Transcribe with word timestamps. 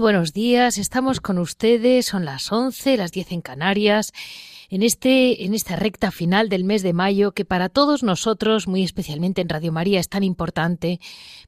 Buenos 0.00 0.32
días, 0.32 0.78
estamos 0.78 1.20
con 1.20 1.38
ustedes, 1.38 2.06
son 2.06 2.24
las 2.24 2.50
11, 2.50 2.96
las 2.96 3.12
10 3.12 3.32
en 3.32 3.40
Canarias, 3.42 4.12
en, 4.70 4.82
este, 4.82 5.44
en 5.44 5.52
esta 5.52 5.76
recta 5.76 6.10
final 6.10 6.48
del 6.48 6.64
mes 6.64 6.82
de 6.82 6.94
mayo 6.94 7.32
que 7.32 7.44
para 7.44 7.68
todos 7.68 8.02
nosotros, 8.02 8.66
muy 8.66 8.82
especialmente 8.82 9.42
en 9.42 9.50
Radio 9.50 9.72
María, 9.72 10.00
es 10.00 10.08
tan 10.08 10.22
importante, 10.22 11.00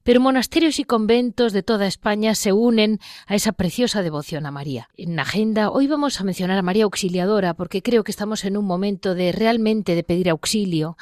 pero 0.03 0.20
monasterios 0.20 0.78
y 0.78 0.84
conventos 0.84 1.55
de 1.55 1.62
toda 1.62 1.86
España 1.86 2.34
se 2.34 2.53
unen 2.53 3.00
a 3.27 3.36
esa 3.36 3.53
preciosa 3.53 4.03
devoción 4.03 4.44
a 4.44 4.50
María. 4.50 4.91
En 4.98 5.19
agenda 5.19 5.70
hoy 5.70 5.87
vamos 5.87 6.20
a 6.20 6.25
mencionar 6.25 6.59
a 6.59 6.62
María 6.62 6.84
Auxiliadora 6.84 7.55
porque 7.55 7.81
creo 7.81 8.05
que 8.05 8.12
estamos 8.12 8.44
en 8.44 8.59
un 8.59 8.66
momento 8.66 9.14
de 9.14 9.33
realmente 9.33 9.94
de 9.94 10.05
pedir 10.05 10.28
auxilio 10.28 10.98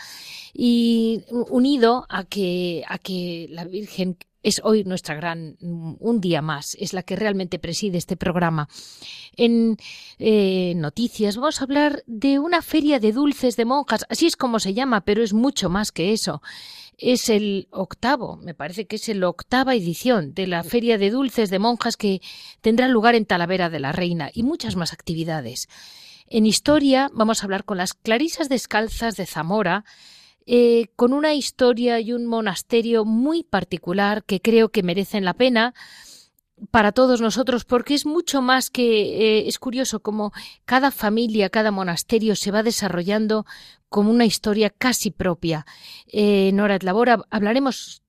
y 0.54 1.24
unido 1.30 2.06
a 2.08 2.22
que, 2.24 2.84
a 2.88 2.98
que 2.98 3.48
la 3.50 3.64
Virgen 3.64 4.16
es 4.42 4.60
hoy 4.64 4.84
nuestra 4.84 5.14
gran, 5.14 5.56
un 5.60 6.20
día 6.20 6.42
más, 6.42 6.76
es 6.80 6.92
la 6.92 7.02
que 7.02 7.16
realmente 7.16 7.58
preside 7.58 7.98
este 7.98 8.16
programa. 8.16 8.68
En 9.36 9.76
eh, 10.18 10.74
noticias 10.76 11.36
vamos 11.36 11.60
a 11.60 11.64
hablar 11.64 12.02
de 12.06 12.38
una 12.38 12.62
feria 12.62 12.98
de 12.98 13.12
dulces 13.12 13.56
de 13.56 13.64
monjas, 13.64 14.06
así 14.08 14.26
es 14.26 14.36
como 14.36 14.58
se 14.60 14.74
llama, 14.74 15.02
pero 15.02 15.22
es 15.22 15.32
mucho 15.32 15.68
más 15.68 15.92
que 15.92 16.12
eso. 16.12 16.42
Es 16.96 17.28
el 17.30 17.68
octavo, 17.70 18.36
me 18.36 18.54
parece 18.54 18.86
que 18.86 18.96
es 18.96 19.08
la 19.08 19.28
octava 19.28 19.74
edición 19.74 20.34
de 20.34 20.46
la 20.46 20.62
feria 20.62 20.98
de 20.98 21.10
dulces 21.10 21.48
de 21.48 21.58
monjas 21.58 21.96
que 21.96 22.20
tendrá 22.60 22.88
lugar 22.88 23.14
en 23.14 23.24
Talavera 23.24 23.70
de 23.70 23.80
la 23.80 23.92
Reina 23.92 24.30
y 24.32 24.42
muchas 24.42 24.76
más 24.76 24.92
actividades. 24.92 25.68
En 26.26 26.46
historia 26.46 27.10
vamos 27.12 27.42
a 27.42 27.44
hablar 27.44 27.64
con 27.64 27.78
las 27.78 27.94
Clarisas 27.94 28.48
Descalzas 28.48 29.16
de 29.16 29.26
Zamora, 29.26 29.84
eh, 30.46 30.88
con 30.96 31.12
una 31.12 31.34
historia 31.34 32.00
y 32.00 32.12
un 32.12 32.26
monasterio 32.26 33.04
muy 33.04 33.42
particular 33.42 34.24
que 34.24 34.40
creo 34.40 34.70
que 34.70 34.82
merecen 34.82 35.24
la 35.24 35.34
pena 35.34 35.74
para 36.70 36.92
todos 36.92 37.20
nosotros 37.20 37.64
porque 37.64 37.94
es 37.94 38.06
mucho 38.06 38.42
más 38.42 38.70
que 38.70 39.38
eh, 39.38 39.48
es 39.48 39.58
curioso 39.58 40.00
como 40.00 40.32
cada 40.64 40.90
familia, 40.90 41.50
cada 41.50 41.70
monasterio 41.70 42.36
se 42.36 42.50
va 42.50 42.62
desarrollando 42.62 43.46
como 43.88 44.10
una 44.10 44.24
historia 44.24 44.70
casi 44.70 45.10
propia. 45.10 45.66
Eh, 46.06 46.48
en 46.48 46.60
Hora 46.60 46.78
de 46.78 46.86
Labor 46.86 47.26
hablaremos 47.30 48.02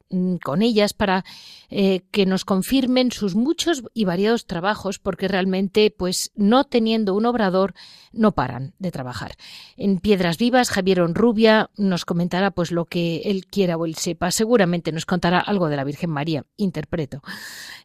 con 0.43 0.61
ellas 0.61 0.93
para 0.93 1.23
eh, 1.69 2.01
que 2.11 2.25
nos 2.25 2.45
confirmen 2.45 3.11
sus 3.11 3.35
muchos 3.35 3.83
y 3.93 4.05
variados 4.05 4.45
trabajos 4.45 4.99
porque 4.99 5.27
realmente 5.27 5.93
pues 5.95 6.31
no 6.35 6.65
teniendo 6.65 7.15
un 7.15 7.25
obrador 7.25 7.73
no 8.11 8.33
paran 8.33 8.73
de 8.79 8.91
trabajar. 8.91 9.35
En 9.77 9.99
Piedras 9.99 10.37
Vivas 10.37 10.69
Javier 10.69 11.01
Onrubia 11.01 11.69
nos 11.77 12.05
comentará 12.05 12.51
pues 12.51 12.71
lo 12.71 12.85
que 12.85 13.21
él 13.25 13.45
quiera 13.45 13.77
o 13.77 13.85
él 13.85 13.95
sepa, 13.95 14.31
seguramente 14.31 14.91
nos 14.91 15.05
contará 15.05 15.39
algo 15.39 15.69
de 15.69 15.77
la 15.77 15.83
Virgen 15.83 16.09
María, 16.09 16.45
interpreto. 16.57 17.21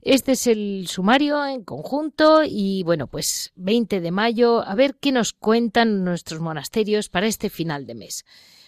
Este 0.03 0.33
es 0.33 0.47
el 0.47 0.87
sumario 0.89 1.45
en 1.47 1.65
conjunto 1.65 2.43
y 2.45 2.83
bueno, 2.83 3.07
pues 3.07 3.53
20 3.57 4.01
de 4.01 4.11
mayo, 4.11 4.63
a 4.63 4.75
ver 4.75 4.97
qué 5.01 5.13
nos 5.13 5.33
cuentan 5.33 6.05
nuestros 6.05 6.41
monasterios 6.41 7.09
para 7.09 7.27
este 7.27 7.51
final 7.51 7.87
de 7.87 7.95
mes. 7.95 8.25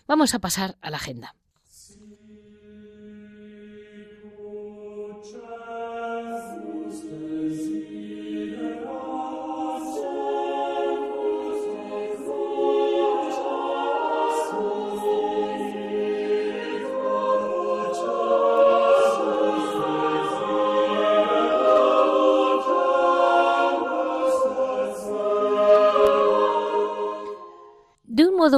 Vamos 0.06 0.34
a 0.34 0.38
pasar 0.38 0.78
a 0.80 0.90
la 0.90 0.96
agenda. 0.96 1.37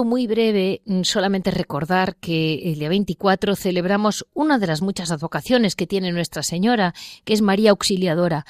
Muy 0.05 0.27
breve, 0.27 0.83
mm, 0.87 1.03
solamente 1.03 1.51
recordar 1.51 2.17
que 2.17 2.73
el 2.73 2.79
día 2.79 2.89
24 2.89 3.57
celebramos 3.57 4.27
una 4.33 4.59
de 4.59 4.67
las 4.67 4.83
muchas 4.83 5.11
advocaciones 5.11 5.75
que 5.75 5.87
tiene 5.87 6.13
Nuestra 6.13 6.43
Señora, 6.43 6.95
que 7.25 7.33
es 7.33 7.43
María 7.43 7.71
Auxiliadora. 7.71 8.47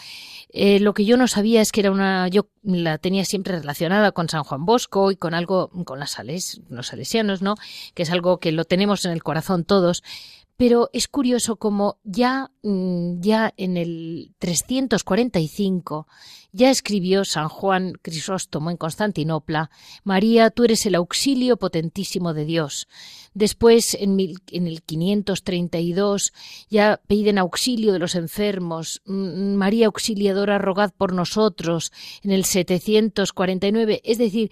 Eh, 0.52 0.80
lo 0.80 0.94
que 0.94 1.04
yo 1.04 1.16
no 1.16 1.28
sabía 1.28 1.62
es 1.62 1.72
que 1.72 1.80
era 1.80 1.90
una, 1.90 2.28
yo 2.28 2.48
la 2.62 2.98
tenía 2.98 3.24
siempre 3.24 3.58
relacionada 3.58 4.12
con 4.12 4.28
San 4.28 4.44
Juan 4.44 4.66
Bosco 4.66 5.10
y 5.10 5.16
con 5.16 5.32
algo, 5.32 5.70
con 5.84 5.98
las 5.98 6.12
sales, 6.12 6.60
los 6.68 6.88
salesianos, 6.88 7.40
¿no? 7.40 7.54
Que 7.94 8.02
es 8.02 8.10
algo 8.10 8.38
que 8.38 8.52
lo 8.52 8.64
tenemos 8.64 9.04
en 9.04 9.12
el 9.12 9.22
corazón 9.22 9.64
todos. 9.64 10.02
Pero 10.60 10.90
es 10.92 11.08
curioso 11.08 11.56
como 11.56 11.96
ya, 12.04 12.50
mm, 12.62 13.22
ya 13.22 13.54
en 13.56 13.78
el 13.78 14.34
345 14.40 16.06
ya 16.52 16.68
escribió 16.68 17.24
San 17.24 17.48
Juan 17.48 17.94
Crisóstomo 18.02 18.70
en 18.70 18.76
Constantinopla, 18.76 19.70
María, 20.04 20.50
tú 20.50 20.64
eres 20.64 20.84
el 20.84 20.96
auxilio 20.96 21.56
potentísimo 21.56 22.34
de 22.34 22.44
Dios. 22.44 22.88
Después, 23.32 23.94
en, 23.94 24.18
en 24.50 24.66
el 24.66 24.82
532, 24.82 26.32
ya 26.68 27.00
piden 27.06 27.38
auxilio 27.38 27.92
de 27.92 28.00
los 28.00 28.14
enfermos. 28.14 29.02
Mm, 29.06 29.54
María 29.54 29.86
Auxiliadora, 29.86 30.58
rogad 30.58 30.92
por 30.96 31.12
nosotros. 31.12 31.92
En 32.22 32.32
el 32.32 32.44
749, 32.44 34.00
es 34.04 34.18
decir, 34.18 34.50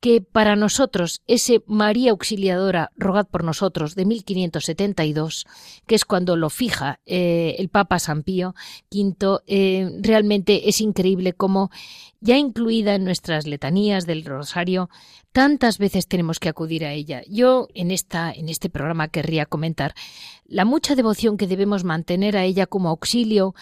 que 0.00 0.22
para 0.22 0.56
nosotros 0.56 1.22
ese 1.26 1.62
María 1.66 2.12
Auxiliadora, 2.12 2.90
rogad 2.96 3.26
por 3.26 3.44
nosotros, 3.44 3.94
de 3.94 4.06
1572, 4.06 5.46
que 5.86 5.94
es 5.94 6.04
cuando 6.04 6.36
lo 6.36 6.48
fija 6.48 7.00
eh, 7.04 7.56
el 7.58 7.68
Papa 7.68 7.98
San 7.98 8.22
Pío 8.22 8.54
V, 8.90 9.40
eh, 9.46 9.90
realmente 10.00 10.68
es 10.68 10.80
increíble 10.80 11.34
cómo 11.34 11.70
ya 12.20 12.38
incluida 12.38 12.94
en 12.94 13.04
nuestras 13.04 13.46
letanías 13.46 14.06
del 14.06 14.24
rosario, 14.24 14.88
tantas 15.32 15.78
veces 15.78 16.06
tenemos 16.06 16.38
que 16.38 16.48
acudir 16.48 16.84
a 16.84 16.92
ella. 16.92 17.22
Yo 17.28 17.68
en 17.74 17.90
esta 17.90 18.32
en 18.32 18.48
este 18.48 18.70
programa 18.70 19.08
querría 19.08 19.46
comentar 19.46 19.94
la 20.46 20.64
mucha 20.64 20.94
devoción 20.94 21.36
que 21.36 21.46
debemos 21.46 21.84
mantener 21.84 22.36
a 22.36 22.44
ella 22.44 22.66
como 22.66 22.88
auxilio 22.88 23.54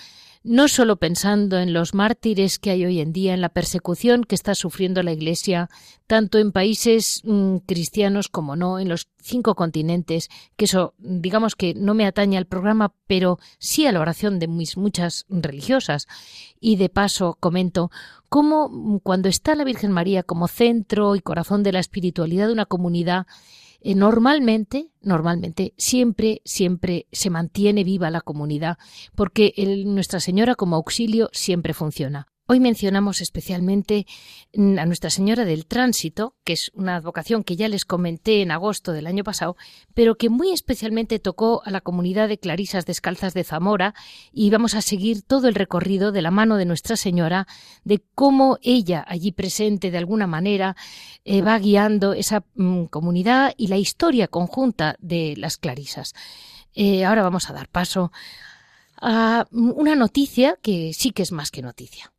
no 0.42 0.68
solo 0.68 0.96
pensando 0.96 1.58
en 1.58 1.72
los 1.72 1.94
mártires 1.94 2.58
que 2.58 2.70
hay 2.70 2.84
hoy 2.84 3.00
en 3.00 3.12
día, 3.12 3.34
en 3.34 3.40
la 3.40 3.48
persecución 3.48 4.24
que 4.24 4.34
está 4.34 4.54
sufriendo 4.54 5.02
la 5.02 5.12
Iglesia, 5.12 5.68
tanto 6.06 6.38
en 6.38 6.52
países 6.52 7.22
mm, 7.24 7.58
cristianos 7.66 8.28
como 8.28 8.56
no, 8.56 8.78
en 8.78 8.88
los 8.88 9.08
cinco 9.20 9.54
continentes, 9.54 10.28
que 10.56 10.64
eso 10.64 10.94
digamos 10.98 11.54
que 11.54 11.74
no 11.74 11.94
me 11.94 12.06
atañe 12.06 12.38
al 12.38 12.46
programa, 12.46 12.94
pero 13.06 13.38
sí 13.58 13.86
a 13.86 13.92
la 13.92 14.00
oración 14.00 14.38
de 14.38 14.48
mis 14.48 14.76
muchas 14.76 15.26
religiosas. 15.28 16.06
Y 16.60 16.76
de 16.76 16.88
paso 16.88 17.36
comento 17.38 17.90
cómo 18.28 18.68
mm, 18.68 18.98
cuando 18.98 19.28
está 19.28 19.54
la 19.54 19.64
Virgen 19.64 19.92
María 19.92 20.22
como 20.22 20.48
centro 20.48 21.16
y 21.16 21.20
corazón 21.20 21.62
de 21.62 21.72
la 21.72 21.80
espiritualidad 21.80 22.46
de 22.46 22.52
una 22.52 22.66
comunidad, 22.66 23.26
eh, 23.80 23.94
normalmente, 23.94 24.90
normalmente, 25.00 25.74
siempre, 25.76 26.42
siempre 26.44 27.06
se 27.12 27.30
mantiene 27.30 27.84
viva 27.84 28.10
la 28.10 28.20
comunidad, 28.20 28.78
porque 29.14 29.54
Nuestra 29.86 30.20
Señora 30.20 30.54
como 30.54 30.76
auxilio 30.76 31.30
siempre 31.32 31.74
funciona. 31.74 32.26
Hoy 32.50 32.60
mencionamos 32.60 33.20
especialmente 33.20 34.06
mm, 34.54 34.78
a 34.78 34.86
Nuestra 34.86 35.10
Señora 35.10 35.44
del 35.44 35.66
Tránsito, 35.66 36.34
que 36.44 36.54
es 36.54 36.70
una 36.72 36.96
advocación 36.96 37.44
que 37.44 37.56
ya 37.56 37.68
les 37.68 37.84
comenté 37.84 38.40
en 38.40 38.50
agosto 38.50 38.92
del 38.92 39.06
año 39.06 39.22
pasado, 39.22 39.54
pero 39.92 40.14
que 40.14 40.30
muy 40.30 40.52
especialmente 40.52 41.18
tocó 41.18 41.60
a 41.66 41.70
la 41.70 41.82
comunidad 41.82 42.26
de 42.26 42.38
Clarisas 42.38 42.86
Descalzas 42.86 43.34
de 43.34 43.44
Zamora 43.44 43.94
y 44.32 44.48
vamos 44.48 44.72
a 44.72 44.80
seguir 44.80 45.20
todo 45.20 45.46
el 45.48 45.56
recorrido 45.56 46.10
de 46.10 46.22
la 46.22 46.30
mano 46.30 46.56
de 46.56 46.64
Nuestra 46.64 46.96
Señora 46.96 47.46
de 47.84 48.02
cómo 48.14 48.56
ella 48.62 49.04
allí 49.06 49.30
presente 49.30 49.90
de 49.90 49.98
alguna 49.98 50.26
manera 50.26 50.74
eh, 51.26 51.42
va 51.42 51.58
guiando 51.58 52.14
esa 52.14 52.44
mm, 52.54 52.84
comunidad 52.84 53.52
y 53.58 53.66
la 53.66 53.76
historia 53.76 54.26
conjunta 54.26 54.96
de 55.00 55.34
las 55.36 55.58
Clarisas. 55.58 56.14
Eh, 56.72 57.04
ahora 57.04 57.22
vamos 57.22 57.50
a 57.50 57.52
dar 57.52 57.68
paso 57.68 58.10
a 58.96 59.46
mm, 59.50 59.72
una 59.76 59.94
noticia 59.96 60.56
que 60.62 60.94
sí 60.94 61.10
que 61.10 61.24
es 61.24 61.30
más 61.30 61.50
que 61.50 61.60
noticia. 61.60 62.10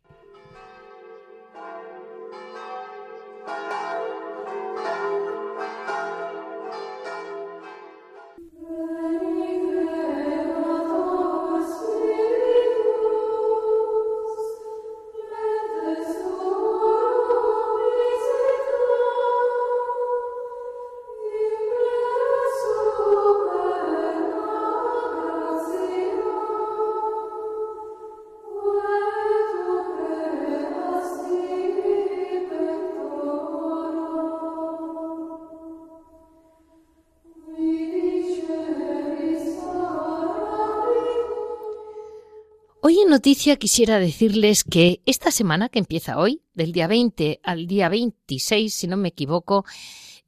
Noticia 43.19 43.57
quisiera 43.57 44.00
decirles 44.00 44.63
que 44.63 45.01
esta 45.06 45.30
semana 45.30 45.68
que 45.68 45.80
empieza 45.80 46.18
hoy, 46.18 46.42
del 46.54 46.71
día 46.71 46.88
20 46.88 47.42
al 47.44 47.68
día 47.68 47.89
26, 47.89 48.74
si 48.74 48.88
no 48.88 48.95
me 48.95 49.10
equivoco, 49.10 49.66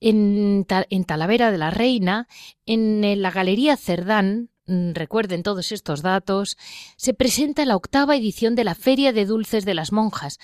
en, 0.02 0.66
Talavera 0.66 1.52
de 1.52 1.58
la 1.58 1.72
Reina, 1.72 2.28
en 2.66 3.22
la 3.22 3.32
Galería 3.32 3.78
Cerdán, 3.78 4.50
mm, 4.68 4.92
recuerden 4.92 5.42
todos 5.42 5.72
estos 5.72 6.02
datos, 6.02 6.58
se 6.98 7.14
presenta 7.14 7.64
la 7.64 7.78
octava 7.78 8.18
edición 8.18 8.56
de 8.56 8.66
la 8.66 8.76
Feria 8.76 9.14
de 9.14 9.26
Dulces 9.26 9.64
de 9.64 9.74
las 9.74 9.94
Monjas 9.94 10.38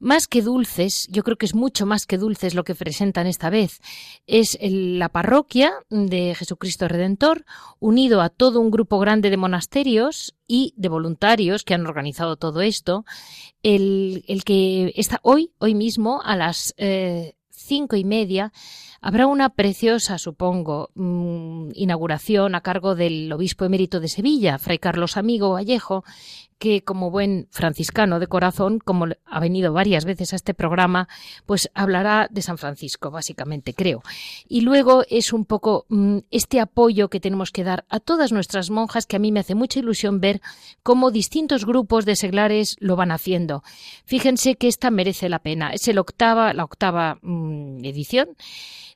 más 0.00 0.26
que 0.26 0.42
dulces, 0.42 1.06
yo 1.10 1.22
creo 1.22 1.36
que 1.36 1.46
es 1.46 1.54
mucho 1.54 1.86
más 1.86 2.06
que 2.06 2.18
dulces 2.18 2.54
lo 2.54 2.64
que 2.64 2.74
presentan 2.74 3.26
esta 3.26 3.50
vez. 3.50 3.80
Es 4.26 4.58
la 4.60 5.10
parroquia 5.10 5.72
de 5.90 6.34
Jesucristo 6.34 6.88
Redentor, 6.88 7.44
unido 7.78 8.22
a 8.22 8.30
todo 8.30 8.60
un 8.60 8.70
grupo 8.70 8.98
grande 8.98 9.30
de 9.30 9.36
monasterios 9.36 10.34
y 10.48 10.74
de 10.76 10.88
voluntarios 10.88 11.62
que 11.62 11.74
han 11.74 11.86
organizado 11.86 12.36
todo 12.36 12.62
esto, 12.62 13.04
el, 13.62 14.24
que 14.44 14.92
está 14.96 15.20
hoy, 15.22 15.52
hoy 15.58 15.74
mismo, 15.74 16.22
a 16.24 16.34
las 16.34 16.74
eh, 16.78 17.34
cinco 17.50 17.94
y 17.94 18.04
media, 18.04 18.52
Habrá 19.02 19.26
una 19.26 19.48
preciosa, 19.48 20.18
supongo, 20.18 20.90
mm, 20.94 21.70
inauguración 21.72 22.54
a 22.54 22.60
cargo 22.60 22.94
del 22.94 23.32
obispo 23.32 23.64
emérito 23.64 23.98
de 23.98 24.08
Sevilla, 24.08 24.58
Fray 24.58 24.78
Carlos 24.78 25.16
Amigo 25.16 25.52
Vallejo, 25.52 26.04
que 26.60 26.84
como 26.84 27.10
buen 27.10 27.48
franciscano 27.50 28.20
de 28.20 28.26
corazón, 28.26 28.80
como 28.84 29.06
ha 29.24 29.40
venido 29.40 29.72
varias 29.72 30.04
veces 30.04 30.34
a 30.34 30.36
este 30.36 30.52
programa, 30.52 31.08
pues 31.46 31.70
hablará 31.72 32.28
de 32.30 32.42
San 32.42 32.58
Francisco, 32.58 33.10
básicamente, 33.10 33.72
creo. 33.72 34.02
Y 34.46 34.60
luego 34.60 35.02
es 35.08 35.32
un 35.32 35.46
poco 35.46 35.86
mm, 35.88 36.18
este 36.30 36.60
apoyo 36.60 37.08
que 37.08 37.18
tenemos 37.18 37.50
que 37.50 37.64
dar 37.64 37.86
a 37.88 37.98
todas 37.98 38.30
nuestras 38.30 38.68
monjas, 38.68 39.06
que 39.06 39.16
a 39.16 39.18
mí 39.18 39.32
me 39.32 39.40
hace 39.40 39.54
mucha 39.54 39.80
ilusión 39.80 40.20
ver 40.20 40.42
cómo 40.82 41.10
distintos 41.10 41.64
grupos 41.64 42.04
de 42.04 42.14
seglares 42.14 42.76
lo 42.78 42.94
van 42.94 43.10
haciendo. 43.10 43.64
Fíjense 44.04 44.56
que 44.56 44.68
esta 44.68 44.90
merece 44.90 45.30
la 45.30 45.38
pena. 45.38 45.70
Es 45.70 45.88
el 45.88 45.98
octava, 45.98 46.52
la 46.52 46.64
octava 46.64 47.18
mm, 47.22 47.82
edición 47.86 48.36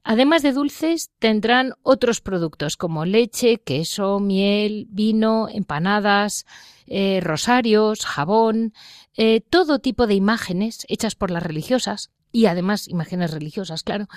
Además 0.05 0.43
de 0.43 0.53
dulces, 0.53 1.11
tendrán 1.19 1.73
otros 1.83 2.21
productos 2.21 2.77
como 2.77 3.07
leche, 3.07 3.57
queso, 3.57 4.21
miel, 4.21 4.87
vino, 4.91 5.49
empanadas, 5.49 6.45
eh, 6.87 7.21
rosarios, 7.23 8.05
jabón, 8.05 8.75
eh, 9.17 9.41
todo 9.41 9.79
tipo 9.79 10.07
de 10.07 10.15
imágenes 10.15 10.85
hechas 10.89 11.15
por 11.15 11.31
las 11.31 11.43
religiosas 11.43 12.11
y 12.31 12.47
además 12.47 12.87
imágenes 12.89 13.31
religiosas, 13.31 13.83
claro. 13.83 14.09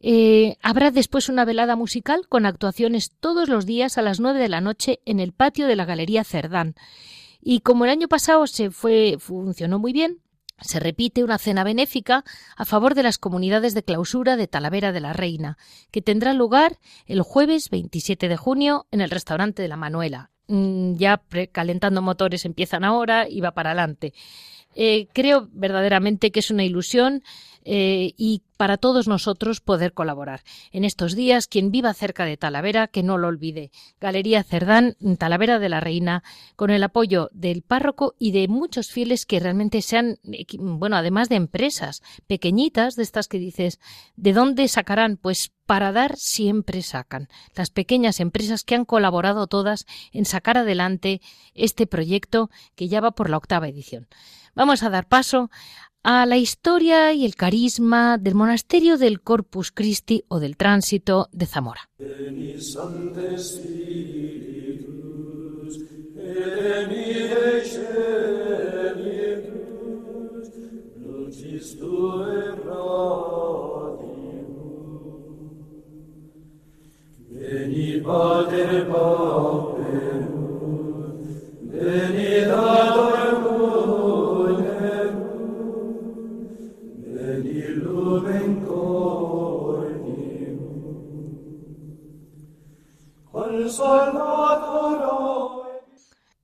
Eh, 0.00 0.58
habrá 0.62 0.92
después 0.92 1.28
una 1.28 1.44
velada 1.44 1.74
musical 1.74 2.28
con 2.28 2.46
actuaciones 2.46 3.10
todos 3.18 3.48
los 3.48 3.66
días 3.66 3.98
a 3.98 4.02
las 4.02 4.20
nueve 4.20 4.38
de 4.38 4.48
la 4.48 4.60
noche 4.60 5.00
en 5.06 5.18
el 5.18 5.32
patio 5.32 5.66
de 5.66 5.74
la 5.74 5.86
Galería 5.86 6.22
Cerdán. 6.22 6.76
Y 7.40 7.60
como 7.60 7.84
el 7.84 7.90
año 7.90 8.06
pasado 8.06 8.46
se 8.46 8.70
fue, 8.70 9.16
funcionó 9.18 9.80
muy 9.80 9.92
bien, 9.92 10.20
se 10.60 10.80
repite 10.80 11.24
una 11.24 11.38
cena 11.38 11.64
benéfica 11.64 12.24
a 12.56 12.64
favor 12.64 12.94
de 12.94 13.02
las 13.02 13.18
comunidades 13.18 13.74
de 13.74 13.82
clausura 13.82 14.36
de 14.36 14.46
Talavera 14.46 14.92
de 14.92 15.00
la 15.00 15.12
Reina, 15.12 15.58
que 15.90 16.02
tendrá 16.02 16.32
lugar 16.34 16.78
el 17.06 17.22
jueves 17.22 17.70
27 17.70 18.28
de 18.28 18.36
junio 18.36 18.86
en 18.90 19.00
el 19.00 19.10
restaurante 19.10 19.62
de 19.62 19.68
la 19.68 19.76
Manuela. 19.76 20.30
Mm, 20.48 20.96
ya 20.96 21.22
calentando 21.52 22.02
motores 22.02 22.44
empiezan 22.44 22.84
ahora 22.84 23.28
y 23.28 23.40
va 23.40 23.52
para 23.52 23.70
adelante. 23.70 24.12
Eh, 24.74 25.08
creo 25.12 25.48
verdaderamente 25.52 26.30
que 26.30 26.40
es 26.40 26.50
una 26.50 26.64
ilusión 26.64 27.22
eh, 27.64 28.12
y 28.16 28.42
para 28.56 28.76
todos 28.76 29.06
nosotros 29.08 29.60
poder 29.60 29.92
colaborar. 29.92 30.42
En 30.72 30.84
estos 30.84 31.14
días, 31.14 31.46
quien 31.46 31.70
viva 31.70 31.94
cerca 31.94 32.24
de 32.24 32.36
Talavera, 32.36 32.88
que 32.88 33.02
no 33.02 33.18
lo 33.18 33.28
olvide. 33.28 33.70
Galería 34.00 34.42
Cerdán, 34.42 34.96
Talavera 35.18 35.58
de 35.58 35.68
la 35.68 35.80
Reina, 35.80 36.22
con 36.56 36.70
el 36.70 36.82
apoyo 36.82 37.28
del 37.32 37.62
párroco 37.62 38.14
y 38.18 38.32
de 38.32 38.48
muchos 38.48 38.90
fieles 38.90 39.26
que 39.26 39.40
realmente 39.40 39.82
sean, 39.82 40.18
bueno, 40.58 40.96
además 40.96 41.28
de 41.28 41.36
empresas 41.36 42.02
pequeñitas, 42.26 42.94
de 42.94 43.02
estas 43.02 43.28
que 43.28 43.38
dices, 43.38 43.80
¿de 44.16 44.32
dónde 44.32 44.68
sacarán? 44.68 45.16
Pues 45.16 45.52
para 45.66 45.92
dar 45.92 46.16
siempre 46.16 46.82
sacan. 46.82 47.28
Las 47.54 47.70
pequeñas 47.70 48.20
empresas 48.20 48.62
que 48.62 48.74
han 48.74 48.84
colaborado 48.84 49.46
todas 49.46 49.86
en 50.12 50.24
sacar 50.24 50.58
adelante 50.58 51.20
este 51.54 51.86
proyecto 51.86 52.50
que 52.74 52.88
ya 52.88 53.00
va 53.00 53.12
por 53.12 53.30
la 53.30 53.38
octava 53.38 53.68
edición. 53.68 54.08
Vamos 54.54 54.82
a 54.82 54.90
dar 54.90 55.08
paso 55.08 55.50
a 56.02 56.26
la 56.26 56.36
historia 56.36 57.12
y 57.14 57.24
el 57.24 57.36
carisma 57.36 58.18
del 58.18 58.34
monasterio 58.34 58.98
del 58.98 59.20
Corpus 59.20 59.72
Christi 59.72 60.24
o 60.28 60.40
del 60.40 60.56
Tránsito 60.56 61.28
de 61.32 61.46
Zamora. 61.46 61.88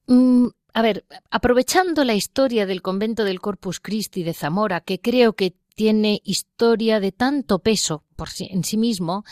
Mm, 0.06 0.46
a 0.74 0.82
ver, 0.82 1.04
aprovechando 1.30 2.04
la 2.04 2.14
historia 2.14 2.66
del 2.66 2.82
convento 2.82 3.24
del 3.24 3.40
Corpus 3.40 3.80
Christi 3.80 4.22
de 4.22 4.34
Zamora, 4.34 4.80
que 4.80 5.00
creo 5.00 5.34
que 5.34 5.54
tiene 5.74 6.20
historia 6.24 6.98
de 6.98 7.12
tanto 7.12 7.60
peso 7.60 8.04
por 8.16 8.30
sí, 8.30 8.48
en 8.50 8.64
sí 8.64 8.76
mismo, 8.76 9.24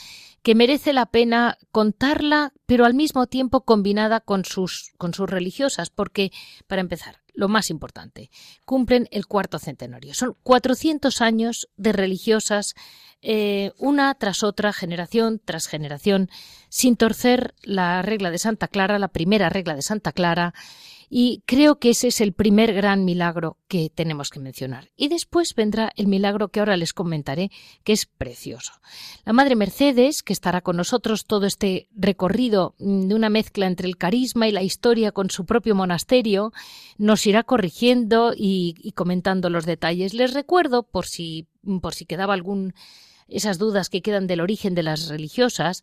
que 0.47 0.55
merece 0.55 0.93
la 0.93 1.07
pena 1.07 1.59
contarla, 1.73 2.53
pero 2.67 2.85
al 2.85 2.95
mismo 2.95 3.27
tiempo 3.27 3.65
combinada 3.65 4.21
con 4.21 4.45
sus, 4.45 4.93
con 4.97 5.13
sus 5.13 5.29
religiosas, 5.29 5.91
porque, 5.91 6.31
para 6.69 6.81
empezar, 6.81 7.19
lo 7.35 7.49
más 7.49 7.69
importante, 7.69 8.31
cumplen 8.65 9.09
el 9.11 9.27
cuarto 9.27 9.59
centenario. 9.59 10.15
Son 10.15 10.37
400 10.45 11.21
años 11.21 11.69
de 11.77 11.93
religiosas, 11.93 12.77
eh, 13.23 13.73
una 13.77 14.15
tras 14.15 14.45
otra, 14.45 14.73
generación 14.73 15.41
tras 15.45 15.67
generación, 15.67 16.31
sin 16.69 16.95
torcer 16.95 17.53
la 17.65 18.03
regla 18.03 18.31
de 18.31 18.39
Santa 18.39 18.69
Clara, 18.69 19.01
la 19.01 19.09
primera 19.09 19.49
regla 19.49 19.75
de 19.75 19.83
Santa 19.83 20.13
Clara, 20.13 20.55
Y 21.09 21.43
creo 21.47 21.79
que 21.79 21.91
ese 21.91 22.09
es 22.09 22.21
el 22.21 22.33
primer 22.33 22.73
gran 22.75 23.05
milagro 23.05 23.59
que 23.69 23.91
tenemos 23.95 24.31
que 24.31 24.41
mencionar. 24.41 24.91
Y 24.97 25.09
después 25.09 25.55
vendrá 25.55 25.93
el 25.97 26.09
milagro 26.09 26.49
que 26.49 26.61
ahora 26.61 26.77
les 26.77 26.93
comentaré, 26.93 27.51
que 27.85 27.93
es 27.93 28.07
precioso. 28.07 28.73
La 29.25 29.33
Madre 29.33 29.55
Mercedes, 29.55 30.23
que 30.23 30.33
estará 30.33 30.63
con 30.63 30.77
nosotros 30.77 31.27
todo 31.27 31.47
este 31.47 31.89
recorrido 31.95 32.75
mm, 32.79 33.09
de 33.09 33.15
una 33.15 33.31
mezcla 33.31 33.67
entre 33.67 33.87
el 33.87 33.97
carisma 33.97 34.49
y 34.49 34.53
la 34.53 34.63
historia 34.63 35.13
con 35.13 35.31
su 35.31 35.47
propio 35.47 35.75
monasterio, 35.75 36.53
nos 36.99 37.27
irá 37.27 37.45
corrigiendo 37.45 38.33
y, 38.37 38.93
comentando 38.95 39.51
los 39.51 39.67
detalles. 39.67 40.15
Les 40.15 40.35
recuerdo, 40.35 40.83
por 40.83 41.07
si, 41.07 41.47
por 41.81 41.95
si 41.95 42.07
quedaba 42.07 42.35
algún 42.35 42.75
esas 43.29 43.59
dudas 43.59 43.91
que 43.91 44.03
quedan 44.03 44.29
del 44.29 44.41
origen 44.41 44.77
de 44.77 44.85
las 44.85 45.09
religiosas, 45.09 45.83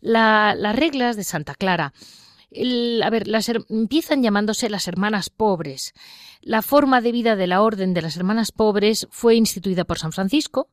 las 0.00 0.76
reglas 0.76 1.16
de 1.16 1.24
Santa 1.24 1.56
Clara 1.56 1.92
a 3.02 3.10
ver, 3.10 3.28
las, 3.28 3.48
empiezan 3.48 4.22
llamándose 4.22 4.70
las 4.70 4.88
hermanas 4.88 5.30
pobres. 5.30 5.92
La 6.40 6.62
forma 6.62 7.00
de 7.00 7.12
vida 7.12 7.36
de 7.36 7.46
la 7.46 7.62
orden 7.62 7.94
de 7.94 8.02
las 8.02 8.16
hermanas 8.16 8.52
pobres 8.52 9.06
fue 9.10 9.34
instituida 9.34 9.84
por 9.84 9.98
San 9.98 10.12
Francisco 10.12 10.68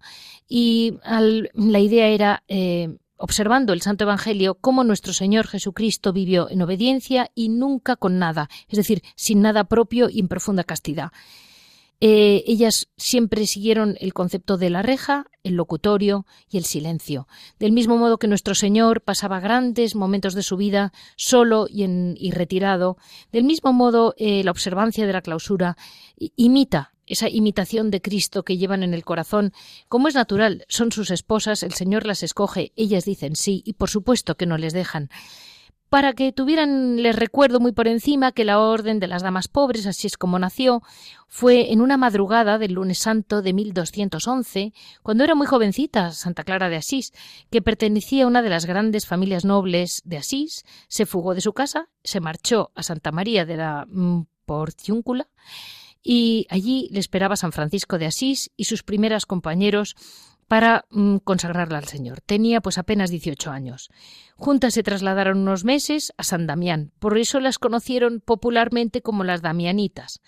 y 0.47 0.97
la 1.03 1.79
idea 1.79 2.07
era 2.07 2.43
eh, 2.47 2.97
observando 3.21 3.71
el 3.71 3.81
Santo 3.81 4.03
Evangelio, 4.03 4.55
cómo 4.55 4.83
nuestro 4.83 5.13
Señor 5.13 5.47
Jesucristo 5.47 6.11
vivió 6.11 6.49
en 6.49 6.61
obediencia 6.61 7.29
y 7.35 7.49
nunca 7.49 7.95
con 7.95 8.19
nada, 8.19 8.49
es 8.67 8.77
decir, 8.77 9.01
sin 9.15 9.41
nada 9.41 9.65
propio 9.65 10.09
y 10.09 10.19
en 10.19 10.27
profunda 10.27 10.63
castidad. 10.63 11.11
Eh, 12.03 12.43
ellas 12.47 12.87
siempre 12.97 13.45
siguieron 13.45 13.95
el 13.99 14.13
concepto 14.13 14.57
de 14.57 14.71
la 14.71 14.81
reja, 14.81 15.27
el 15.43 15.53
locutorio 15.53 16.25
y 16.49 16.57
el 16.57 16.65
silencio. 16.65 17.27
Del 17.59 17.71
mismo 17.71 17.95
modo 17.95 18.17
que 18.17 18.27
nuestro 18.27 18.55
Señor 18.55 19.01
pasaba 19.01 19.39
grandes 19.39 19.95
momentos 19.95 20.33
de 20.33 20.41
su 20.41 20.57
vida 20.57 20.93
solo 21.15 21.67
y, 21.69 21.83
en, 21.83 22.17
retirado, 22.31 22.97
del 23.31 23.43
mismo 23.43 23.71
modo 23.71 24.15
eh, 24.17 24.43
la 24.43 24.49
observancia 24.49 25.05
de 25.05 25.13
la 25.13 25.21
clausura 25.21 25.77
imita 26.35 26.93
esa 27.05 27.29
imitación 27.29 27.91
de 27.91 28.01
Cristo 28.01 28.43
que 28.43 28.57
llevan 28.57 28.83
en 28.83 28.93
el 28.93 29.03
corazón. 29.03 29.53
Como 29.87 30.07
es 30.07 30.15
natural, 30.15 30.65
son 30.69 30.91
sus 30.91 31.11
esposas, 31.11 31.61
el 31.61 31.73
Señor 31.73 32.07
las 32.07 32.23
escoge, 32.23 32.71
ellas 32.75 33.05
dicen 33.05 33.35
sí 33.35 33.61
y 33.65 33.73
por 33.73 33.89
supuesto 33.89 34.35
que 34.35 34.45
no 34.45 34.57
les 34.57 34.73
dejan 34.73 35.09
para 35.91 36.13
que 36.13 36.31
tuvieran, 36.31 37.03
les 37.03 37.13
recuerdo 37.13 37.59
muy 37.59 37.73
por 37.73 37.89
encima, 37.89 38.31
que 38.31 38.45
la 38.45 38.61
Orden 38.61 39.01
de 39.01 39.09
las 39.09 39.23
Damas 39.23 39.49
Pobres, 39.49 39.85
así 39.85 40.07
es 40.07 40.15
como 40.15 40.39
nació, 40.39 40.81
fue 41.27 41.73
en 41.73 41.81
una 41.81 41.97
madrugada 41.97 42.57
del 42.57 42.75
lunes 42.75 42.99
santo 42.99 43.41
de 43.41 43.51
1211, 43.51 44.71
cuando 45.03 45.25
era 45.25 45.35
muy 45.35 45.47
jovencita 45.47 46.13
Santa 46.13 46.45
Clara 46.45 46.69
de 46.69 46.77
Asís, 46.77 47.11
que 47.49 47.61
pertenecía 47.61 48.23
a 48.23 48.27
una 48.27 48.41
de 48.41 48.47
las 48.47 48.65
grandes 48.65 49.05
familias 49.05 49.43
nobles 49.43 50.01
de 50.05 50.15
Asís, 50.15 50.63
se 50.87 51.05
fugó 51.05 51.35
de 51.35 51.41
su 51.41 51.51
casa, 51.51 51.89
se 52.05 52.21
marchó 52.21 52.71
a 52.73 52.83
Santa 52.83 53.11
María 53.11 53.45
de 53.45 53.57
la 53.57 53.85
mm, 53.85 54.21
Porciúncula, 54.45 55.27
y 56.01 56.47
allí 56.49 56.87
le 56.91 57.01
esperaba 57.01 57.35
San 57.35 57.51
Francisco 57.51 57.97
de 57.97 58.05
Asís 58.05 58.49
y 58.55 58.63
sus 58.63 58.83
primeras 58.83 59.25
compañeros 59.25 59.97
para 60.51 60.83
mm, 60.89 61.19
consagrarla 61.23 61.77
al 61.77 61.85
Señor. 61.85 62.19
Tenía 62.19 62.59
pues 62.59 62.77
apenas 62.77 63.09
18 63.09 63.51
años. 63.51 63.89
Juntas 64.35 64.73
se 64.73 64.83
trasladaron 64.83 65.37
unos 65.37 65.63
meses 65.63 66.11
a 66.17 66.23
San 66.23 66.45
Damián, 66.45 66.91
por 66.99 67.17
eso 67.17 67.39
las 67.39 67.57
conocieron 67.57 68.19
popularmente 68.19 69.01
como 69.01 69.23
las 69.23 69.41
Damianitas. 69.41 70.19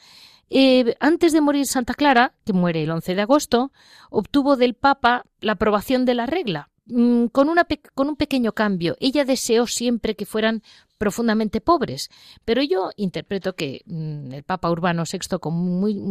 Eh, 0.49 0.95
antes 1.01 1.33
de 1.33 1.41
morir 1.41 1.65
Santa 1.65 1.93
Clara, 1.93 2.35
que 2.45 2.53
muere 2.53 2.83
el 2.83 2.91
11 2.91 3.15
de 3.15 3.21
agosto, 3.21 3.73
obtuvo 4.09 4.55
del 4.55 4.75
Papa 4.75 5.25
la 5.41 5.53
aprobación 5.53 6.05
de 6.05 6.13
la 6.13 6.25
regla, 6.25 6.69
mm, 6.85 7.25
con, 7.25 7.49
un 7.49 8.15
pequeño 8.15 8.53
cambio. 8.53 8.95
Ella 9.01 9.25
deseó 9.25 9.67
siempre 9.67 10.15
que 10.15 10.25
fueran 10.25 10.63
profundamente 11.03 11.59
pobres, 11.59 12.09
pero 12.45 12.63
yo 12.63 12.91
interpreto 12.95 13.57
que 13.57 13.81
mm, 13.85 14.31
el 14.31 14.43
Papa 14.43 14.71
Urbano 14.71 15.03
VI, 15.03 15.37
muy, 15.51 16.01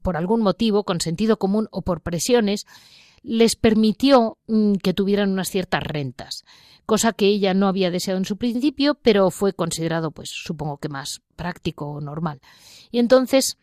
por 0.00 0.16
algún 0.16 0.42
motivo, 0.42 0.84
con 0.84 1.00
sentido 1.00 1.40
común 1.40 1.66
o 1.72 1.82
por 1.82 2.00
presiones, 2.00 2.68
les 3.24 3.56
permitió 3.56 4.38
mm, 4.46 4.74
que 4.74 4.94
tuvieran 4.94 5.32
unas 5.32 5.48
ciertas 5.50 5.82
rentas, 5.82 6.44
cosa 6.86 7.12
que 7.12 7.26
ella 7.26 7.52
no 7.52 7.66
había 7.66 7.90
deseado 7.90 8.18
en 8.18 8.26
su 8.26 8.36
principio, 8.36 8.94
pero 8.94 9.32
fue 9.32 9.54
considerado, 9.54 10.12
pues 10.12 10.30
supongo 10.30 10.78
que 10.78 10.88
más 10.88 11.20
práctico 11.34 11.86
o 11.86 12.00
normal. 12.00 12.40
Y 12.92 13.00
entonces 13.00 13.58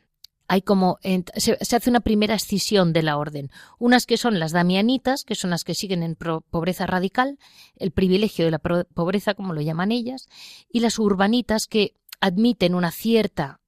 hay 0.47 0.61
como 0.61 0.97
se, 1.01 1.57
hace 1.59 1.89
una 1.89 1.99
primera 1.99 2.35
escisión 2.35 2.93
de 2.93 3.03
la 3.03 3.17
orden. 3.17 3.51
Unas 3.79 4.05
que 4.05 4.17
son 4.17 4.39
las 4.39 4.51
damianitas, 4.51 5.23
que 5.23 5.35
son 5.35 5.49
las 5.49 5.63
que 5.63 5.75
siguen 5.75 6.03
en 6.03 6.15
pobreza 6.15 6.85
radical, 6.85 7.37
el 7.75 7.91
privilegio 7.91 8.45
de 8.45 8.51
la 8.51 8.59
pobreza, 8.59 9.33
como 9.33 9.53
lo 9.53 9.61
llaman 9.61 9.91
ellas, 9.91 10.27
y 10.71 10.79
las 10.79 10.99
urbanitas 10.99 11.67
que 11.67 11.93
admiten 12.19 12.75
una 12.75 12.91
cierta 12.91 13.59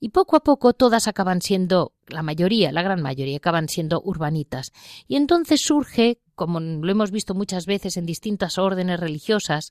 y 0.00 0.08
poco 0.08 0.36
a 0.36 0.40
poco 0.40 0.72
todas 0.72 1.06
acaban 1.06 1.40
siendo, 1.42 1.92
la 2.08 2.22
mayoría, 2.22 2.72
la 2.72 2.82
gran 2.82 3.00
mayoría, 3.02 3.36
acaban 3.36 3.68
siendo 3.68 4.02
urbanitas. 4.04 4.72
Y 5.06 5.16
entonces 5.16 5.60
surge, 5.60 6.18
como 6.34 6.58
lo 6.60 6.90
hemos 6.90 7.10
visto 7.10 7.34
muchas 7.34 7.66
veces 7.66 7.96
en 7.96 8.06
distintas 8.06 8.58
órdenes 8.58 8.98
religiosas, 8.98 9.70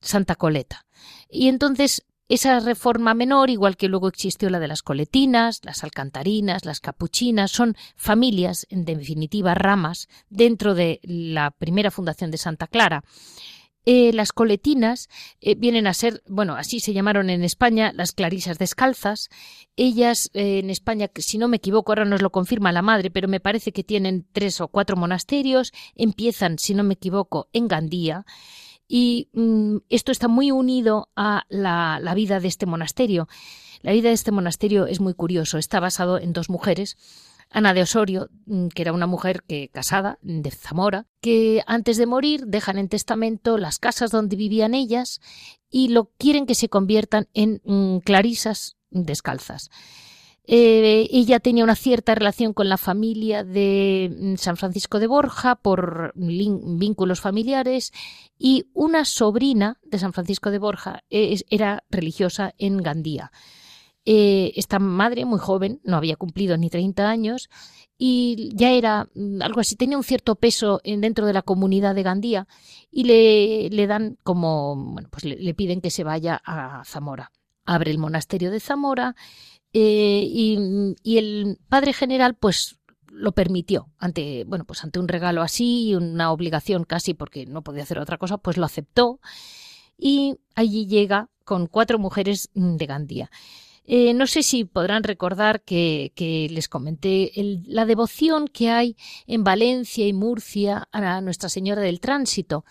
Santa 0.00 0.34
Coleta. 0.34 0.86
Y 1.30 1.48
entonces 1.48 2.04
esa 2.28 2.60
reforma 2.60 3.14
menor, 3.14 3.48
igual 3.50 3.76
que 3.76 3.88
luego 3.88 4.08
existió 4.08 4.50
la 4.50 4.60
de 4.60 4.68
las 4.68 4.82
coletinas, 4.82 5.60
las 5.64 5.82
alcantarinas, 5.82 6.64
las 6.64 6.80
capuchinas, 6.80 7.50
son 7.50 7.76
familias, 7.96 8.66
en 8.68 8.84
definitiva 8.84 9.54
ramas, 9.54 10.08
dentro 10.28 10.74
de 10.74 11.00
la 11.02 11.50
primera 11.50 11.90
fundación 11.90 12.30
de 12.30 12.38
Santa 12.38 12.66
Clara. 12.66 13.02
Eh, 13.90 14.12
las 14.12 14.32
coletinas 14.32 15.08
eh, 15.40 15.54
vienen 15.54 15.86
a 15.86 15.94
ser, 15.94 16.22
bueno, 16.26 16.56
así 16.56 16.78
se 16.78 16.92
llamaron 16.92 17.30
en 17.30 17.42
España 17.42 17.92
las 17.94 18.12
clarisas 18.12 18.58
descalzas. 18.58 19.30
Ellas 19.76 20.30
eh, 20.34 20.58
en 20.58 20.68
España, 20.68 21.10
si 21.14 21.38
no 21.38 21.48
me 21.48 21.56
equivoco, 21.56 21.92
ahora 21.92 22.04
nos 22.04 22.20
lo 22.20 22.28
confirma 22.28 22.70
la 22.70 22.82
madre, 22.82 23.10
pero 23.10 23.28
me 23.28 23.40
parece 23.40 23.72
que 23.72 23.84
tienen 23.84 24.26
tres 24.32 24.60
o 24.60 24.68
cuatro 24.68 24.94
monasterios. 24.96 25.72
Empiezan, 25.94 26.58
si 26.58 26.74
no 26.74 26.84
me 26.84 26.94
equivoco, 26.94 27.48
en 27.54 27.66
Gandía 27.66 28.26
y 28.88 29.28
mm, 29.34 29.76
esto 29.90 30.10
está 30.10 30.26
muy 30.26 30.50
unido 30.50 31.10
a 31.14 31.44
la, 31.48 32.00
vida 32.14 32.40
de 32.40 32.48
este 32.48 32.66
monasterio. 32.66 33.28
La 33.82 33.92
vida 33.92 34.08
de 34.08 34.14
este 34.14 34.32
monasterio 34.32 34.86
es 34.86 34.98
muy 34.98 35.14
curioso. 35.14 35.58
Está 35.58 35.78
basado 35.78 36.18
en 36.18 36.32
dos 36.32 36.48
mujeres. 36.48 36.96
Ana 37.50 37.74
de 37.74 37.82
Osorio, 37.82 38.28
mm, 38.46 38.68
que 38.68 38.82
era 38.82 38.92
una 38.92 39.06
mujer 39.06 39.42
que 39.46 39.68
casada 39.68 40.18
de 40.22 40.50
Zamora, 40.50 41.06
que 41.20 41.62
antes 41.66 41.96
de 41.98 42.06
morir 42.06 42.46
dejan 42.46 42.78
en 42.78 42.88
testamento 42.88 43.58
las 43.58 43.78
casas 43.78 44.10
donde 44.10 44.36
vivían 44.36 44.74
ellas 44.74 45.20
y 45.70 45.88
lo 45.88 46.10
quieren 46.18 46.46
que 46.46 46.54
se 46.54 46.68
conviertan 46.68 47.28
en 47.34 47.60
mm, 47.64 47.98
clarisas 47.98 48.76
descalzas. 48.90 49.70
Eh, 50.50 51.06
ella 51.12 51.40
tenía 51.40 51.62
una 51.62 51.74
cierta 51.74 52.14
relación 52.14 52.54
con 52.54 52.70
la 52.70 52.78
familia 52.78 53.44
de 53.44 54.10
mm, 54.18 54.36
San 54.36 54.56
Francisco 54.56 54.98
de 54.98 55.06
Borja 55.06 55.56
por 55.56 56.14
vínculos 56.14 57.20
familiares 57.20 57.92
y 58.38 58.64
una 58.72 59.04
sobrina 59.04 59.78
de 59.84 59.98
San 59.98 60.14
Francisco 60.14 60.50
de 60.50 60.58
Borja 60.58 61.04
era 61.10 61.84
religiosa 61.90 62.54
en 62.56 62.78
Gandía. 62.78 63.30
Eh, 64.06 64.54
esta 64.56 64.78
madre, 64.78 65.26
muy 65.26 65.38
joven, 65.38 65.82
no 65.84 65.98
había 65.98 66.16
cumplido 66.16 66.56
ni 66.56 66.70
30 66.70 67.10
años 67.10 67.50
y 67.98 68.50
ya 68.54 68.70
era 68.70 69.06
mm, 69.14 69.42
algo 69.42 69.60
así, 69.60 69.76
tenía 69.76 69.98
un 69.98 70.04
cierto 70.04 70.36
peso 70.36 70.80
dentro 70.82 71.26
de 71.26 71.34
la 71.34 71.42
comunidad 71.42 71.94
de 71.94 72.04
Gandía 72.04 72.48
y 72.90 73.04
le, 73.04 73.68
le 73.68 73.86
dan 73.86 74.16
como, 74.22 74.76
bueno, 74.76 75.10
pues 75.10 75.24
le 75.24 75.52
piden 75.52 75.82
que 75.82 75.90
se 75.90 76.04
vaya 76.04 76.40
a 76.42 76.84
Zamora. 76.86 77.32
Abre 77.66 77.90
el 77.90 77.98
monasterio 77.98 78.50
de 78.50 78.60
Zamora 78.60 79.14
eh, 79.72 80.22
y, 80.24 81.18
el 81.18 81.58
padre 81.68 81.92
general, 81.92 82.34
pues 82.34 82.78
lo 83.10 83.32
permitió 83.32 83.88
ante 83.98 84.44
bueno 84.44 84.64
pues 84.64 84.84
ante 84.84 85.00
un 85.00 85.08
regalo 85.08 85.42
así 85.42 85.88
y 85.88 85.94
una 85.96 86.30
obligación 86.30 86.84
casi 86.84 87.14
porque 87.14 87.46
no 87.46 87.62
podía 87.62 87.82
hacer 87.82 87.98
otra 87.98 88.18
cosa 88.18 88.38
pues 88.38 88.56
lo 88.56 88.64
aceptó. 88.64 89.20
Y 89.96 90.36
allí 90.54 90.86
llega 90.86 91.28
con 91.44 91.66
cuatro 91.66 91.98
mujeres 91.98 92.50
de 92.54 92.86
Gandía. 92.86 93.30
Eh, 93.84 94.12
no 94.12 94.26
sé 94.26 94.42
si 94.42 94.64
podrán 94.64 95.02
recordar 95.02 95.62
que, 95.62 96.12
les 96.50 96.68
comenté 96.68 97.32
la 97.64 97.86
devoción 97.86 98.46
que 98.46 98.68
hay 98.68 98.96
en 99.26 99.44
Valencia 99.44 100.06
y 100.06 100.12
Murcia 100.12 100.88
a 100.92 101.20
Nuestra 101.22 101.48
Señora 101.48 101.80
del 101.80 102.00
Tránsito 102.00 102.64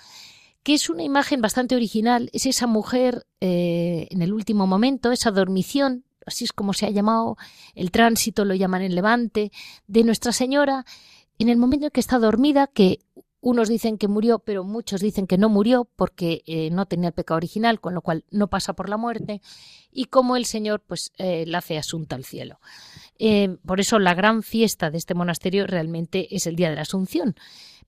que 0.61 0.73
es 0.73 0.89
una 0.89 1.03
imagen 1.03 1.39
bastante 1.39 1.77
original, 1.77 2.29
es 2.33 2.45
esa 2.45 2.67
mujer 2.67 3.25
eh, 3.39 4.07
en 4.11 4.21
el 4.21 4.33
último 4.33 4.67
momento, 4.67 5.13
esa 5.13 5.31
dormición 5.31 6.03
así 6.27 6.45
es 6.45 6.53
como 6.53 6.73
se 6.73 6.85
ha 6.85 6.89
llamado 6.89 7.37
el 7.73 7.91
tránsito, 7.91 8.45
lo 8.45 8.53
llaman 8.53 8.81
en 8.83 8.95
Levante, 8.95 9.51
de 9.87 10.03
Nuestra 10.03 10.31
Señora, 10.31 10.85
en 11.39 11.49
el 11.49 11.57
momento 11.57 11.85
en 11.85 11.91
que 11.91 11.99
está 11.99 12.19
dormida, 12.19 12.67
que 12.67 12.99
unos 13.39 13.69
dicen 13.69 13.97
que 13.97 14.07
murió, 14.07 14.39
pero 14.39 14.63
muchos 14.63 14.99
dicen 14.99 15.27
que 15.27 15.37
no 15.37 15.47
murió 15.49 15.87
porque 15.95 16.43
eh, 16.45 16.69
no 16.71 16.85
tenía 16.85 17.09
el 17.09 17.13
pecado 17.13 17.37
original, 17.37 17.79
con 17.79 17.93
lo 17.93 18.01
cual 18.01 18.25
no 18.29 18.47
pasa 18.47 18.73
por 18.73 18.89
la 18.89 18.97
muerte, 18.97 19.41
y 19.91 20.05
como 20.05 20.35
el 20.35 20.45
Señor 20.45 20.81
pues 20.85 21.11
eh, 21.17 21.45
la 21.47 21.59
hace 21.59 21.77
asunta 21.77 22.15
al 22.15 22.25
cielo. 22.25 22.59
Eh, 23.19 23.57
por 23.65 23.79
eso 23.79 23.99
la 23.99 24.13
gran 24.13 24.43
fiesta 24.43 24.91
de 24.91 24.97
este 24.97 25.13
monasterio 25.13 25.65
realmente 25.65 26.35
es 26.35 26.47
el 26.47 26.55
día 26.55 26.69
de 26.69 26.75
la 26.75 26.81
Asunción. 26.81 27.35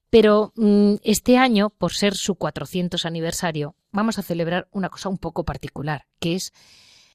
Pero 0.10 0.54
mm, 0.56 0.96
este 1.04 1.38
año, 1.38 1.70
por 1.70 1.94
ser 1.94 2.16
su 2.16 2.36
400 2.36 3.06
aniversario, 3.06 3.76
vamos 3.92 4.18
a 4.18 4.24
celebrar 4.24 4.68
una 4.72 4.90
cosa 4.90 5.10
un 5.10 5.18
poco 5.18 5.44
particular, 5.44 6.08
que 6.20 6.36
es 6.36 6.54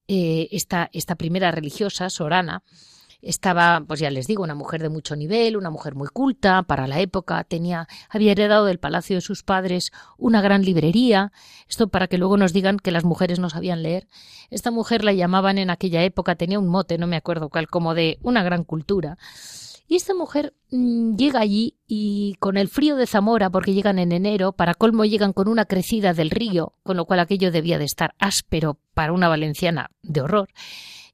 eh, 0.08 0.48
esta, 0.52 0.90
esta 0.92 1.14
primera 1.14 1.50
religiosa, 1.50 2.10
Sorana, 2.10 2.62
estaba, 3.24 3.82
pues 3.86 4.00
ya 4.00 4.10
les 4.10 4.26
digo, 4.26 4.42
una 4.42 4.54
mujer 4.54 4.82
de 4.82 4.88
mucho 4.88 5.16
nivel, 5.16 5.56
una 5.56 5.70
mujer 5.70 5.94
muy 5.94 6.08
culta 6.08 6.62
para 6.62 6.86
la 6.86 7.00
época, 7.00 7.42
tenía, 7.44 7.88
había 8.08 8.32
heredado 8.32 8.66
del 8.66 8.78
palacio 8.78 9.16
de 9.16 9.22
sus 9.22 9.42
padres 9.42 9.92
una 10.18 10.42
gran 10.42 10.62
librería, 10.62 11.32
esto 11.68 11.88
para 11.88 12.06
que 12.06 12.18
luego 12.18 12.36
nos 12.36 12.52
digan 12.52 12.78
que 12.78 12.90
las 12.90 13.04
mujeres 13.04 13.38
no 13.38 13.50
sabían 13.50 13.82
leer. 13.82 14.06
Esta 14.50 14.70
mujer 14.70 15.04
la 15.04 15.12
llamaban 15.12 15.58
en 15.58 15.70
aquella 15.70 16.02
época, 16.02 16.36
tenía 16.36 16.58
un 16.58 16.68
mote, 16.68 16.98
no 16.98 17.06
me 17.06 17.16
acuerdo 17.16 17.48
cuál, 17.48 17.68
como 17.68 17.94
de 17.94 18.18
una 18.22 18.42
gran 18.42 18.64
cultura. 18.64 19.16
Y 19.86 19.96
esta 19.96 20.14
mujer 20.14 20.54
mm, 20.70 21.16
llega 21.16 21.40
allí 21.40 21.76
y 21.86 22.36
con 22.38 22.56
el 22.56 22.68
frío 22.68 22.96
de 22.96 23.06
Zamora, 23.06 23.50
porque 23.50 23.74
llegan 23.74 23.98
en 23.98 24.12
enero, 24.12 24.52
para 24.52 24.74
colmo 24.74 25.04
llegan 25.04 25.32
con 25.32 25.48
una 25.48 25.66
crecida 25.66 26.14
del 26.14 26.30
río, 26.30 26.74
con 26.82 26.96
lo 26.96 27.04
cual 27.04 27.20
aquello 27.20 27.50
debía 27.50 27.78
de 27.78 27.84
estar 27.84 28.14
áspero 28.18 28.78
para 28.94 29.12
una 29.12 29.28
valenciana 29.28 29.90
de 30.02 30.22
horror. 30.22 30.48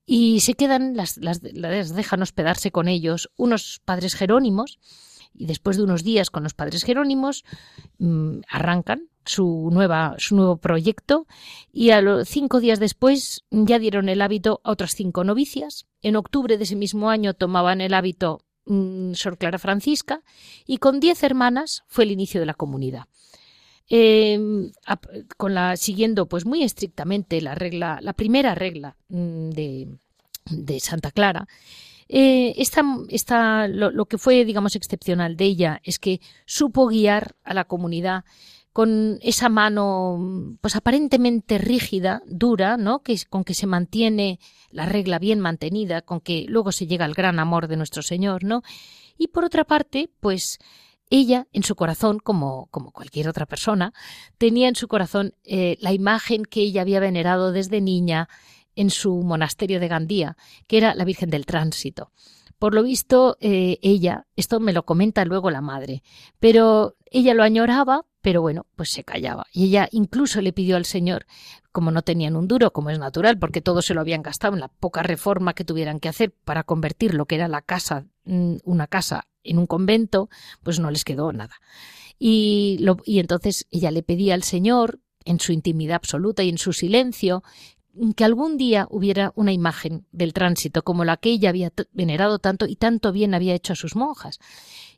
Y 0.06 0.40
se 0.40 0.54
quedan, 0.54 0.96
las, 0.96 1.20
dejan 1.20 2.22
hospedarse 2.22 2.70
con 2.70 2.88
ellos 2.88 3.30
unos 3.36 3.80
padres 3.84 4.14
jerónimos, 4.14 4.78
y 5.34 5.46
después 5.46 5.76
de 5.76 5.84
unos 5.84 6.02
días 6.02 6.30
con 6.30 6.42
los 6.42 6.54
padres 6.54 6.84
jerónimos 6.84 7.44
mm, 7.98 8.40
arrancan 8.48 9.08
su, 9.24 9.68
nueva, 9.72 10.16
su 10.18 10.34
nuevo 10.34 10.56
proyecto 10.56 11.26
y 11.72 11.90
a 11.90 12.00
los 12.00 12.28
cinco 12.28 12.58
días 12.58 12.80
después 12.80 13.44
ya 13.50 13.78
dieron 13.78 14.08
el 14.08 14.22
hábito 14.22 14.60
a 14.64 14.72
otras 14.72 14.92
cinco 14.92 15.24
novicias. 15.24 15.86
En 16.02 16.16
octubre 16.16 16.56
de 16.56 16.64
ese 16.64 16.74
mismo 16.74 17.10
año 17.10 17.34
tomaban 17.34 17.80
el 17.80 17.94
hábito 17.94 18.40
Mm, 18.66 19.14
Sor 19.14 19.38
Clara 19.38 19.58
Francisca, 19.58 20.22
y 20.66 20.78
con 20.78 21.00
diez 21.00 21.22
hermanas 21.22 21.84
fue 21.88 22.04
el 22.04 22.12
inicio 22.12 22.40
de 22.40 22.46
la 22.46 22.54
comunidad. 22.54 23.04
Em, 23.88 24.70
con 25.36 25.54
la, 25.54 25.76
siguiendo 25.76 26.26
pues 26.26 26.46
muy 26.46 26.62
estrictamente 26.62 27.40
la 27.40 27.56
regla, 27.56 27.98
la 28.00 28.12
primera 28.12 28.54
regla 28.54 28.96
mm, 29.08 29.50
de, 29.50 29.98
Santa 30.80 31.10
Clara, 31.10 31.48
eh, 32.08 32.54
esta, 32.56 33.66
lo, 33.66 33.90
lo, 33.90 34.06
que 34.06 34.18
fue, 34.18 34.44
digamos, 34.44 34.76
excepcional 34.76 35.36
de 35.36 35.44
ella 35.46 35.80
es 35.82 35.98
que 35.98 36.20
supo 36.44 36.86
guiar 36.86 37.34
a 37.42 37.54
la 37.54 37.64
comunidad 37.64 38.24
con 38.72 39.18
esa 39.22 39.48
mano, 39.48 40.56
pues 40.60 40.76
aparentemente 40.76 41.58
rígida, 41.58 42.22
dura, 42.26 42.76
¿no? 42.76 43.00
Que, 43.02 43.18
con 43.28 43.44
que 43.44 43.54
se 43.54 43.66
mantiene 43.66 44.38
la 44.70 44.86
regla 44.86 45.18
bien 45.18 45.40
mantenida, 45.40 46.02
con 46.02 46.20
que 46.20 46.46
luego 46.48 46.70
se 46.72 46.86
llega 46.86 47.04
al 47.04 47.14
gran 47.14 47.38
amor 47.38 47.66
de 47.66 47.76
nuestro 47.76 48.02
Señor, 48.02 48.44
¿no? 48.44 48.62
Y 49.18 49.28
por 49.28 49.44
otra 49.44 49.64
parte, 49.64 50.10
pues 50.20 50.58
ella, 51.10 51.48
en 51.52 51.64
su 51.64 51.74
corazón, 51.74 52.20
como, 52.20 52.68
como 52.70 52.92
cualquier 52.92 53.28
otra 53.28 53.44
persona, 53.44 53.92
tenía 54.38 54.68
en 54.68 54.76
su 54.76 54.86
corazón 54.86 55.34
eh, 55.42 55.76
la 55.80 55.92
imagen 55.92 56.44
que 56.44 56.60
ella 56.60 56.82
había 56.82 57.00
venerado 57.00 57.50
desde 57.50 57.80
niña 57.80 58.28
en 58.76 58.90
su 58.90 59.16
monasterio 59.22 59.80
de 59.80 59.88
Gandía, 59.88 60.36
que 60.68 60.78
era 60.78 60.94
la 60.94 61.04
Virgen 61.04 61.28
del 61.28 61.46
Tránsito. 61.46 62.12
Por 62.60 62.74
lo 62.74 62.82
visto, 62.82 63.36
eh, 63.40 63.78
ella, 63.82 64.26
esto 64.36 64.60
me 64.60 64.72
lo 64.72 64.84
comenta 64.84 65.24
luego 65.24 65.50
la 65.50 65.60
madre, 65.60 66.02
pero 66.38 66.94
ella 67.10 67.34
lo 67.34 67.42
añoraba, 67.42 68.04
pero 68.22 68.42
bueno, 68.42 68.66
pues 68.76 68.90
se 68.90 69.04
callaba. 69.04 69.46
Y 69.52 69.66
ella 69.66 69.88
incluso 69.92 70.40
le 70.40 70.52
pidió 70.52 70.76
al 70.76 70.84
Señor, 70.84 71.26
como 71.72 71.90
no 71.90 72.02
tenían 72.02 72.36
un 72.36 72.48
duro, 72.48 72.72
como 72.72 72.90
es 72.90 72.98
natural, 72.98 73.38
porque 73.38 73.60
todo 73.60 73.82
se 73.82 73.94
lo 73.94 74.00
habían 74.00 74.22
gastado 74.22 74.54
en 74.54 74.60
la 74.60 74.68
poca 74.68 75.02
reforma 75.02 75.54
que 75.54 75.64
tuvieran 75.64 76.00
que 76.00 76.08
hacer 76.08 76.32
para 76.44 76.64
convertir 76.64 77.14
lo 77.14 77.26
que 77.26 77.36
era 77.36 77.48
la 77.48 77.62
casa, 77.62 78.06
mm, 78.24 78.56
una 78.64 78.86
casa, 78.86 79.26
en 79.42 79.58
un 79.58 79.66
convento, 79.66 80.28
pues 80.62 80.80
no 80.80 80.90
les 80.90 81.04
quedó 81.04 81.32
nada. 81.32 81.54
Y, 82.18 82.84
y 83.06 83.18
entonces 83.20 83.66
ella 83.70 83.90
le 83.90 84.02
pedía 84.02 84.34
al 84.34 84.42
Señor, 84.42 85.00
en 85.24 85.40
su 85.40 85.52
intimidad 85.52 85.96
absoluta 85.96 86.42
y 86.42 86.48
en 86.48 86.58
su 86.58 86.72
silencio, 86.72 87.42
que 88.16 88.24
algún 88.24 88.56
día 88.56 88.86
hubiera 88.90 89.32
una 89.34 89.52
imagen 89.52 90.06
del 90.12 90.32
tránsito 90.32 90.82
como 90.82 91.04
la 91.04 91.16
que 91.16 91.30
ella 91.30 91.50
había 91.50 91.72
venerado 91.92 92.38
tanto 92.38 92.66
y 92.66 92.76
tanto 92.76 93.12
bien 93.12 93.34
había 93.34 93.54
hecho 93.54 93.72
a 93.72 93.76
sus 93.76 93.96
monjas. 93.96 94.38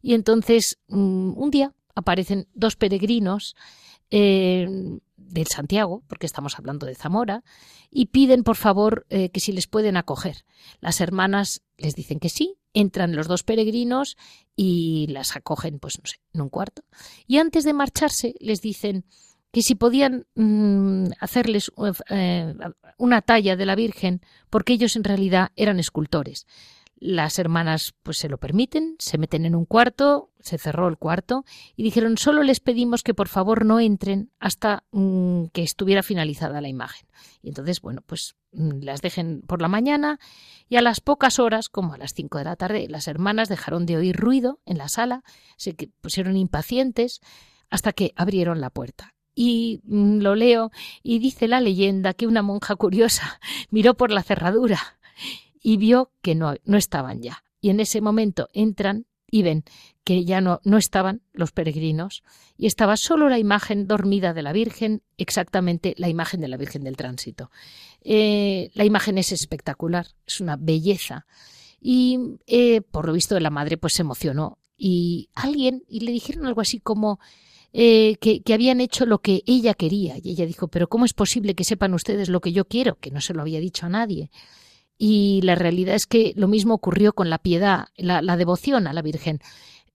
Y 0.03 0.15
entonces 0.15 0.79
mm, 0.89 1.33
un 1.37 1.51
día 1.51 1.73
aparecen 1.95 2.49
dos 2.55 2.77
peregrinos 2.77 3.57
eh, 4.11 4.67
del 5.17 5.47
Santiago, 5.47 6.03
porque 6.07 6.27
estamos 6.27 6.59
hablando 6.59 6.87
de 6.87 6.95
Zamora, 6.95 7.43
y 7.91 8.07
piden 8.07 8.43
por 8.43 8.57
favor 8.57 9.07
eh, 9.09 9.31
que 9.31 9.41
si 9.41 9.53
les 9.53 9.67
pueden 9.67 9.97
acoger. 9.97 10.45
Las 10.81 11.01
hermanas 11.01 11.63
les 11.79 11.95
dicen 11.95 12.19
que 12.19 12.29
sí, 12.29 12.57
entran 12.75 13.17
los 13.17 13.29
dos 13.29 13.43
peregrinos 13.43 14.17
y 14.57 15.07
las 15.09 15.37
acogen, 15.37 15.79
pues 15.79 15.99
no 15.99 16.07
sé, 16.07 16.17
en 16.35 16.43
un 16.43 16.49
cuarto. 16.49 16.83
Y 17.27 17.39
antes 17.39 17.65
de 17.65 17.73
marcharse 17.73 18.35
les 18.41 18.61
dicen 18.61 19.05
que 19.51 19.63
si 19.63 19.75
podían 19.75 20.27
mm, 20.35 21.13
hacerles 21.21 21.71
eh, 22.09 22.55
una 22.99 23.23
talla 23.23 23.57
de 23.57 23.67
la 23.67 23.75
Virgen, 23.75 24.23
porque 24.51 24.73
ellos 24.73 24.97
en 24.97 25.05
realidad 25.05 25.53
eran 25.57 25.79
escultores. 25.79 26.47
Las 27.05 27.41
hermanas 27.41 27.95
pues 28.05 28.19
se 28.19 28.29
lo 28.29 28.39
permiten, 28.39 28.95
se 29.01 29.19
meten 29.19 29.45
en 29.45 29.57
un 29.57 29.65
cuarto, 29.65 30.31
se 30.39 30.57
cerró 30.57 30.87
el 30.87 30.99
cuarto 30.99 31.45
y 31.75 31.83
dijeron 31.83 32.17
solo 32.17 32.45
les 32.45 32.61
pedimos 32.61 33.03
que 33.03 33.13
por 33.13 33.27
favor 33.27 33.65
no 33.65 33.81
entren 33.81 34.31
hasta 34.39 34.85
mm, 34.93 35.47
que 35.47 35.65
estuviera 35.65 36.05
finalizada 36.05 36.61
la 36.61 36.69
imagen. 36.69 37.09
Y 37.43 37.49
entonces, 37.49 37.81
bueno, 37.81 38.03
pues 38.07 38.37
mm, 38.53 38.83
las 38.83 39.03
dejen 39.03 39.43
por 39.43 39.61
la 39.61 39.67
mañana 39.67 40.21
y 40.69 40.77
a 40.77 40.81
las 40.81 41.01
pocas 41.01 41.41
horas, 41.41 41.69
como 41.69 41.95
a 41.95 41.99
las 41.99 42.15
cinco 42.15 42.39
de 42.39 42.45
la 42.45 42.55
tarde, 42.55 42.87
las 42.89 43.09
hermanas 43.09 43.49
dejaron 43.49 43.85
de 43.85 43.97
oír 43.97 44.17
ruido 44.17 44.61
en 44.65 44.79
la 44.79 44.89
sala, 44.89 45.25
se 45.57 45.75
pusieron 46.01 46.37
impacientes 46.37 47.21
hasta 47.69 47.93
que 47.93 48.13
abrieron 48.15 48.61
la 48.61 48.71
puerta 48.71 49.13
y 49.35 49.81
mm, 49.87 50.19
lo 50.19 50.37
leo 50.37 50.71
y 51.03 51.19
dice 51.19 51.49
la 51.49 51.61
leyenda 51.61 52.15
que 52.15 52.29
una 52.29 52.43
monja 52.43 52.77
curiosa 52.77 53.41
miró 53.71 53.95
por 53.95 54.13
la 54.13 54.23
cerradura 54.23 54.79
y 55.63 55.77
vio 55.77 56.13
que 56.21 56.35
no, 56.35 56.55
no 56.65 56.77
estaban 56.77 57.23
ya. 57.23 57.45
Y 57.61 57.71
en 57.71 57.81
ese 57.81 58.01
momento 58.01 58.49
entran 58.53 59.07
y 59.31 59.43
ven 59.43 59.65
que 60.05 60.25
ya 60.25 60.41
no, 60.41 60.61
no 60.65 60.77
estaban 60.77 61.23
los 61.33 61.53
peregrinos 61.53 62.23
y 62.57 62.67
estaba 62.67 62.97
solo 62.97 63.29
la 63.29 63.39
imagen 63.39 63.87
dormida 63.87 64.35
de 64.35 64.43
la 64.43 64.53
Virgen, 64.53 65.03
exactamente 65.17 65.95
la 65.97 66.09
imagen 66.09 66.41
de 66.41 66.49
la 66.49 66.57
Virgen 66.57 66.85
del 66.85 66.97
Tránsito. 66.97 67.51
Eh, 68.03 68.71
la 68.75 68.85
imagen 68.85 69.17
es 69.17 69.33
espectacular, 69.33 70.09
es 70.27 70.41
una 70.41 70.57
belleza. 70.57 71.27
Y 71.81 72.37
eh, 72.47 72.83
por 72.83 73.07
lo 73.07 73.13
visto 73.13 73.39
la 73.41 73.51
madre 73.51 73.79
pues 73.79 73.95
se 73.95 74.03
emocionó 74.03 74.59
y 74.77 75.31
alguien 75.35 75.83
y 75.89 76.01
le 76.01 76.13
dijeron 76.13 76.47
algo 76.47 76.61
así 76.61 76.79
como 76.79 77.19
eh, 77.73 78.17
que, 78.21 78.43
que, 78.43 78.55
habían 78.55 78.81
hecho 78.81 79.07
lo 79.07 79.21
que 79.21 79.43
ella 79.47 79.75
quería. 79.75 80.17
Y 80.23 80.33
ella 80.33 80.47
dijo, 80.47 80.69
pero 80.69 80.89
¿cómo 80.89 81.05
es 81.05 81.15
posible 81.15 81.55
que 81.55 81.65
sepan 81.65 81.95
ustedes 81.95 82.29
lo 82.29 82.41
que 82.41 82.53
yo 82.53 82.67
quiero? 82.67 82.97
Que 82.97 83.11
no 83.11 83.21
se 83.21 83.33
lo 83.33 83.41
había 83.41 83.61
dicho 83.61 83.87
a 83.87 83.89
nadie. 83.89 84.31
Y 85.05 85.41
la 85.43 85.57
realidad 85.57 85.97
es 85.97 86.07
que 86.07 86.33
lo 86.37 86.47
mismo 86.47 86.75
ocurrió 86.75 87.13
con 87.13 87.29
la 87.29 87.39
piedad, 87.39 87.89
la, 87.97 88.37
devoción 88.37 88.87
a 88.87 88.93
la 88.93 89.03
Virgen. 89.03 89.41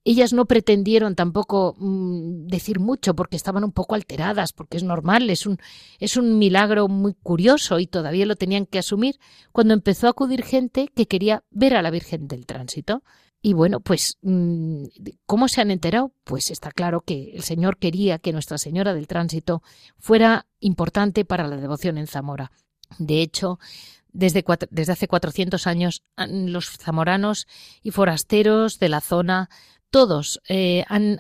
Ellas 0.04 0.34
no 0.34 0.48
pretendieron 0.48 1.16
tampoco 1.16 1.78
mmm, 1.80 2.46
decir 2.48 2.82
mucho 2.82 3.16
porque 3.16 3.38
estaban 3.38 3.64
un 3.64 3.72
poco 3.72 3.96
alteradas, 3.96 4.52
porque 4.52 4.76
es 4.76 4.84
normal, 4.84 5.30
es 5.30 5.46
un, 5.46 5.60
es 6.00 6.18
un 6.18 6.38
milagro 6.38 6.90
muy 6.90 7.14
curioso 7.14 7.80
y 7.80 7.88
todavía 7.88 8.26
lo 8.26 8.36
tenían 8.36 8.66
que 8.66 8.80
asumir 8.80 9.18
cuando 9.54 9.74
empezó 9.74 10.08
a 10.08 10.10
acudir 10.10 10.44
gente 10.44 10.90
que 10.94 11.06
quería 11.06 11.42
ver 11.52 11.78
a 11.78 11.82
la 11.82 11.90
Virgen 11.90 12.28
del 12.28 12.46
Tránsito. 12.46 13.02
Y 13.42 13.54
bueno, 13.54 13.80
pues, 13.80 14.18
mm, 14.24 14.88
¿cómo 15.26 15.48
se 15.48 15.62
han 15.62 15.72
enterado? 15.72 16.12
Pues 16.26 16.52
está 16.52 16.70
claro 16.72 17.00
que 17.00 17.32
el 17.34 17.44
Señor 17.44 17.78
quería 17.78 18.20
que 18.20 18.34
Nuestra 18.34 18.58
Señora 18.58 18.94
del 18.94 19.08
Tránsito 19.08 19.64
fuera 20.00 20.48
importante 20.60 21.24
para 21.24 21.48
la 21.48 21.56
devoción 21.56 21.98
en 21.98 22.08
Zamora. 22.08 22.52
De 23.00 23.22
hecho, 23.22 23.58
desde, 24.14 24.44
desde 24.70 24.94
hace 24.94 25.08
400 25.08 25.68
años, 25.68 26.04
los 26.18 26.70
zamoranos 26.78 27.48
y 27.84 27.92
forasteros 27.92 28.80
de 28.80 28.90
la 28.90 29.02
zona 29.02 29.50
todos 29.90 30.42
eh, 30.50 30.84
han, 30.90 31.18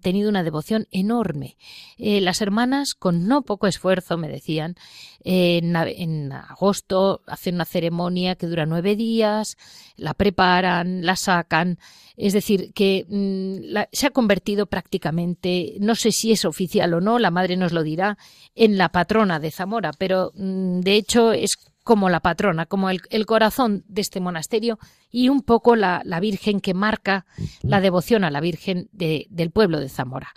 tenido 0.00 0.28
una 0.28 0.44
devoción 0.44 0.86
enorme. 0.90 1.56
Eh, 1.98 2.20
las 2.20 2.40
hermanas, 2.40 2.94
con 2.94 3.26
no 3.26 3.42
poco 3.42 3.66
esfuerzo, 3.66 4.16
me 4.16 4.28
decían, 4.28 4.76
en, 5.24 6.32
agosto 6.32 7.22
hacen 7.26 7.56
una 7.56 7.64
ceremonia 7.64 8.36
que 8.36 8.46
dura 8.46 8.66
nueve 8.66 8.94
días, 8.94 9.56
la 9.96 10.14
preparan, 10.14 11.04
la 11.04 11.16
sacan. 11.16 11.78
Es 12.16 12.32
decir, 12.32 12.72
que 12.72 13.04
mm, 13.08 13.78
se 13.92 14.06
ha 14.06 14.10
convertido 14.10 14.66
prácticamente, 14.66 15.76
no 15.80 15.94
sé 15.94 16.12
si 16.12 16.30
es 16.30 16.44
oficial 16.44 16.94
o 16.94 17.00
no, 17.00 17.18
la 17.18 17.30
madre 17.30 17.56
nos 17.56 17.72
lo 17.72 17.82
dirá, 17.82 18.16
en 18.54 18.78
la 18.78 18.90
patrona 18.90 19.40
de 19.40 19.50
Zamora, 19.50 19.92
pero 19.98 20.32
mm, 20.34 20.80
de 20.80 20.94
hecho 20.94 21.32
es 21.32 21.71
como 21.82 22.08
la 22.08 22.20
patrona, 22.20 22.66
como 22.66 22.90
el, 22.90 23.26
corazón 23.26 23.84
de 23.88 24.00
este 24.00 24.20
monasterio 24.20 24.78
y 25.10 25.28
un 25.28 25.42
poco 25.42 25.76
la, 25.76 26.02
Virgen 26.20 26.60
que 26.60 26.74
marca 26.74 27.26
la 27.62 27.80
devoción 27.80 28.24
a 28.24 28.30
la 28.30 28.40
Virgen 28.40 28.88
del 28.92 29.50
pueblo 29.50 29.80
de 29.80 29.88
Zamora. 29.88 30.32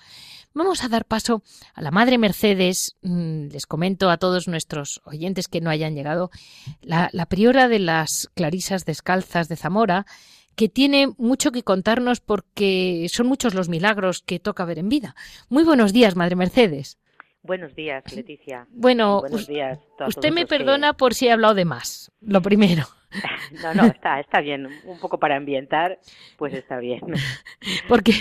Vamos 0.53 0.84
a 0.84 0.88
dar 0.88 1.05
paso 1.05 1.43
a 1.73 1.81
la 1.81 1.91
Madre 1.91 2.17
Mercedes. 2.17 2.95
Mm, 3.01 3.47
les 3.47 3.65
comento 3.65 4.10
a 4.10 4.17
todos 4.17 4.47
nuestros 4.47 5.01
oyentes 5.03 5.49
que 5.49 5.60
no 5.60 5.69
hayan 5.69 5.95
llegado. 5.95 6.31
La, 6.81 7.10
la 7.12 7.25
priora 7.25 7.67
de 7.67 7.79
las 7.79 8.29
Clarisas 8.36 8.86
Descalzas 8.86 9.49
de 9.49 9.58
Zamora, 9.58 10.05
que 10.55 10.69
tiene 10.69 11.13
mucho 11.17 11.51
que 11.51 11.63
contarnos 11.63 12.21
porque 12.21 13.05
son 13.12 13.27
muchos 13.27 13.53
los 13.53 13.67
milagros 13.67 14.21
que 14.21 14.39
toca 14.39 14.63
ver 14.63 14.79
en 14.79 14.88
vida. 14.88 15.15
Muy 15.49 15.65
buenos 15.65 15.91
días, 15.91 16.15
Madre 16.15 16.38
Mercedes. 16.38 16.97
Buenos 17.45 17.75
días, 17.75 18.03
Leticia. 18.15 18.65
Bueno, 18.71 19.21
Buenos 19.21 19.45
días 19.47 19.77
usted 20.08 20.31
me 20.31 20.47
perdona 20.47 20.93
por 20.93 21.13
si 21.13 21.27
he 21.27 21.31
hablado 21.31 21.53
de 21.53 21.65
más, 21.65 22.12
lo 22.21 22.41
primero. 22.41 22.84
No, 23.63 23.73
no, 23.73 23.86
está, 23.86 24.19
está 24.19 24.41
bien. 24.41 24.67
Un 24.84 24.99
poco 24.99 25.19
para 25.19 25.38
ambientar, 25.38 25.99
pues 26.36 26.53
está 26.53 26.79
bien. 26.79 26.99
Porque 27.88 28.12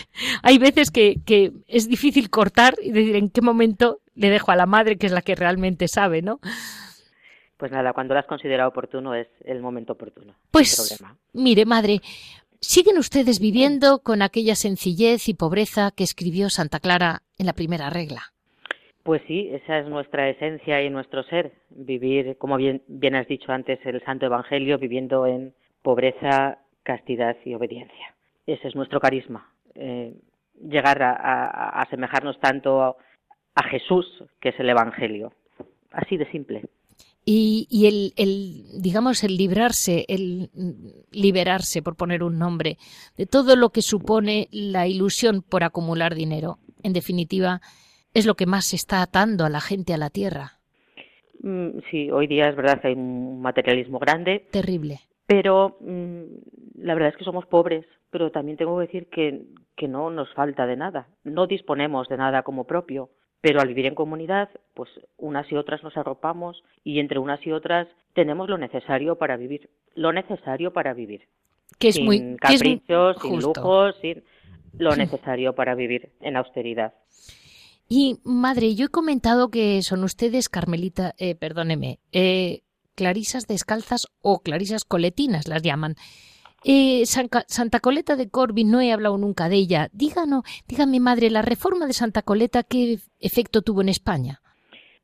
hay 0.40 0.58
veces 0.58 0.92
que, 0.92 1.16
que 1.26 1.50
es 1.66 1.88
difícil 1.88 2.30
cortar 2.30 2.76
y 2.80 2.92
decir 2.92 3.16
en 3.16 3.28
qué 3.28 3.40
momento 3.40 3.98
le 4.14 4.30
dejo 4.30 4.52
a 4.52 4.56
la 4.56 4.66
madre, 4.66 4.96
que 4.96 5.06
es 5.06 5.12
la 5.12 5.22
que 5.22 5.34
realmente 5.34 5.88
sabe, 5.88 6.22
¿no? 6.22 6.38
Pues 7.56 7.72
nada, 7.72 7.92
cuando 7.92 8.14
lo 8.14 8.20
has 8.20 8.26
considerado 8.26 8.68
oportuno 8.68 9.16
es 9.16 9.26
el 9.44 9.60
momento 9.60 9.94
oportuno. 9.94 10.36
Pues, 10.52 11.02
mire, 11.32 11.64
madre, 11.64 12.00
¿siguen 12.60 12.96
ustedes 12.96 13.40
viviendo 13.40 13.98
con 13.98 14.22
aquella 14.22 14.54
sencillez 14.54 15.28
y 15.28 15.34
pobreza 15.34 15.90
que 15.90 16.04
escribió 16.04 16.50
Santa 16.50 16.78
Clara 16.78 17.22
en 17.36 17.46
la 17.46 17.52
primera 17.54 17.90
regla? 17.90 18.33
Pues 19.04 19.20
sí, 19.28 19.50
esa 19.52 19.80
es 19.80 19.86
nuestra 19.86 20.30
esencia 20.30 20.82
y 20.82 20.88
nuestro 20.88 21.22
ser, 21.24 21.52
vivir, 21.68 22.38
como 22.38 22.56
bien, 22.56 22.82
bien 22.88 23.14
has 23.14 23.28
dicho 23.28 23.52
antes, 23.52 23.78
el 23.84 24.02
Santo 24.02 24.24
Evangelio, 24.24 24.78
viviendo 24.78 25.26
en 25.26 25.52
pobreza, 25.82 26.58
castidad 26.82 27.36
y 27.44 27.52
obediencia. 27.52 28.14
Ese 28.46 28.66
es 28.66 28.74
nuestro 28.74 29.00
carisma, 29.00 29.52
eh, 29.74 30.14
llegar 30.58 31.02
a, 31.02 31.82
asemejarnos 31.82 32.40
tanto 32.40 32.82
a, 32.82 33.62
Jesús, 33.70 34.06
que 34.40 34.48
es 34.48 34.58
el 34.58 34.70
Evangelio. 34.70 35.34
Así 35.90 36.16
de 36.16 36.30
simple. 36.30 36.62
Y, 37.26 37.66
y 37.70 37.86
el, 37.86 38.14
el, 38.16 38.80
digamos, 38.80 39.22
el 39.22 39.36
librarse, 39.36 40.06
el 40.08 40.50
liberarse, 41.12 41.82
por 41.82 41.94
poner 41.94 42.22
un 42.22 42.38
nombre, 42.38 42.78
de 43.18 43.26
todo 43.26 43.54
lo 43.54 43.68
que 43.68 43.82
supone 43.82 44.48
la 44.50 44.86
ilusión 44.86 45.42
por 45.42 45.62
acumular 45.62 46.14
dinero. 46.14 46.58
En 46.82 46.94
definitiva, 46.94 47.60
es 48.14 48.26
lo 48.26 48.34
que 48.34 48.46
más 48.46 48.66
se 48.66 48.76
está 48.76 49.02
atando 49.02 49.44
a 49.44 49.50
la 49.50 49.60
gente 49.60 49.92
a 49.92 49.98
la 49.98 50.10
tierra. 50.10 50.52
Mm, 51.42 51.80
sí, 51.90 52.10
hoy 52.10 52.26
día 52.26 52.48
es 52.48 52.56
verdad 52.56 52.80
que 52.80 52.88
hay 52.88 52.94
un 52.94 53.42
materialismo 53.42 53.98
grande. 53.98 54.46
Terrible. 54.50 55.00
Pero 55.26 55.76
mm, 55.80 56.22
la 56.82 56.94
verdad 56.94 57.10
es 57.10 57.16
que 57.16 57.24
somos 57.24 57.46
pobres, 57.46 57.84
pero 58.10 58.30
también 58.30 58.56
tengo 58.56 58.78
que 58.78 58.86
decir 58.86 59.08
que, 59.08 59.42
que 59.76 59.88
no 59.88 60.10
nos 60.10 60.32
falta 60.32 60.66
de 60.66 60.76
nada. 60.76 61.08
No 61.24 61.46
disponemos 61.46 62.08
de 62.08 62.16
nada 62.16 62.42
como 62.42 62.64
propio, 62.64 63.10
pero 63.40 63.60
al 63.60 63.68
vivir 63.68 63.86
en 63.86 63.94
comunidad, 63.94 64.48
pues 64.74 64.88
unas 65.18 65.50
y 65.52 65.56
otras 65.56 65.82
nos 65.82 65.96
arropamos 65.96 66.62
y 66.82 67.00
entre 67.00 67.18
unas 67.18 67.44
y 67.46 67.52
otras 67.52 67.88
tenemos 68.14 68.48
lo 68.48 68.56
necesario 68.56 69.16
para 69.16 69.36
vivir. 69.36 69.68
Lo 69.94 70.12
necesario 70.12 70.72
para 70.72 70.94
vivir. 70.94 71.28
Que 71.78 71.88
es 71.88 71.96
sin 71.96 72.04
muy, 72.04 72.36
caprichos, 72.36 73.16
sin 73.20 73.40
lujos, 73.40 73.96
sin 74.00 74.22
lo 74.78 74.96
necesario 74.96 75.54
para 75.54 75.74
vivir 75.74 76.12
en 76.20 76.36
austeridad. 76.36 76.94
Y 77.88 78.18
madre, 78.24 78.74
yo 78.74 78.86
he 78.86 78.88
comentado 78.88 79.50
que 79.50 79.82
son 79.82 80.04
ustedes 80.04 80.48
Carmelita, 80.48 81.14
eh, 81.18 81.34
perdóneme, 81.34 82.00
eh, 82.12 82.62
clarisas 82.94 83.46
descalzas 83.46 84.06
o 84.22 84.40
clarisas 84.40 84.84
coletinas 84.84 85.48
las 85.48 85.62
llaman. 85.62 85.96
Eh, 86.66 87.04
Santa 87.04 87.80
Coleta 87.80 88.16
de 88.16 88.30
Corbin, 88.30 88.70
no 88.70 88.80
he 88.80 88.90
hablado 88.90 89.18
nunca 89.18 89.50
de 89.50 89.56
ella. 89.56 89.90
Díganos, 89.92 90.44
dígame 90.66 90.98
madre, 90.98 91.28
la 91.28 91.42
reforma 91.42 91.86
de 91.86 91.92
Santa 91.92 92.22
Coleta, 92.22 92.62
¿qué 92.62 92.98
efecto 93.20 93.60
tuvo 93.60 93.82
en 93.82 93.90
España? 93.90 94.40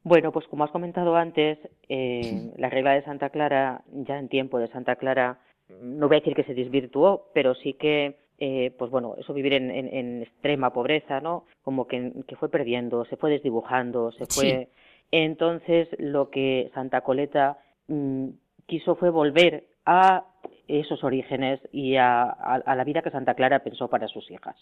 Bueno, 0.02 0.32
pues 0.32 0.46
como 0.46 0.64
has 0.64 0.70
comentado 0.70 1.14
antes, 1.16 1.58
eh, 1.90 2.50
la 2.56 2.70
regla 2.70 2.94
de 2.94 3.04
Santa 3.04 3.28
Clara, 3.28 3.84
ya 3.92 4.18
en 4.18 4.30
tiempo 4.30 4.58
de 4.58 4.68
Santa 4.68 4.96
Clara, 4.96 5.40
no 5.82 6.08
voy 6.08 6.16
a 6.16 6.20
decir 6.20 6.34
que 6.34 6.44
se 6.44 6.54
desvirtuó, 6.54 7.28
pero 7.34 7.54
sí 7.54 7.74
que 7.74 8.16
eh, 8.42 8.72
pues 8.78 8.90
bueno, 8.90 9.16
eso 9.18 9.34
vivir 9.34 9.52
en, 9.52 10.22
extrema 10.22 10.72
pobreza, 10.72 11.20
¿no? 11.20 11.44
Como 11.62 11.86
que, 11.86 12.24
fue 12.38 12.48
perdiendo, 12.48 13.04
se 13.04 13.16
fue 13.16 13.30
desdibujando, 13.30 14.12
se 14.12 14.24
fue. 14.24 14.68
Entonces, 15.10 15.88
lo 15.98 16.30
que 16.30 16.70
Santa 16.72 17.02
Coleta 17.02 17.58
mm, 17.88 18.28
quiso 18.66 18.96
fue 18.96 19.10
volver 19.10 19.64
a 19.84 20.24
esos 20.68 21.04
orígenes 21.04 21.60
y 21.70 21.96
a, 21.96 22.62
la 22.66 22.84
vida 22.84 23.02
que 23.02 23.10
Santa 23.10 23.34
Clara 23.34 23.58
pensó 23.58 23.88
para 23.88 24.08
sus 24.08 24.30
hijas. 24.30 24.56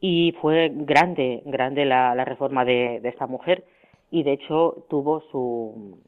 Y 0.00 0.32
fue 0.40 0.70
grande, 0.72 1.42
grande 1.44 1.86
la, 1.86 2.24
reforma 2.24 2.64
de, 2.64 3.00
esta 3.02 3.26
mujer 3.26 3.64
y 4.12 4.22
de 4.22 4.34
hecho 4.34 4.86
tuvo 4.88 5.22
su, 5.32 5.98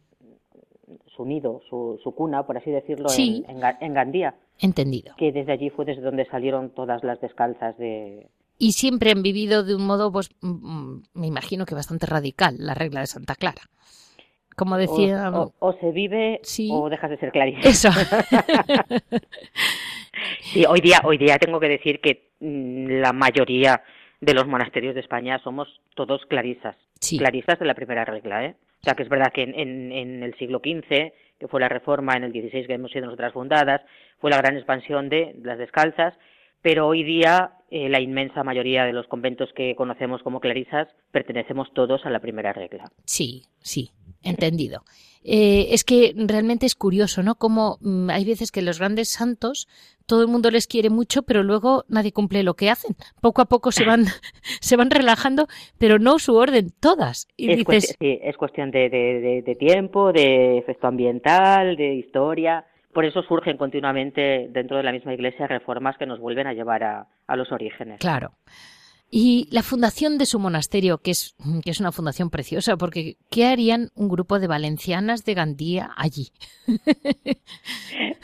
su 1.21 1.27
nido, 1.27 1.61
su, 1.69 2.15
cuna, 2.17 2.47
por 2.47 2.57
así 2.57 2.71
decirlo, 2.71 3.09
en 3.15 3.95
Gandía. 3.95 4.35
Entendido. 4.59 5.15
Que 5.19 5.33
desde 5.33 5.53
allí 5.53 5.69
fue 5.69 5.85
desde 5.85 6.01
donde 6.01 6.25
salieron 6.27 6.71
todas 6.71 7.05
las 7.05 7.21
descalzas 7.21 7.77
de... 7.77 8.29
Y 8.59 8.73
siempre 8.73 9.11
han 9.11 9.23
vivido 9.23 9.63
de 9.63 9.75
un 9.75 9.87
modo, 9.87 10.11
pues, 10.11 10.31
me 10.41 11.27
imagino 11.27 11.67
que 11.67 11.75
bastante 11.75 12.07
radical, 12.07 12.55
la 12.59 12.73
regla 12.73 13.01
de 13.01 13.07
Santa 13.07 13.35
Clara. 13.35 13.61
Como 14.57 14.79
decía... 14.79 15.31
O, 15.59 15.73
se 15.75 15.91
vive 15.91 16.41
o 16.71 16.89
dejas 16.89 17.11
de 17.11 17.19
ser 17.19 17.33
clarista. 17.33 17.69
Eso. 17.69 17.91
sí, 20.41 20.65
hoy 20.67 20.81
día, 20.81 21.03
hoy 21.05 21.19
día 21.19 21.37
tengo 21.39 21.61
que 21.61 21.69
decir 21.69 22.01
que 22.01 22.31
mm, 22.41 23.01
la 23.01 23.13
mayoría 23.13 23.83
de 24.21 24.35
los 24.35 24.47
monasterios 24.47 24.95
de 24.95 25.01
España 25.01 25.39
somos 25.45 25.69
todos 25.95 26.25
clarisas. 26.27 26.77
Clarisas 27.19 27.59
de 27.59 27.67
la 27.67 27.75
primera 27.75 28.07
regla, 28.07 28.45
¿eh? 28.45 28.55
O 28.81 28.85
sea, 28.85 28.95
que 28.95 29.03
es 29.03 29.09
verdad 29.09 29.33
que 29.33 29.43
en, 29.43 29.93
en 29.93 30.23
el 30.23 30.35
siglo 30.39 30.61
XV 30.65 31.13
que 31.41 31.49
fue 31.49 31.59
la 31.59 31.69
reforma 31.71 32.13
en 32.17 32.25
el 32.25 32.33
16 32.33 32.67
que 32.67 32.75
hemos 32.75 32.93
sido 32.93 33.07
nosotras 33.07 33.33
fundadas, 33.33 33.81
fue 34.19 34.31
la 34.31 34.37
gran 34.37 34.57
expansión 34.57 35.09
de 35.09 35.35
las 35.43 35.59
descalzas, 35.59 36.15
pero 36.61 36.87
hoy 36.87 37.03
día 37.03 37.53
eh, 37.71 37.89
la 37.89 38.01
inmensa 38.01 38.45
mayoría 38.45 38.85
de 38.85 38.93
los 38.93 39.07
conventos 39.09 39.51
que 39.55 39.75
conocemos 39.75 40.23
como 40.23 40.41
clarisas 40.41 40.89
pertenecemos 41.11 41.73
todos 41.73 42.05
a 42.05 42.11
la 42.11 42.21
primera 42.21 42.53
regla. 42.53 42.93
Sí, 43.07 43.45
sí, 43.59 43.91
entendido. 44.23 44.83
Eh, 45.23 45.69
es 45.71 45.85
que 45.85 46.15
realmente 46.17 46.67
es 46.67 46.75
curioso, 46.75 47.23
¿no? 47.23 47.35
Como 47.35 47.79
mm, 47.81 48.11
hay 48.11 48.25
veces 48.25 48.51
que 48.51 48.63
los 48.63 48.79
grandes 48.79 49.11
santos 49.11 49.69
todo 50.11 50.23
el 50.23 50.29
mundo 50.29 50.51
les 50.51 50.67
quiere 50.67 50.91
mucho, 50.91 51.23
pero 51.23 51.45
luego 51.45 51.85
nadie 51.89 52.11
cumple 52.11 52.43
lo 52.43 52.55
que 52.55 52.69
hacen. 52.69 52.97
Poco 53.21 53.43
a 53.43 53.45
poco 53.45 53.71
se 53.71 53.85
van, 53.85 54.05
se 54.61 54.77
van 54.77 54.91
relajando, 54.91 55.47
pero 55.79 56.01
no 56.01 56.19
su 56.19 56.35
orden, 56.35 56.71
todas. 56.81 57.29
Y 57.37 57.53
es, 57.53 57.65
cuestión, 57.65 57.97
sí, 58.01 58.19
es 58.21 58.37
cuestión 58.37 58.73
de, 58.73 58.89
de, 58.91 59.55
tiempo, 59.55 60.13
de 60.13 60.59
efecto 60.59 60.89
ambiental, 60.89 61.77
de 61.77 61.95
historia. 61.95 62.65
Por 62.93 63.05
eso 63.05 63.23
surgen 63.23 63.57
continuamente 63.57 64.49
dentro 64.51 64.79
de 64.79 64.83
la 64.83 64.91
misma 64.91 65.15
iglesia 65.15 65.47
reformas 65.47 65.97
que 65.97 66.07
nos 66.07 66.19
vuelven 66.19 66.49
a 66.49 66.55
llevar 66.55 66.83
a, 66.83 67.07
a 67.29 67.37
los 67.37 67.53
orígenes. 67.53 68.01
Claro. 68.01 68.33
Y 69.13 69.49
la 69.51 69.65
fundación 69.65 70.19
de 70.19 70.27
su 70.27 70.39
monasterio, 70.39 70.99
que 70.99 71.11
es, 71.11 71.35
que 71.65 71.71
es 71.71 71.81
una 71.81 71.91
fundación 71.91 72.31
preciosa, 72.31 72.77
porque 72.77 73.17
¿qué 73.29 73.47
harían 73.47 73.89
un 73.97 74.09
grupo 74.09 74.39
de 74.39 74.47
valencianas 74.47 75.25
de 75.25 75.35
Gandía 75.35 75.91
allí? 75.97 76.29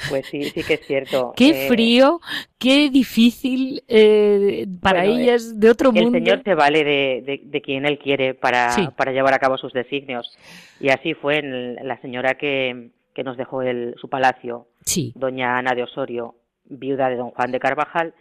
Pues 0.08 0.26
sí, 0.26 0.44
sí 0.44 0.62
que 0.62 0.74
es 0.74 0.86
cierto. 0.86 1.32
Qué 1.36 1.66
eh, 1.66 1.68
frío, 1.68 2.20
qué 2.58 2.90
difícil 2.90 3.82
eh, 3.88 4.66
para 4.80 5.04
ellas, 5.04 5.58
de 5.58 5.70
otro 5.70 5.90
mundo. 5.90 6.18
El 6.18 6.24
Señor 6.24 6.42
se 6.44 6.54
vale 6.54 6.84
de, 6.84 7.40
de, 7.42 7.60
quien 7.62 7.86
Él 7.86 7.98
quiere 7.98 8.34
para, 8.34 8.70
para 8.96 9.12
llevar 9.12 9.34
a 9.34 9.38
cabo 9.38 9.58
sus 9.58 9.72
designios. 9.72 10.36
Y 10.80 10.90
así 10.90 11.14
fue 11.14 11.42
la 11.42 12.00
señora 12.00 12.34
que, 12.34 12.90
que 13.14 13.24
nos 13.24 13.36
dejó 13.36 13.62
el, 13.62 13.94
su 14.00 14.08
palacio, 14.08 14.68
doña 15.14 15.58
Ana 15.58 15.74
de 15.74 15.82
Osorio, 15.82 16.36
viuda 16.66 17.08
de 17.08 17.16
don 17.16 17.30
Juan 17.30 17.50
de 17.50 17.58
Carvajal, 17.58 18.14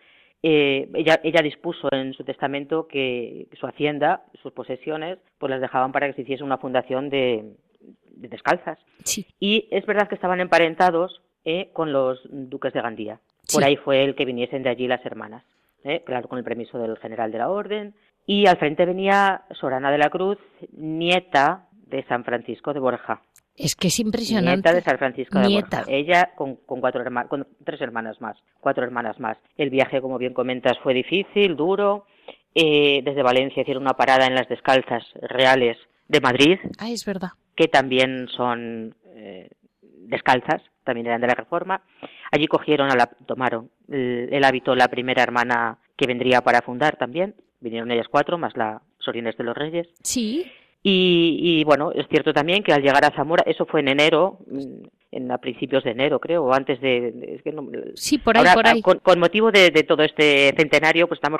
eh, 0.43 0.89
ella, 0.93 1.19
ella 1.24 1.41
dispuso 1.41 1.89
en 1.91 2.13
su 2.13 2.24
testamento 2.24 2.88
que 2.88 3.48
su 3.60 3.65
hacienda, 3.65 4.26
sus 4.41 4.54
posesiones, 4.54 5.17
pues 5.38 5.50
las 5.50 5.62
dejaban 5.62 5.91
para 5.91 6.08
que 6.08 6.13
se 6.13 6.21
hiciese 6.21 6.43
una 6.43 6.58
fundación 6.58 7.10
de, 7.10 7.56
descalzas. 8.15 8.80
Y 9.39 9.67
es 9.71 9.86
verdad 9.86 10.08
que 10.08 10.15
estaban 10.15 10.39
emparentados 10.39 11.21
eh, 11.43 11.69
con 11.74 11.91
los 11.91 12.21
duques 12.30 12.74
de 12.74 12.82
Gandía. 12.82 13.19
Por 13.54 13.63
ahí 13.63 13.76
fue 13.76 14.04
el 14.04 14.15
que 14.15 14.26
viniesen 14.26 14.63
de 14.63 14.69
allí 14.69 14.88
las 14.88 15.06
hermanas, 15.06 15.43
eh, 15.84 16.02
claro, 16.06 16.28
con 16.28 16.39
el 16.39 16.43
permiso 16.43 16.80
del 16.80 16.98
general 16.98 17.32
de 17.32 17.38
la 17.38 17.50
orden. 17.50 17.93
Y 18.26 18.48
al 18.48 18.58
frente 18.58 18.86
venía 18.86 19.43
Sorana 19.52 19.91
de 19.91 20.00
la 20.00 20.10
Cruz, 20.10 20.39
nieta 20.71 21.67
de 21.71 22.04
San 22.06 22.24
Francisco 22.24 22.74
de 22.74 22.80
Borja. 22.80 23.21
Es 23.58 23.76
que 23.76 23.88
es 23.88 24.00
impresionante. 24.00 24.70
Nieta 24.70 24.74
de 24.74 24.82
San 24.82 24.98
Francisco 24.98 25.39
de 25.39 25.48
Nieta. 25.48 25.84
Ella 25.88 26.32
con, 26.36 26.56
cuatro 26.56 27.04
con 27.30 27.48
tres 27.63 27.80
hermanas 27.82 28.20
más, 28.20 28.38
cuatro 28.60 28.84
hermanas 28.84 29.20
más. 29.20 29.38
El 29.58 29.70
viaje, 29.70 30.02
como 30.02 30.18
bien 30.18 30.34
comentas, 30.34 30.78
fue 30.84 30.94
difícil, 30.94 31.56
duro. 31.56 32.06
Eh, 32.54 33.02
desde 33.04 33.24
Valencia 33.24 33.62
hicieron 33.62 33.84
una 33.84 33.94
parada 33.94 34.28
en 34.28 34.36
las 34.36 34.48
descalzas 34.50 35.04
reales 35.22 35.78
de 36.08 36.22
Madrid. 36.22 36.58
Ah, 36.80 36.89
es 36.89 37.06
verdad. 37.06 37.30
Que 37.56 37.68
también 37.68 38.28
son 38.36 38.96
eh, 39.15 39.50
descalzas, 39.82 40.62
también 40.84 41.08
eran 41.08 41.22
de 41.22 41.28
la 41.28 41.36
Reforma. 41.36 41.82
Allí 42.32 42.48
cogieron, 42.48 42.91
a 42.91 42.96
la, 42.96 43.08
tomaron 43.08 43.70
el, 43.89 44.30
el, 44.32 44.44
hábito 44.44 44.76
la 44.76 44.89
primera 44.89 45.24
hermana 45.24 45.78
que 45.96 46.08
vendría 46.08 46.41
para 46.41 46.62
fundar 46.62 46.98
también. 46.98 47.36
Vinieron 47.62 47.91
ellas 47.91 48.08
cuatro, 48.10 48.38
más 48.38 48.56
la 48.58 48.82
Sorines 49.00 49.38
de 49.38 49.44
los 49.44 49.56
Reyes. 49.56 49.88
Sí. 50.04 50.46
Y, 50.88 51.63
bueno, 51.63 51.91
es 51.93 52.08
cierto 52.10 52.32
también 52.32 52.62
que 52.62 52.71
al 52.71 52.84
llegar 52.84 53.04
a 53.04 53.15
Zamora, 53.15 53.43
eso 53.48 53.65
fue 53.65 53.80
en 53.80 53.88
enero, 53.88 54.38
mm, 54.45 54.84
en 55.13 55.32
a 55.32 55.39
principios 55.39 55.84
de 55.84 55.89
enero, 55.89 56.19
creo, 56.19 56.43
o 56.43 56.54
antes 56.54 56.80
de... 56.80 57.41
sí, 57.95 58.19
por 58.19 58.38
ahí, 58.38 58.45
por 58.54 58.67
ahí. 58.67 58.84
Con, 58.84 59.19
motivo 59.19 59.52
de, 59.52 59.71
todo 59.88 60.04
este 60.04 60.54
centenario, 60.56 61.08
pues 61.08 61.17
estamos 61.17 61.39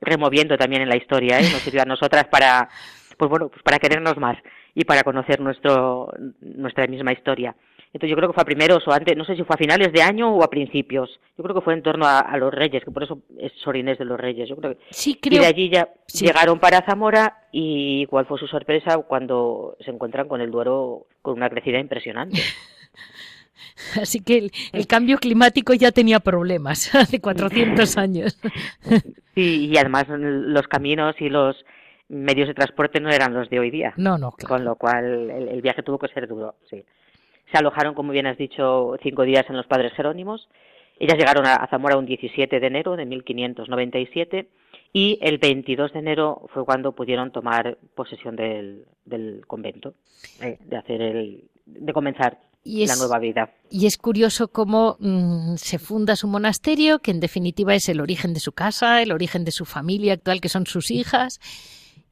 removiendo 0.00 0.56
también 0.56 0.80
en 0.80 0.88
la 0.88 0.96
historia, 0.96 1.38
¿eh? 1.38 1.42
Nos 1.42 1.60
sirve 1.60 1.82
a 1.82 1.84
nosotras 1.84 2.28
para, 2.28 2.70
pues 3.18 3.28
bueno, 3.28 3.50
pues 3.50 3.62
para 3.62 3.78
querernos 3.78 4.16
más 4.16 4.38
y 4.74 4.84
para 4.84 5.02
conocer 5.02 5.38
nuestro, 5.38 6.10
nuestra 6.40 6.86
misma 6.86 7.12
historia. 7.12 7.54
Entonces 7.92 8.10
yo 8.10 8.16
creo 8.16 8.28
que 8.28 8.34
fue 8.34 8.42
a 8.42 8.46
primeros 8.46 8.86
o 8.86 8.92
antes, 8.92 9.16
no 9.16 9.24
sé 9.24 9.34
si 9.34 9.44
fue 9.44 9.54
a 9.54 9.58
finales 9.58 9.92
de 9.92 10.02
año 10.02 10.30
o 10.30 10.42
a 10.42 10.50
principios. 10.50 11.18
Yo 11.36 11.44
creo 11.44 11.54
que 11.54 11.62
fue 11.62 11.74
en 11.74 11.82
torno 11.82 12.06
a, 12.06 12.36
los 12.36 12.52
Reyes, 12.52 12.84
que 12.84 12.90
por 12.90 13.02
eso 13.02 13.20
es 13.38 13.52
Sorinés 13.62 13.98
de 13.98 14.04
los 14.04 14.20
Reyes. 14.20 14.48
Yo 14.48 14.56
creo 14.56 14.74
que... 14.74 14.80
Sí, 14.90 15.18
Y 15.22 15.38
de 15.38 15.46
allí 15.46 15.70
ya 15.70 15.88
llegaron 16.12 16.58
para 16.58 16.84
Zamora 16.84 17.48
y 17.50 18.06
cuál 18.06 18.26
fue 18.26 18.38
su 18.38 18.46
sorpresa 18.46 18.98
cuando 18.98 19.76
se 19.80 19.90
encuentran 19.90 20.28
con 20.28 20.40
el 20.40 20.50
Duero 20.50 21.06
con 21.22 21.34
una 21.34 21.48
crecida 21.48 21.78
impresionante. 21.78 22.40
Así 24.00 24.20
que 24.20 24.50
el, 24.72 24.86
cambio 24.86 25.18
climático 25.18 25.72
ya 25.74 25.92
tenía 25.92 26.20
problemas 26.20 26.94
hace 26.94 27.20
400 27.20 27.96
años. 27.96 28.38
Sí, 29.34 29.68
y 29.70 29.78
además 29.78 30.06
los 30.08 30.66
caminos 30.66 31.14
y 31.20 31.28
los 31.28 31.64
medios 32.08 32.48
de 32.48 32.54
transporte 32.54 32.98
no 32.98 33.08
eran 33.08 33.34
los 33.34 33.48
de 33.48 33.60
hoy 33.60 33.70
día. 33.70 33.94
No, 33.96 34.18
no, 34.18 34.32
Con 34.32 34.64
lo 34.64 34.74
cual 34.74 35.30
el, 35.30 35.62
viaje 35.62 35.84
tuvo 35.84 36.00
que 36.00 36.08
ser 36.08 36.26
duro, 36.26 36.56
sí. 36.68 36.84
Se 37.50 37.58
alojaron, 37.58 37.94
como 37.94 38.12
bien 38.12 38.26
has 38.26 38.38
dicho, 38.38 38.96
cinco 39.02 39.22
días 39.22 39.44
en 39.48 39.56
los 39.56 39.66
Padres 39.66 39.92
Jerónimos. 39.94 40.48
Ellas 40.98 41.16
llegaron 41.16 41.46
a, 41.46 41.66
Zamora 41.70 41.96
un 41.96 42.06
17 42.06 42.60
de 42.60 42.66
enero 42.66 42.96
de 42.96 43.06
1597 43.06 44.48
y 44.92 45.18
el 45.22 45.38
22 45.38 45.92
de 45.92 45.98
enero 46.00 46.48
fue 46.52 46.64
cuando 46.64 46.92
pudieron 46.92 47.30
tomar 47.30 47.78
posesión 47.94 48.36
del, 48.36 48.84
convento, 49.46 49.94
eh, 50.42 50.58
de 50.60 50.76
hacer 50.76 51.00
el, 51.00 51.44
de 51.66 51.92
comenzar 51.92 52.38
la 52.64 52.96
nueva 52.96 53.18
vida. 53.18 53.50
Y 53.70 53.86
es 53.86 53.96
curioso 53.96 54.48
cómo 54.48 54.96
mm, 54.98 55.56
se 55.56 55.78
funda 55.78 56.16
su 56.16 56.26
monasterio, 56.26 56.98
que 56.98 57.10
en 57.10 57.20
definitiva 57.20 57.74
es 57.74 57.88
el 57.88 58.00
origen 58.00 58.34
de 58.34 58.40
su 58.40 58.52
casa, 58.52 59.02
el 59.02 59.12
origen 59.12 59.44
de 59.44 59.52
su 59.52 59.64
familia 59.64 60.14
actual, 60.14 60.40
que 60.40 60.48
son 60.48 60.66
sus 60.66 60.90
hijas. 60.90 61.40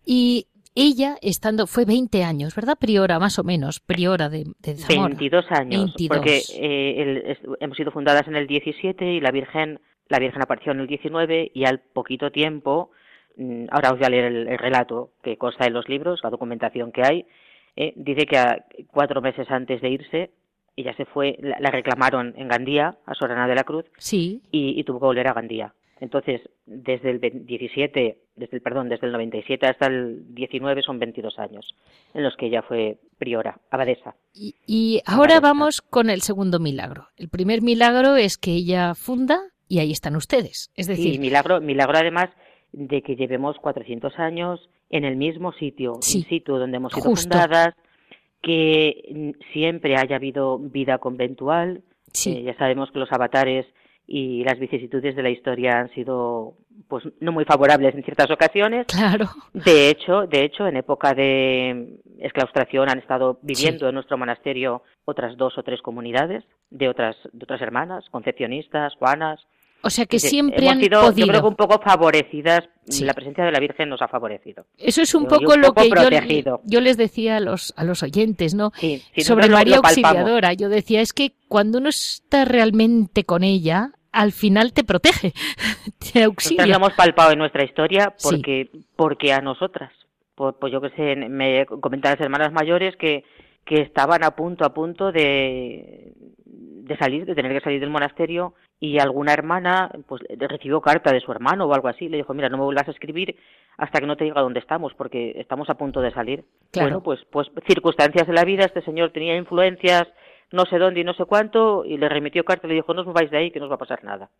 Y 0.04 0.46
ella, 0.76 1.16
estando, 1.22 1.66
fue 1.66 1.84
20 1.84 2.22
años, 2.22 2.54
¿verdad? 2.54 2.76
Priora, 2.78 3.18
más 3.18 3.38
o 3.38 3.44
menos, 3.44 3.80
priora 3.80 4.28
de, 4.28 4.44
de 4.60 4.76
Zamora. 4.76 5.08
22 5.08 5.44
años, 5.50 5.94
porque 6.08 6.42
eh, 6.54 7.36
hemos 7.60 7.76
sido 7.76 7.90
fundadas 7.90 8.28
en 8.28 8.36
el 8.36 8.46
17 8.46 9.04
y 9.04 9.20
la 9.20 9.30
Virgen, 9.30 9.80
la 10.08 10.18
Virgen 10.18 10.42
apareció 10.42 10.72
en 10.72 10.80
el 10.80 10.86
19 10.86 11.50
y 11.54 11.64
al 11.64 11.80
poquito 11.80 12.30
tiempo, 12.30 12.90
mm, 13.36 13.64
ahora 13.70 13.92
os 13.92 13.98
voy 13.98 14.06
a 14.06 14.10
leer 14.10 14.24
el, 14.26 14.58
relato 14.58 15.12
que 15.22 15.38
consta 15.38 15.66
en 15.66 15.72
los 15.72 15.88
libros, 15.88 16.20
la 16.22 16.30
documentación 16.30 16.92
que 16.92 17.02
hay, 17.02 17.26
eh, 17.74 17.94
dice 17.96 18.26
que 18.26 18.36
a, 18.36 18.64
cuatro 18.90 19.22
meses 19.22 19.50
antes 19.50 19.80
de 19.80 19.88
irse, 19.88 20.30
ella 20.76 20.94
se 20.94 21.06
fue, 21.06 21.38
la, 21.40 21.70
reclamaron 21.70 22.34
en 22.36 22.48
Gandía, 22.48 22.98
a 23.06 23.14
Sorana 23.14 23.48
de 23.48 23.54
la 23.54 23.64
Cruz, 23.64 23.86
sí. 23.96 24.42
y, 24.50 24.84
tuvo 24.84 25.00
que 25.00 25.06
volver 25.06 25.28
a 25.28 25.32
Gandía. 25.32 25.72
Entonces, 26.00 26.42
desde 26.66 27.10
el 27.10 27.20
17, 27.20 28.18
desde 28.36 28.56
el, 28.56 28.62
perdón, 28.62 28.88
desde 28.90 29.06
el 29.06 29.12
97 29.12 29.66
hasta 29.66 29.86
el 29.86 30.34
19 30.34 30.82
son 30.82 30.98
22 30.98 31.38
años 31.38 31.74
en 32.12 32.22
los 32.22 32.36
que 32.36 32.46
ella 32.46 32.62
fue 32.62 32.98
priora, 33.18 33.58
abadesa. 33.70 34.14
Y, 34.34 35.00
ahora 35.06 35.40
vamos 35.40 35.80
con 35.80 36.10
el 36.10 36.20
segundo 36.20 36.58
milagro. 36.58 37.08
El 37.16 37.30
primer 37.30 37.62
milagro 37.62 38.16
es 38.16 38.36
que 38.36 38.52
ella 38.52 38.94
funda 38.94 39.40
y 39.68 39.78
ahí 39.78 39.90
están 39.90 40.16
ustedes. 40.16 40.70
Es 40.76 40.86
decir, 40.86 41.14
sí, 41.14 41.18
milagro, 41.18 41.62
milagro 41.62 41.96
además 41.96 42.28
de 42.72 43.00
que 43.00 43.16
llevemos 43.16 43.56
400 43.56 44.18
años 44.18 44.68
en 44.90 45.04
el 45.04 45.16
mismo 45.16 45.52
sitio, 45.52 45.94
sí, 46.02 46.22
sitio 46.28 46.58
donde 46.58 46.76
hemos 46.76 46.92
sido 46.92 47.14
fundadas, 47.14 47.74
que 48.42 49.34
siempre 49.54 49.96
haya 49.96 50.16
habido 50.16 50.58
vida 50.58 50.98
conventual. 50.98 51.82
Sí. 52.12 52.32
Eh, 52.32 52.42
ya 52.42 52.56
sabemos 52.56 52.90
que 52.92 52.98
los 52.98 53.10
avatares 53.12 53.66
y 54.06 54.44
las 54.44 54.58
vicisitudes 54.58 55.16
de 55.16 55.22
la 55.22 55.30
historia 55.30 55.80
han 55.80 55.90
sido 55.90 56.54
pues 56.88 57.04
no 57.20 57.32
muy 57.32 57.44
favorables 57.44 57.94
en 57.94 58.04
ciertas 58.04 58.30
ocasiones. 58.30 58.86
Claro. 58.86 59.26
De 59.52 59.90
hecho, 59.90 60.26
de 60.26 60.44
hecho 60.44 60.66
en 60.66 60.76
época 60.76 61.12
de 61.14 61.98
exclaustración 62.20 62.88
han 62.88 62.98
estado 62.98 63.38
viviendo 63.42 63.88
en 63.88 63.94
nuestro 63.94 64.16
monasterio 64.16 64.82
otras 65.04 65.36
dos 65.36 65.58
o 65.58 65.62
tres 65.62 65.82
comunidades 65.82 66.44
de 66.70 66.88
otras 66.88 67.16
de 67.32 67.44
otras 67.44 67.60
hermanas, 67.60 68.04
concepcionistas, 68.10 68.94
juanas, 68.96 69.40
o 69.82 69.90
sea 69.90 70.06
que 70.06 70.18
siempre 70.18 70.68
han 70.68 70.80
sido, 70.80 71.00
podido. 71.00 71.26
Yo 71.26 71.32
creo 71.32 71.42
que 71.42 71.48
un 71.48 71.56
poco 71.56 71.80
favorecidas, 71.80 72.68
la 73.00 73.14
presencia 73.14 73.44
de 73.44 73.52
la 73.52 73.60
Virgen 73.60 73.88
nos 73.88 74.02
ha 74.02 74.08
favorecido. 74.08 74.66
Eso 74.78 75.02
es 75.02 75.14
un 75.14 75.26
poco 75.26 75.56
lo 75.56 75.72
que 75.74 75.90
yo, 76.64 76.80
les 76.80 76.96
decía 76.96 77.36
a 77.36 77.40
los, 77.40 77.72
a 77.76 77.84
los 77.84 78.02
oyentes, 78.02 78.54
¿no? 78.54 78.72
Sobre 79.16 79.48
María 79.48 79.76
Auxiliadora. 79.76 80.52
Yo 80.54 80.68
decía, 80.68 81.00
es 81.00 81.12
que 81.12 81.34
cuando 81.48 81.78
uno 81.78 81.88
está 81.88 82.44
realmente 82.44 83.24
con 83.24 83.44
ella, 83.44 83.92
al 84.12 84.32
final 84.32 84.72
te 84.72 84.82
protege, 84.82 85.32
te 86.12 86.24
auxilia. 86.24 86.64
Nosotros 86.64 86.68
lo 86.68 86.86
hemos 86.86 86.92
palpado 86.94 87.32
en 87.32 87.38
nuestra 87.38 87.64
historia 87.64 88.14
porque, 88.22 88.70
porque 88.96 89.32
a 89.32 89.40
nosotras, 89.40 89.92
pues, 90.34 90.54
pues 90.58 90.72
yo 90.72 90.80
que 90.80 90.90
sé, 90.90 91.16
me 91.28 91.66
comentaban 91.66 92.16
las 92.18 92.24
hermanas 92.24 92.52
mayores 92.52 92.96
que, 92.96 93.24
que 93.64 93.82
estaban 93.82 94.24
a 94.24 94.30
punto, 94.32 94.64
a 94.64 94.72
punto 94.72 95.12
de, 95.12 96.12
de 96.86 96.96
salir, 96.96 97.26
de 97.26 97.34
tener 97.34 97.52
que 97.52 97.64
salir 97.64 97.80
del 97.80 97.90
monasterio 97.90 98.54
y 98.78 98.98
alguna 98.98 99.32
hermana 99.32 99.90
pues 100.06 100.22
recibió 100.38 100.80
carta 100.80 101.12
de 101.12 101.20
su 101.20 101.32
hermano 101.32 101.66
o 101.66 101.74
algo 101.74 101.88
así, 101.88 102.08
le 102.08 102.18
dijo, 102.18 102.34
mira, 102.34 102.48
no 102.48 102.58
me 102.58 102.64
vuelvas 102.64 102.88
a 102.88 102.92
escribir 102.92 103.36
hasta 103.78 104.00
que 104.00 104.06
no 104.06 104.16
te 104.16 104.24
diga 104.24 104.40
dónde 104.40 104.60
estamos, 104.60 104.94
porque 104.94 105.32
estamos 105.36 105.68
a 105.68 105.74
punto 105.74 106.00
de 106.00 106.12
salir. 106.12 106.44
Bueno, 106.74 107.02
pues, 107.02 107.20
pues 107.30 107.48
circunstancias 107.66 108.26
de 108.26 108.32
la 108.32 108.44
vida, 108.44 108.64
este 108.64 108.82
señor 108.82 109.12
tenía 109.12 109.36
influencias 109.36 110.06
no 110.52 110.64
sé 110.66 110.78
dónde 110.78 111.00
y 111.00 111.04
no 111.04 111.14
sé 111.14 111.24
cuánto, 111.24 111.84
y 111.84 111.96
le 111.98 112.08
remitió 112.08 112.44
carta 112.44 112.66
y 112.66 112.70
le 112.70 112.76
dijo, 112.76 112.94
no 112.94 113.00
os 113.00 113.06
mováis 113.06 113.30
de 113.30 113.38
ahí, 113.38 113.50
que 113.50 113.58
no 113.58 113.66
os 113.66 113.70
va 113.70 113.76
a 113.76 113.78
pasar 113.78 114.04
nada. 114.04 114.30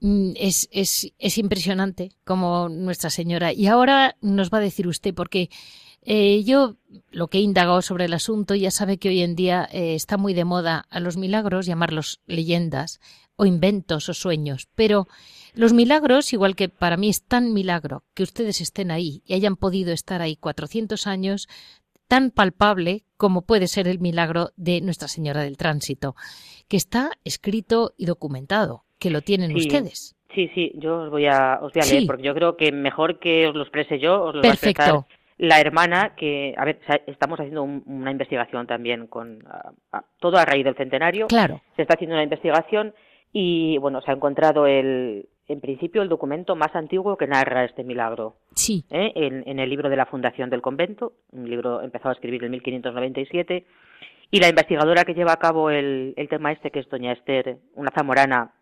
Mm, 0.00 0.32
es, 0.36 0.68
es, 0.72 1.12
es 1.18 1.38
impresionante 1.38 2.10
como 2.24 2.68
Nuestra 2.68 3.10
Señora. 3.10 3.52
Y 3.52 3.66
ahora 3.66 4.16
nos 4.20 4.50
va 4.50 4.58
a 4.58 4.62
decir 4.62 4.86
usted, 4.86 5.14
porque 5.14 5.48
eh, 6.04 6.42
yo 6.44 6.76
lo 7.10 7.28
que 7.28 7.38
he 7.38 7.40
indagado 7.40 7.80
sobre 7.80 8.04
el 8.04 8.12
asunto 8.12 8.54
ya 8.54 8.70
sabe 8.70 8.98
que 8.98 9.08
hoy 9.08 9.22
en 9.22 9.34
día 9.34 9.68
eh, 9.72 9.94
está 9.94 10.16
muy 10.16 10.34
de 10.34 10.44
moda 10.44 10.84
a 10.90 11.00
los 11.00 11.16
milagros 11.16 11.66
llamarlos 11.66 12.20
leyendas 12.26 13.00
o 13.36 13.46
inventos 13.46 14.08
o 14.08 14.14
sueños, 14.14 14.68
pero 14.74 15.06
los 15.54 15.72
milagros, 15.72 16.32
igual 16.32 16.56
que 16.56 16.68
para 16.68 16.96
mí 16.96 17.08
es 17.08 17.24
tan 17.24 17.52
milagro 17.52 18.04
que 18.14 18.22
ustedes 18.22 18.60
estén 18.60 18.90
ahí 18.90 19.22
y 19.24 19.34
hayan 19.34 19.56
podido 19.56 19.92
estar 19.92 20.20
ahí 20.20 20.36
400 20.36 21.06
años, 21.06 21.48
tan 22.06 22.30
palpable 22.30 23.04
como 23.16 23.42
puede 23.42 23.66
ser 23.66 23.88
el 23.88 23.98
milagro 23.98 24.50
de 24.56 24.80
Nuestra 24.82 25.08
Señora 25.08 25.42
del 25.42 25.56
Tránsito, 25.56 26.14
que 26.68 26.76
está 26.76 27.12
escrito 27.24 27.92
y 27.96 28.06
documentado, 28.06 28.84
que 28.98 29.10
lo 29.10 29.22
tienen 29.22 29.56
ustedes. 29.56 30.16
Sí, 30.34 30.50
sí, 30.54 30.72
yo 30.74 31.02
os 31.02 31.10
voy 31.10 31.26
a, 31.26 31.60
os 31.62 31.72
voy 31.72 31.82
a 31.82 31.86
leer, 31.86 32.06
porque 32.06 32.24
yo 32.24 32.34
creo 32.34 32.56
que 32.56 32.72
mejor 32.72 33.18
que 33.18 33.46
os 33.46 33.54
lo 33.54 33.62
exprese 33.62 33.98
yo, 33.98 34.22
os 34.22 34.34
lo 34.34 34.42
Perfecto 34.42 35.06
la 35.36 35.60
hermana 35.60 36.14
que, 36.16 36.54
a 36.56 36.64
ver, 36.64 36.80
estamos 37.06 37.40
haciendo 37.40 37.62
una 37.62 38.10
investigación 38.10 38.66
también 38.66 39.06
con 39.06 39.42
todo 40.20 40.36
a 40.38 40.44
raíz 40.44 40.64
del 40.64 40.76
centenario. 40.76 41.26
Claro. 41.26 41.60
Se 41.76 41.82
está 41.82 41.94
haciendo 41.94 42.14
una 42.14 42.22
investigación 42.22 42.94
y, 43.32 43.78
bueno, 43.78 44.00
se 44.00 44.10
ha 44.10 44.14
encontrado 44.14 44.66
el, 44.66 45.28
en 45.48 45.60
principio, 45.60 46.02
el 46.02 46.08
documento 46.08 46.54
más 46.54 46.74
antiguo 46.74 47.16
que 47.16 47.26
narra 47.26 47.64
este 47.64 47.82
milagro. 47.82 48.36
Sí. 48.54 48.84
¿Eh? 48.90 49.12
En, 49.16 49.58
el 49.58 49.68
libro 49.68 49.88
de 49.90 49.96
la 49.96 50.06
fundación 50.06 50.50
del 50.50 50.62
convento, 50.62 51.14
un 51.32 51.50
libro 51.50 51.82
empezado 51.82 52.10
a 52.10 52.14
escribir 52.14 52.44
en 52.44 52.52
1597. 52.52 53.66
Y 54.30 54.40
la 54.40 54.48
investigadora 54.48 55.04
que 55.04 55.14
lleva 55.14 55.32
a 55.32 55.38
cabo 55.38 55.70
el, 55.70 56.14
el 56.16 56.28
tema 56.28 56.52
este, 56.52 56.70
que 56.70 56.80
es 56.80 56.88
doña 56.88 57.12
Esther, 57.12 57.58
una 57.74 57.90
zamorana 57.90 58.52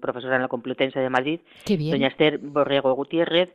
profesora 0.00 0.36
en 0.36 0.42
la 0.42 0.48
Complutense 0.48 1.00
de 1.00 1.10
Madrid, 1.10 1.40
doña 1.66 2.08
Esther 2.08 2.38
Borrego 2.38 2.94
Gutiérrez, 2.94 3.50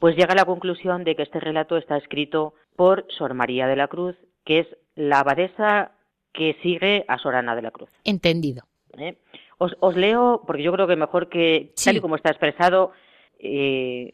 pues 0.00 0.16
llega 0.16 0.32
a 0.32 0.36
la 0.36 0.44
conclusión 0.44 1.04
de 1.04 1.16
que 1.16 1.22
este 1.22 1.40
relato 1.40 1.76
está 1.76 1.96
escrito 1.96 2.54
por 2.76 3.06
Sor 3.08 3.34
María 3.34 3.66
de 3.66 3.76
la 3.76 3.88
Cruz, 3.88 4.16
que 4.44 4.60
es 4.60 4.66
la 4.94 5.20
abadesa 5.20 5.92
que 6.32 6.56
sigue 6.62 7.04
a 7.08 7.18
Sor 7.18 7.36
Ana 7.36 7.54
de 7.54 7.62
la 7.62 7.70
Cruz. 7.70 7.90
Entendido. 8.04 8.64
¿Eh? 8.98 9.16
Os, 9.58 9.96
leo, 9.96 10.42
porque 10.46 10.62
yo 10.62 10.72
creo 10.72 10.86
que 10.86 10.96
mejor 10.96 11.28
que, 11.28 11.72
tal 11.82 11.96
y 11.96 12.00
como 12.00 12.16
está 12.16 12.30
expresado, 12.30 12.92
eh, 13.38 14.12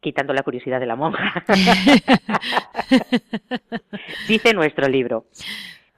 quitando 0.00 0.32
la 0.32 0.42
curiosidad 0.42 0.80
de 0.80 0.86
la 0.86 0.96
monja, 0.96 1.44
dice 4.28 4.54
nuestro 4.54 4.88
libro, 4.88 5.26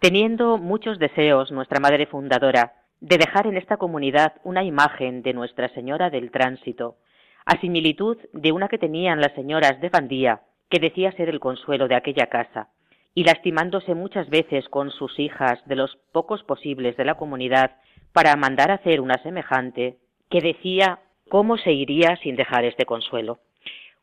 teniendo 0.00 0.59
muchos 0.59 0.98
deseos 0.98 1.52
nuestra 1.52 1.81
madre 1.81 2.07
fundadora, 2.07 2.82
de 3.02 3.18
dejar 3.18 3.48
en 3.48 3.56
esta 3.56 3.78
comunidad 3.78 4.34
una 4.44 4.62
imagen 4.62 5.22
de 5.22 5.32
Nuestra 5.32 5.68
Señora 5.70 6.08
del 6.08 6.30
Tránsito, 6.30 6.98
a 7.44 7.60
similitud 7.60 8.16
de 8.32 8.52
una 8.52 8.68
que 8.68 8.78
tenían 8.78 9.20
las 9.20 9.32
señoras 9.32 9.80
de 9.80 9.88
Bandía, 9.88 10.42
que 10.70 10.78
decía 10.78 11.10
ser 11.12 11.28
el 11.28 11.40
consuelo 11.40 11.88
de 11.88 11.96
aquella 11.96 12.28
casa, 12.28 12.68
y 13.12 13.24
lastimándose 13.24 13.96
muchas 13.96 14.30
veces 14.30 14.68
con 14.68 14.92
sus 14.92 15.18
hijas 15.18 15.60
de 15.66 15.74
los 15.74 15.98
pocos 16.12 16.44
posibles 16.44 16.96
de 16.96 17.04
la 17.04 17.16
comunidad 17.16 17.72
para 18.12 18.36
mandar 18.36 18.70
hacer 18.70 19.00
una 19.00 19.20
semejante, 19.24 19.96
que 20.30 20.40
decía 20.40 21.00
cómo 21.28 21.58
se 21.58 21.72
iría 21.72 22.16
sin 22.22 22.36
dejar 22.36 22.64
este 22.64 22.84
consuelo. 22.84 23.40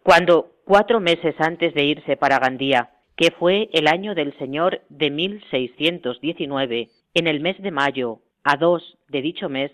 Cuando, 0.03 0.51
cuatro 0.65 0.99
meses 0.99 1.35
antes 1.39 1.73
de 1.73 1.85
irse 1.85 2.17
para 2.17 2.37
Gandía, 2.37 2.89
que 3.15 3.31
fue 3.31 3.69
el 3.71 3.87
año 3.87 4.13
del 4.13 4.37
Señor 4.37 4.81
de 4.89 5.09
1619, 5.09 6.89
En 7.15 7.27
el 7.27 7.39
mes 7.39 7.59
de 7.61 7.71
mayo, 7.71 8.19
a 8.43 8.57
dos 8.57 8.97
de 9.07 9.21
dicho 9.21 9.49
mes, 9.49 9.71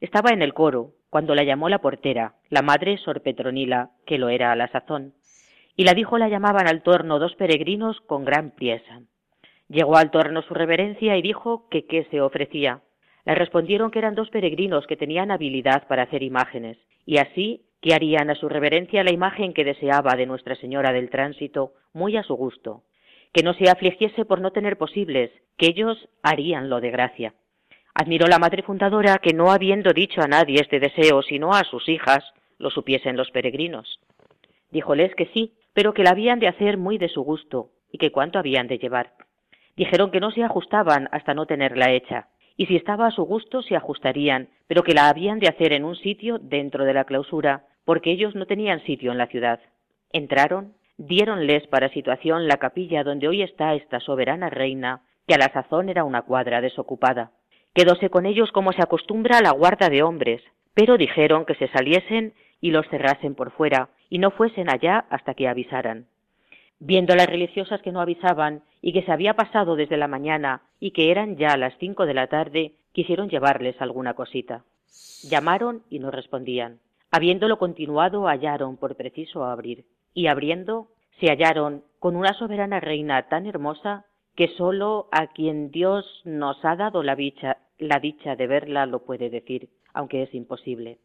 estaba 0.00 0.30
en 0.30 0.42
el 0.42 0.54
coro, 0.54 0.92
cuando 1.10 1.34
la 1.34 1.44
llamó 1.44 1.68
la 1.68 1.80
portera, 1.80 2.34
la 2.50 2.62
madre 2.62 2.98
Sor 2.98 3.22
Petronila, 3.22 3.90
que 4.06 4.18
lo 4.18 4.28
era 4.28 4.52
a 4.52 4.56
la 4.56 4.68
sazón, 4.68 5.14
y 5.76 5.84
la 5.84 5.94
dijo 5.94 6.18
la 6.18 6.28
llamaban 6.28 6.68
al 6.68 6.82
torno 6.82 7.18
dos 7.18 7.34
peregrinos 7.36 8.00
con 8.02 8.24
gran 8.24 8.50
priesa. 8.50 9.02
Llegó 9.68 9.96
al 9.96 10.10
torno 10.10 10.42
su 10.42 10.54
reverencia 10.54 11.16
y 11.16 11.22
dijo 11.22 11.68
que 11.70 11.86
qué 11.86 12.06
se 12.10 12.20
ofrecía. 12.20 12.82
Le 13.24 13.34
respondieron 13.34 13.90
que 13.90 13.98
eran 13.98 14.14
dos 14.14 14.30
peregrinos 14.30 14.86
que 14.86 14.96
tenían 14.96 15.30
habilidad 15.30 15.86
para 15.86 16.02
hacer 16.02 16.22
imágenes, 16.22 16.78
y 17.04 17.18
así 17.18 17.66
que 17.80 17.94
harían 17.94 18.30
a 18.30 18.34
su 18.34 18.48
reverencia 18.48 19.04
la 19.04 19.12
imagen 19.12 19.54
que 19.54 19.64
deseaba 19.64 20.16
de 20.16 20.26
Nuestra 20.26 20.56
Señora 20.56 20.92
del 20.92 21.10
Tránsito, 21.10 21.74
muy 21.92 22.16
a 22.16 22.22
su 22.22 22.34
gusto, 22.34 22.82
que 23.32 23.42
no 23.42 23.54
se 23.54 23.70
afligiese 23.70 24.24
por 24.24 24.40
no 24.40 24.52
tener 24.52 24.78
posibles, 24.78 25.30
que 25.56 25.66
ellos 25.68 26.08
harían 26.22 26.70
lo 26.70 26.80
de 26.80 26.90
gracia. 26.90 27.34
Admiró 28.00 28.28
la 28.28 28.38
madre 28.38 28.62
fundadora 28.62 29.18
que 29.18 29.34
no 29.34 29.50
habiendo 29.50 29.92
dicho 29.92 30.22
a 30.22 30.28
nadie 30.28 30.60
este 30.60 30.78
deseo, 30.78 31.20
sino 31.22 31.52
a 31.52 31.64
sus 31.64 31.88
hijas, 31.88 32.22
lo 32.56 32.70
supiesen 32.70 33.16
los 33.16 33.32
peregrinos. 33.32 33.98
Díjoles 34.70 35.16
que 35.16 35.26
sí, 35.34 35.54
pero 35.72 35.92
que 35.94 36.04
la 36.04 36.10
habían 36.10 36.38
de 36.38 36.46
hacer 36.46 36.78
muy 36.78 36.96
de 36.96 37.08
su 37.08 37.22
gusto, 37.22 37.70
y 37.90 37.98
que 37.98 38.12
cuánto 38.12 38.38
habían 38.38 38.68
de 38.68 38.78
llevar. 38.78 39.14
Dijeron 39.76 40.12
que 40.12 40.20
no 40.20 40.30
se 40.30 40.44
ajustaban 40.44 41.08
hasta 41.10 41.34
no 41.34 41.46
tenerla 41.46 41.90
hecha, 41.90 42.28
y 42.56 42.66
si 42.66 42.76
estaba 42.76 43.08
a 43.08 43.10
su 43.10 43.24
gusto 43.24 43.62
se 43.62 43.74
ajustarían, 43.74 44.48
pero 44.68 44.84
que 44.84 44.94
la 44.94 45.08
habían 45.08 45.40
de 45.40 45.48
hacer 45.48 45.72
en 45.72 45.84
un 45.84 45.96
sitio 45.96 46.38
dentro 46.38 46.84
de 46.84 46.94
la 46.94 47.02
clausura, 47.02 47.64
porque 47.84 48.12
ellos 48.12 48.36
no 48.36 48.46
tenían 48.46 48.80
sitio 48.84 49.10
en 49.10 49.18
la 49.18 49.26
ciudad. 49.26 49.58
Entraron, 50.12 50.74
diéronles 50.98 51.66
para 51.66 51.88
situación 51.88 52.46
la 52.46 52.58
capilla 52.58 53.02
donde 53.02 53.26
hoy 53.26 53.42
está 53.42 53.74
esta 53.74 53.98
soberana 53.98 54.50
reina, 54.50 55.02
que 55.26 55.34
a 55.34 55.38
la 55.38 55.52
sazón 55.52 55.88
era 55.88 56.04
una 56.04 56.22
cuadra 56.22 56.60
desocupada. 56.60 57.32
Quedóse 57.78 58.10
con 58.10 58.26
ellos 58.26 58.50
como 58.50 58.72
se 58.72 58.82
acostumbra 58.82 59.38
a 59.38 59.40
la 59.40 59.52
guarda 59.52 59.88
de 59.88 60.02
hombres, 60.02 60.42
pero 60.74 60.98
dijeron 60.98 61.44
que 61.44 61.54
se 61.54 61.68
saliesen 61.68 62.34
y 62.60 62.72
los 62.72 62.84
cerrasen 62.88 63.36
por 63.36 63.52
fuera, 63.52 63.90
y 64.10 64.18
no 64.18 64.32
fuesen 64.32 64.68
allá 64.68 65.04
hasta 65.10 65.34
que 65.34 65.46
avisaran. 65.46 66.08
Viendo 66.80 67.14
las 67.14 67.28
religiosas 67.28 67.80
que 67.80 67.92
no 67.92 68.00
avisaban 68.00 68.64
y 68.82 68.92
que 68.92 69.02
se 69.02 69.12
había 69.12 69.34
pasado 69.34 69.76
desde 69.76 69.96
la 69.96 70.08
mañana 70.08 70.62
y 70.80 70.90
que 70.90 71.12
eran 71.12 71.36
ya 71.36 71.56
las 71.56 71.72
cinco 71.78 72.04
de 72.04 72.14
la 72.14 72.26
tarde, 72.26 72.72
quisieron 72.90 73.28
llevarles 73.28 73.80
alguna 73.80 74.14
cosita. 74.14 74.64
Llamaron 75.30 75.84
y 75.88 76.00
no 76.00 76.10
respondían. 76.10 76.80
Habiéndolo 77.12 77.58
continuado, 77.58 78.26
hallaron 78.26 78.76
por 78.76 78.96
preciso 78.96 79.44
abrir, 79.44 79.84
y 80.14 80.26
abriendo, 80.26 80.88
se 81.20 81.28
hallaron 81.28 81.84
con 82.00 82.16
una 82.16 82.34
soberana 82.34 82.80
reina 82.80 83.28
tan 83.28 83.46
hermosa 83.46 84.04
que 84.34 84.48
sólo 84.56 85.06
a 85.12 85.28
quien 85.28 85.70
Dios 85.70 86.22
nos 86.24 86.64
ha 86.64 86.74
dado 86.74 87.04
la 87.04 87.14
dicha, 87.14 87.58
la 87.78 88.00
dicha 88.00 88.36
de 88.36 88.46
verla 88.46 88.86
lo 88.86 89.04
puede 89.04 89.30
decir, 89.30 89.68
aunque 89.92 90.22
es 90.22 90.34
imposible. 90.34 90.98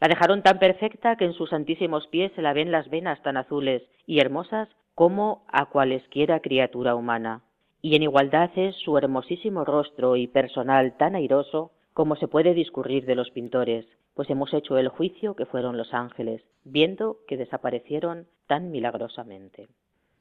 La 0.00 0.08
dejaron 0.08 0.42
tan 0.42 0.58
perfecta 0.58 1.16
que 1.16 1.24
en 1.24 1.34
sus 1.34 1.50
santísimos 1.50 2.06
pies 2.08 2.32
se 2.34 2.42
la 2.42 2.52
ven 2.52 2.72
las 2.72 2.90
venas 2.90 3.22
tan 3.22 3.36
azules 3.36 3.82
y 4.06 4.20
hermosas 4.20 4.68
como 4.94 5.44
a 5.48 5.66
cualesquiera 5.66 6.40
criatura 6.40 6.94
humana, 6.94 7.42
y 7.82 7.96
en 7.96 8.02
igualdad 8.02 8.50
es 8.56 8.76
su 8.76 8.96
hermosísimo 8.96 9.64
rostro 9.64 10.16
y 10.16 10.26
personal 10.26 10.96
tan 10.96 11.14
airoso 11.14 11.72
como 11.92 12.16
se 12.16 12.28
puede 12.28 12.54
discurrir 12.54 13.06
de 13.06 13.14
los 13.14 13.30
pintores, 13.30 13.86
pues 14.14 14.30
hemos 14.30 14.52
hecho 14.54 14.78
el 14.78 14.88
juicio 14.88 15.34
que 15.34 15.46
fueron 15.46 15.76
los 15.76 15.92
ángeles, 15.92 16.42
viendo 16.64 17.18
que 17.26 17.36
desaparecieron 17.36 18.26
tan 18.46 18.70
milagrosamente. 18.70 19.68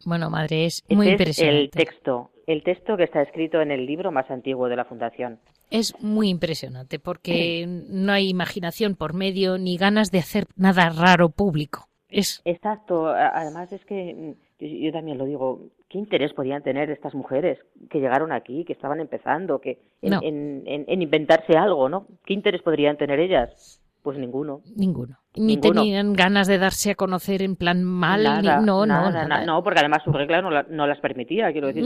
Bueno, 0.06 0.30
madre, 0.30 0.66
es 0.66 0.84
muy 0.90 1.10
este 1.10 1.24
impresionante. 1.24 1.60
Es 1.60 1.64
el 1.64 1.70
texto, 1.72 2.32
el 2.48 2.64
texto 2.64 2.98
que 2.98 3.04
está 3.04 3.22
escrito 3.22 3.62
en 3.62 3.72
el 3.72 3.86
libro 3.86 4.12
más 4.12 4.30
antiguo 4.30 4.68
de 4.68 4.76
la 4.76 4.86
Fundación. 4.86 5.40
Es 5.70 5.96
muy 6.02 6.30
impresionante 6.30 7.00
porque 7.00 7.66
no 7.68 8.12
hay 8.12 8.30
imaginación 8.30 8.96
por 8.96 9.14
medio 9.14 9.58
ni 9.58 9.78
ganas 9.78 10.12
de 10.12 10.20
hacer 10.20 10.46
nada 10.56 10.90
raro 10.90 11.30
público. 11.30 11.88
Es... 12.10 12.42
Exacto. 12.46 13.08
Además 13.08 13.72
es 13.72 13.84
que 13.86 14.36
yo, 14.60 14.92
también 14.92 15.18
lo 15.18 15.26
digo, 15.26 15.62
¿qué 15.90 15.98
interés 15.98 16.34
podían 16.34 16.64
tener 16.64 16.90
estas 16.90 17.14
mujeres 17.16 17.60
que 17.90 18.00
llegaron 18.00 18.32
aquí, 18.32 18.64
que 18.66 18.74
estaban 18.74 19.00
empezando, 19.00 19.60
que 19.60 19.80
en, 20.02 20.86
inventarse 20.88 21.58
algo, 21.58 21.90
¿no? 21.90 22.08
¿Qué 22.26 22.34
interés 22.34 22.62
podrían 22.62 22.98
tener 22.98 23.20
ellas? 23.20 23.82
Pues 24.04 24.18
ninguno. 24.18 24.62
Ninguno. 24.76 25.18
Ni 25.36 25.58
tenían 25.58 26.14
ganas 26.14 26.48
de 26.48 26.58
darse 26.58 26.92
a 26.92 26.96
conocer 26.96 27.42
en 27.42 27.56
plan 27.56 27.84
mal. 27.84 28.22
no, 28.66 28.86
nada, 28.86 29.28
no, 29.28 29.46
no, 29.46 29.64
porque 29.64 29.80
además 29.80 30.04
su 30.04 30.12
regla 30.12 30.42
no, 30.42 30.88
las 30.88 31.00
permitía, 31.00 31.52
quiero 31.54 31.68
decir. 31.68 31.86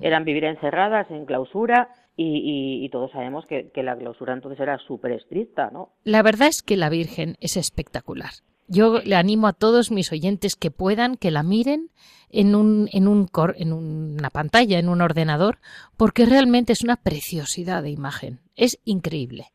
eran 0.00 0.24
vivir 0.24 0.44
encerradas 0.44 1.08
en 1.10 1.24
clausura 1.24 1.88
y, 2.16 2.88
todos 2.90 3.12
sabemos 3.12 3.46
que, 3.46 3.70
que, 3.70 3.82
la 3.82 3.96
clausura 3.96 4.34
entonces 4.34 4.60
era 4.60 4.76
súper 4.78 5.12
estricta, 5.12 5.70
¿no? 5.72 5.90
La 6.04 6.22
verdad 6.22 6.48
es 6.48 6.62
que 6.62 6.76
la 6.76 6.90
Virgen 6.90 7.36
es 7.40 7.56
espectacular. 7.56 8.32
Yo 8.68 9.00
le 9.00 9.16
animo 9.16 9.46
a 9.46 9.52
todos 9.52 9.90
mis 9.90 10.12
oyentes 10.12 10.56
que 10.56 10.70
puedan 10.70 11.16
que 11.16 11.30
la 11.30 11.42
miren 11.42 11.90
en 12.30 12.54
un, 12.54 12.88
en 12.92 13.06
un 13.06 13.28
en 13.56 13.72
una 13.72 14.30
pantalla, 14.30 14.78
en 14.78 14.88
un 14.88 15.00
ordenador, 15.00 15.58
porque 15.96 16.26
realmente 16.26 16.72
es 16.72 16.82
una 16.82 16.96
preciosidad 16.96 17.82
de 17.82 17.90
imagen. 17.90 18.40
Es 18.56 18.78
increíble. 18.84 19.52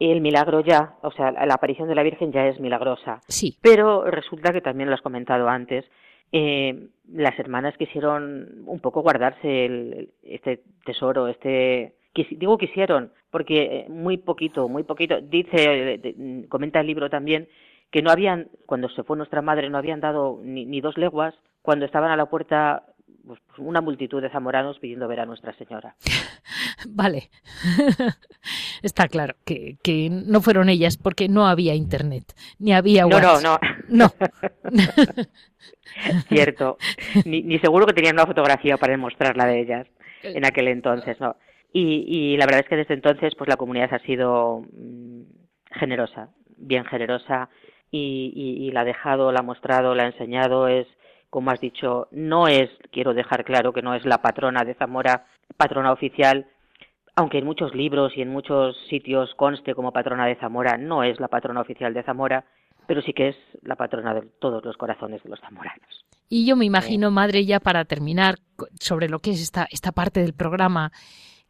El 0.00 0.20
milagro 0.20 0.60
ya, 0.62 0.94
o 1.02 1.12
sea, 1.12 1.30
la 1.30 1.54
aparición 1.54 1.86
de 1.86 1.94
la 1.94 2.02
Virgen 2.02 2.32
ya 2.32 2.46
es 2.46 2.58
milagrosa. 2.58 3.20
Sí. 3.28 3.56
Pero 3.62 4.04
resulta 4.04 4.52
que 4.52 4.60
también 4.60 4.88
lo 4.88 4.96
has 4.96 5.02
comentado 5.02 5.48
antes, 5.48 5.84
eh, 6.32 6.88
las 7.12 7.38
hermanas 7.38 7.76
quisieron 7.76 8.62
un 8.66 8.80
poco 8.80 9.02
guardarse 9.02 10.08
este 10.22 10.62
tesoro, 10.84 11.28
este 11.28 11.94
digo 12.14 12.58
quisieron 12.58 13.12
porque 13.30 13.86
muy 13.88 14.16
poquito, 14.16 14.68
muy 14.68 14.82
poquito. 14.82 15.20
Dice, 15.20 16.46
comenta 16.48 16.80
el 16.80 16.86
libro 16.86 17.08
también 17.08 17.48
que 17.90 18.02
no 18.02 18.10
habían, 18.10 18.48
cuando 18.66 18.88
se 18.88 19.02
fue 19.02 19.16
nuestra 19.16 19.42
madre, 19.42 19.68
no 19.68 19.78
habían 19.78 20.00
dado 20.00 20.38
ni, 20.42 20.80
dos 20.80 20.96
leguas, 20.96 21.34
cuando 21.62 21.84
estaban 21.84 22.10
a 22.10 22.16
la 22.16 22.26
puerta 22.26 22.84
pues, 23.30 23.40
pues, 23.46 23.60
una 23.60 23.80
multitud 23.80 24.20
de 24.20 24.28
zamoranos 24.28 24.80
pidiendo 24.80 25.06
ver 25.06 25.20
a 25.20 25.24
Nuestra 25.24 25.56
Señora. 25.56 25.94
vale. 26.88 27.30
Está 28.82 29.06
claro 29.06 29.36
que, 29.44 29.76
que, 29.84 30.10
no 30.10 30.40
fueron 30.40 30.68
ellas 30.68 30.96
porque 30.96 31.28
no 31.28 31.46
había 31.46 31.76
internet, 31.76 32.24
ni 32.58 32.72
había 32.72 33.06
WhatsApp. 33.06 33.40
No, 33.40 33.58
no, 33.88 34.08
no. 34.08 34.12
No. 36.02 36.22
Cierto. 36.28 36.76
Ni, 37.24 37.42
ni, 37.42 37.60
seguro 37.60 37.86
que 37.86 37.92
tenían 37.92 38.16
una 38.16 38.26
fotografía 38.26 38.76
para 38.78 38.92
demostrarla 38.92 39.46
de 39.46 39.60
ellas 39.60 39.86
en 40.22 40.44
aquel 40.44 40.66
entonces, 40.66 41.20
¿no? 41.20 41.36
Y, 41.72 42.04
y 42.06 42.36
la 42.36 42.46
verdad 42.46 42.62
es 42.62 42.68
que 42.68 42.76
desde 42.76 42.94
entonces 42.94 43.34
pues 43.36 43.48
la 43.48 43.56
comunidad 43.56 43.94
ha 43.94 44.00
sido 44.00 44.62
mm, 44.72 45.22
generosa, 45.78 46.30
bien 46.56 46.84
generosa 46.84 47.48
y, 47.92 48.70
la 48.72 48.80
ha 48.80 48.84
dejado, 48.84 49.30
la 49.30 49.40
ha 49.40 49.44
mostrado, 49.44 49.94
la 49.94 50.04
ha 50.04 50.06
enseñado, 50.06 50.68
es, 50.68 50.86
como 51.30 51.50
has 51.50 51.60
dicho, 51.60 52.08
no 52.10 52.48
es, 52.48 52.70
quiero 52.90 53.14
dejar 53.14 53.44
claro 53.44 53.72
que 53.72 53.82
no 53.82 53.94
es 53.94 54.04
la 54.04 54.18
patrona 54.18 54.64
de 54.64 54.74
Zamora, 54.74 55.26
patrona 55.56 55.92
oficial, 55.92 56.46
aunque 57.14 57.38
en 57.38 57.46
muchos 57.46 57.74
libros 57.74 58.12
y 58.16 58.22
en 58.22 58.30
muchos 58.30 58.76
sitios 58.88 59.34
conste 59.36 59.74
como 59.74 59.92
patrona 59.92 60.26
de 60.26 60.36
Zamora, 60.36 60.76
no 60.76 61.02
es 61.02 61.20
la 61.20 61.28
patrona 61.28 61.60
oficial 61.60 61.94
de 61.94 62.02
Zamora, 62.02 62.44
pero 62.86 63.02
sí 63.02 63.12
que 63.12 63.28
es 63.28 63.36
la 63.62 63.76
patrona 63.76 64.14
de 64.14 64.22
todos 64.40 64.64
los 64.64 64.76
corazones 64.76 65.22
de 65.22 65.30
los 65.30 65.40
zamoranos. 65.40 66.04
Y 66.28 66.46
yo 66.46 66.56
me 66.56 66.64
imagino, 66.64 67.10
madre, 67.10 67.44
ya 67.44 67.60
para 67.60 67.84
terminar 67.84 68.36
sobre 68.80 69.08
lo 69.08 69.20
que 69.20 69.30
es 69.30 69.42
esta, 69.42 69.66
esta 69.70 69.92
parte 69.92 70.20
del 70.20 70.34
programa, 70.34 70.92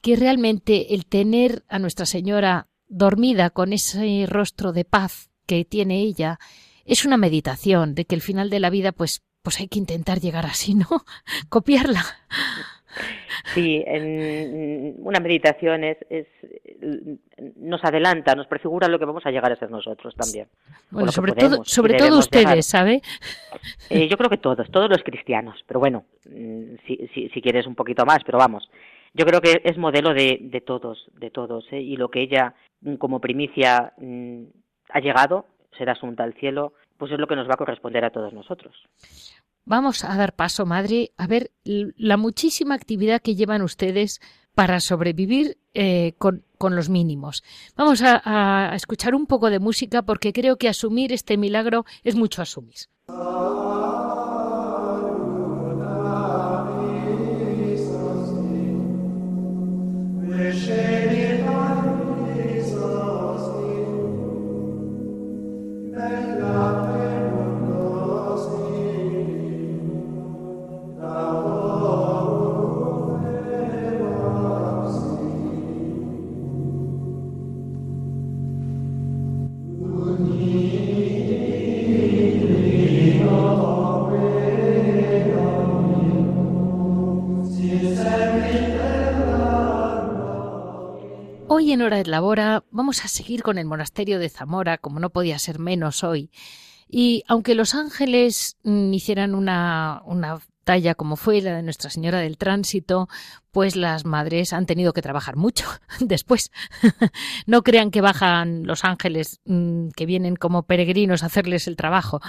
que 0.02 0.16
realmente 0.16 0.94
el 0.94 1.06
tener 1.06 1.62
a 1.68 1.78
Nuestra 1.78 2.06
Señora 2.06 2.68
dormida 2.88 3.50
con 3.50 3.72
ese 3.72 4.26
rostro 4.28 4.72
de 4.72 4.84
paz 4.84 5.30
que 5.46 5.64
tiene 5.64 6.00
ella 6.00 6.38
es 6.84 7.04
una 7.04 7.16
meditación 7.16 7.94
de 7.94 8.04
que 8.04 8.14
el 8.14 8.20
final 8.20 8.50
de 8.50 8.60
la 8.60 8.70
vida 8.70 8.92
pues 8.92 9.22
pues 9.42 9.60
hay 9.60 9.68
que 9.68 9.78
intentar 9.78 10.18
llegar 10.20 10.46
así, 10.46 10.74
¿no? 10.74 10.86
Copiarla. 11.48 12.02
Sí, 13.54 13.82
en 13.86 14.96
una 14.98 15.20
meditación 15.20 15.84
es, 15.84 15.96
es, 16.08 16.26
nos 17.56 17.82
adelanta, 17.84 18.34
nos 18.34 18.46
prefigura 18.46 18.88
lo 18.88 18.98
que 18.98 19.04
vamos 19.04 19.24
a 19.26 19.30
llegar 19.30 19.52
a 19.52 19.56
ser 19.56 19.70
nosotros 19.70 20.14
también. 20.14 20.48
Bueno, 20.90 21.12
sobre 21.12 21.32
todo, 21.32 21.64
sobre 21.64 21.94
todo 21.94 22.18
ustedes, 22.18 22.66
¿sabe? 22.66 23.00
Eh, 23.88 24.08
yo 24.08 24.16
creo 24.16 24.28
que 24.28 24.38
todos, 24.38 24.68
todos 24.70 24.90
los 24.90 25.02
cristianos, 25.04 25.62
pero 25.66 25.80
bueno, 25.80 26.04
mm, 26.28 26.76
si, 26.86 27.08
si, 27.14 27.28
si, 27.28 27.40
quieres 27.40 27.66
un 27.66 27.76
poquito 27.76 28.04
más, 28.04 28.18
pero 28.24 28.38
vamos, 28.38 28.68
yo 29.14 29.24
creo 29.24 29.40
que 29.40 29.62
es 29.64 29.78
modelo 29.78 30.14
de, 30.14 30.38
de 30.40 30.60
todos, 30.60 31.06
de 31.14 31.30
todos, 31.30 31.64
¿eh? 31.72 31.80
y 31.80 31.96
lo 31.96 32.10
que 32.10 32.22
ella 32.22 32.54
mm, 32.80 32.94
como 32.94 33.20
primicia 33.20 33.92
mm, 33.98 34.44
ha 34.90 35.00
llegado, 35.00 35.46
será 35.76 35.92
asunta 35.92 36.24
al 36.24 36.34
cielo, 36.34 36.74
pues 37.00 37.10
es 37.10 37.18
lo 37.18 37.26
que 37.26 37.34
nos 37.34 37.48
va 37.48 37.54
a 37.54 37.56
corresponder 37.56 38.04
a 38.04 38.10
todos 38.10 38.32
nosotros. 38.34 38.76
Vamos 39.64 40.04
a 40.04 40.14
dar 40.16 40.34
paso, 40.34 40.66
madre, 40.66 41.12
a 41.16 41.26
ver 41.26 41.50
la 41.64 42.18
muchísima 42.18 42.74
actividad 42.74 43.22
que 43.22 43.34
llevan 43.34 43.62
ustedes 43.62 44.20
para 44.54 44.80
sobrevivir 44.80 45.56
eh, 45.72 46.12
con, 46.18 46.44
los 46.58 46.90
mínimos. 46.90 47.42
Vamos 47.74 48.02
a, 48.02 48.20
a 48.22 48.74
escuchar 48.76 49.14
un 49.14 49.26
poco 49.26 49.48
de 49.48 49.60
música 49.60 50.02
porque 50.02 50.34
creo 50.34 50.56
que 50.56 50.68
asumir 50.68 51.12
este 51.12 51.38
milagro 51.38 51.86
es 52.04 52.16
mucho 52.16 52.42
asumir. 52.42 52.76
En 91.72 91.82
Hora 91.82 91.98
de 91.98 92.06
Labora 92.06 92.64
vamos 92.70 93.04
a 93.04 93.08
seguir 93.08 93.42
con 93.42 93.58
el 93.58 93.66
monasterio 93.66 94.18
de 94.18 94.28
Zamora, 94.28 94.78
como 94.78 94.98
no 94.98 95.10
podía 95.10 95.38
ser 95.38 95.58
menos 95.58 96.02
hoy. 96.02 96.30
Y 96.88 97.22
aunque 97.28 97.54
los 97.54 97.74
ángeles 97.74 98.56
mm, 98.64 98.92
hicieran 98.92 99.34
una, 99.34 100.02
una 100.04 100.40
talla 100.64 100.94
como 100.96 101.16
fue 101.16 101.40
la 101.40 101.56
de 101.56 101.62
Nuestra 101.62 101.90
Señora 101.90 102.18
del 102.18 102.38
Tránsito, 102.38 103.08
pues 103.52 103.76
las 103.76 104.04
madres 104.04 104.52
han 104.52 104.66
tenido 104.66 104.92
que 104.92 105.02
trabajar 105.02 105.36
mucho 105.36 105.66
después. 106.00 106.50
no 107.46 107.62
crean 107.62 107.92
que 107.92 108.00
bajan 108.00 108.66
los 108.66 108.84
ángeles 108.84 109.40
mm, 109.44 109.90
que 109.90 110.06
vienen 110.06 110.34
como 110.34 110.64
peregrinos 110.64 111.22
a 111.22 111.26
hacerles 111.26 111.68
el 111.68 111.76
trabajo. 111.76 112.20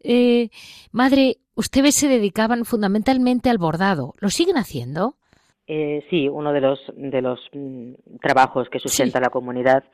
Eh, 0.00 0.50
madre, 0.92 1.40
ustedes 1.54 1.94
se 1.94 2.08
dedicaban 2.08 2.64
fundamentalmente 2.64 3.50
al 3.50 3.58
bordado. 3.58 4.14
¿Lo 4.18 4.30
siguen 4.30 4.56
haciendo? 4.56 5.18
Eh, 5.70 6.04
sí, 6.08 6.28
uno 6.28 6.52
de 6.52 6.62
los, 6.62 6.80
de 6.96 7.20
los 7.20 7.38
mm, 7.52 7.92
trabajos 8.22 8.70
que 8.70 8.78
sustenta 8.78 9.20
la 9.20 9.28
comunidad 9.28 9.84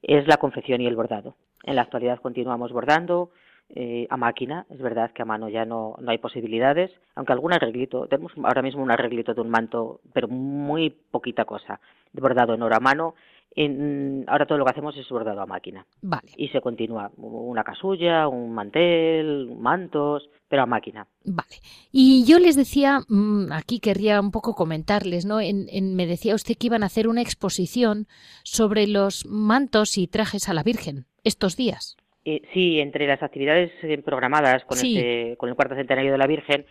es 0.00 0.26
la 0.28 0.36
confección 0.36 0.80
y 0.80 0.86
el 0.86 0.94
bordado. 0.94 1.34
En 1.64 1.74
la 1.74 1.82
actualidad 1.82 2.20
continuamos 2.20 2.72
bordando, 2.72 3.30
eh, 3.70 4.06
a 4.10 4.16
máquina. 4.16 4.66
Es 4.70 4.78
verdad 4.78 5.10
que 5.12 5.22
a 5.22 5.24
mano 5.24 5.48
ya 5.48 5.64
no, 5.64 5.96
no 5.98 6.10
hay 6.10 6.18
posibilidades, 6.18 6.92
aunque 7.16 7.32
algún 7.32 7.52
arreglito, 7.52 8.06
tenemos 8.06 8.32
ahora 8.44 8.62
mismo 8.62 8.82
un 8.82 8.90
arreglito 8.92 9.34
de 9.34 9.40
un 9.40 9.50
manto, 9.50 10.00
pero 10.12 10.28
muy 10.28 10.90
poquita 10.90 11.44
cosa, 11.44 11.80
bordado 12.12 12.54
en 12.54 12.62
oro 12.62 12.76
a 12.76 12.80
mano. 12.80 13.14
En, 13.56 14.24
ahora 14.26 14.46
todo 14.46 14.58
lo 14.58 14.64
que 14.64 14.72
hacemos 14.72 14.96
es 14.96 15.08
bordado 15.08 15.40
a 15.40 15.46
máquina. 15.46 15.86
Vale. 16.02 16.32
Y 16.36 16.48
se 16.48 16.60
continúa 16.60 17.10
una 17.16 17.62
casulla, 17.62 18.26
un 18.28 18.52
mantel, 18.52 19.54
mantos, 19.56 20.28
pero 20.48 20.62
a 20.62 20.66
máquina. 20.66 21.06
Vale. 21.24 21.56
Y 21.92 22.24
yo 22.26 22.38
les 22.38 22.56
decía, 22.56 23.00
mm, 23.08 23.52
aquí 23.52 23.80
querría 23.80 24.20
un 24.20 24.30
poco 24.30 24.54
comentarles, 24.54 25.24
¿no? 25.24 25.40
En, 25.40 25.66
en, 25.70 25.94
me 25.94 26.06
decía 26.06 26.34
usted 26.34 26.56
que 26.56 26.66
iban 26.66 26.82
a 26.82 26.86
hacer 26.86 27.08
una 27.08 27.22
exposición 27.22 28.06
sobre 28.42 28.86
los 28.86 29.26
mantos 29.26 29.98
y 29.98 30.08
trajes 30.08 30.48
a 30.48 30.54
la 30.54 30.62
Virgen 30.62 31.06
estos 31.22 31.56
días. 31.56 31.96
Eh, 32.26 32.40
sí, 32.54 32.80
entre 32.80 33.06
las 33.06 33.22
actividades 33.22 33.70
eh, 33.82 33.98
programadas 33.98 34.64
con, 34.64 34.78
este, 34.78 35.36
con 35.36 35.50
el 35.50 35.56
cuarto 35.56 35.74
centenario 35.74 36.12
de 36.12 36.18
la 36.18 36.26
Virgen, 36.26 36.64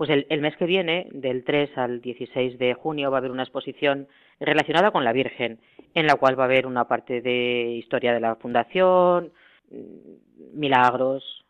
pues 0.00 0.08
el, 0.08 0.24
el, 0.30 0.40
mes 0.40 0.56
que 0.56 0.64
viene, 0.64 1.08
del 1.12 1.44
3 1.44 1.76
al 1.76 2.00
16 2.00 2.58
de 2.58 2.72
junio, 2.72 3.10
va 3.10 3.18
a 3.18 3.20
haber 3.20 3.32
una 3.32 3.42
exposición 3.42 4.08
relacionada 4.40 4.92
con 4.92 5.04
la 5.04 5.12
Virgen, 5.12 5.60
en 5.92 6.06
la 6.06 6.14
cual 6.14 6.38
va 6.38 6.44
a 6.44 6.46
haber 6.46 6.66
una 6.66 6.88
parte 6.88 7.20
de 7.20 7.74
historia 7.76 8.14
de 8.14 8.20
la 8.20 8.36
fundación, 8.36 9.30
mm, 9.70 10.58
milagros 10.58 11.44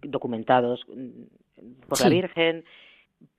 documentados 0.00 0.86
mm, 0.86 1.88
por 1.88 1.98
Sí. 1.98 2.04
la 2.04 2.10
Virgen, 2.10 2.64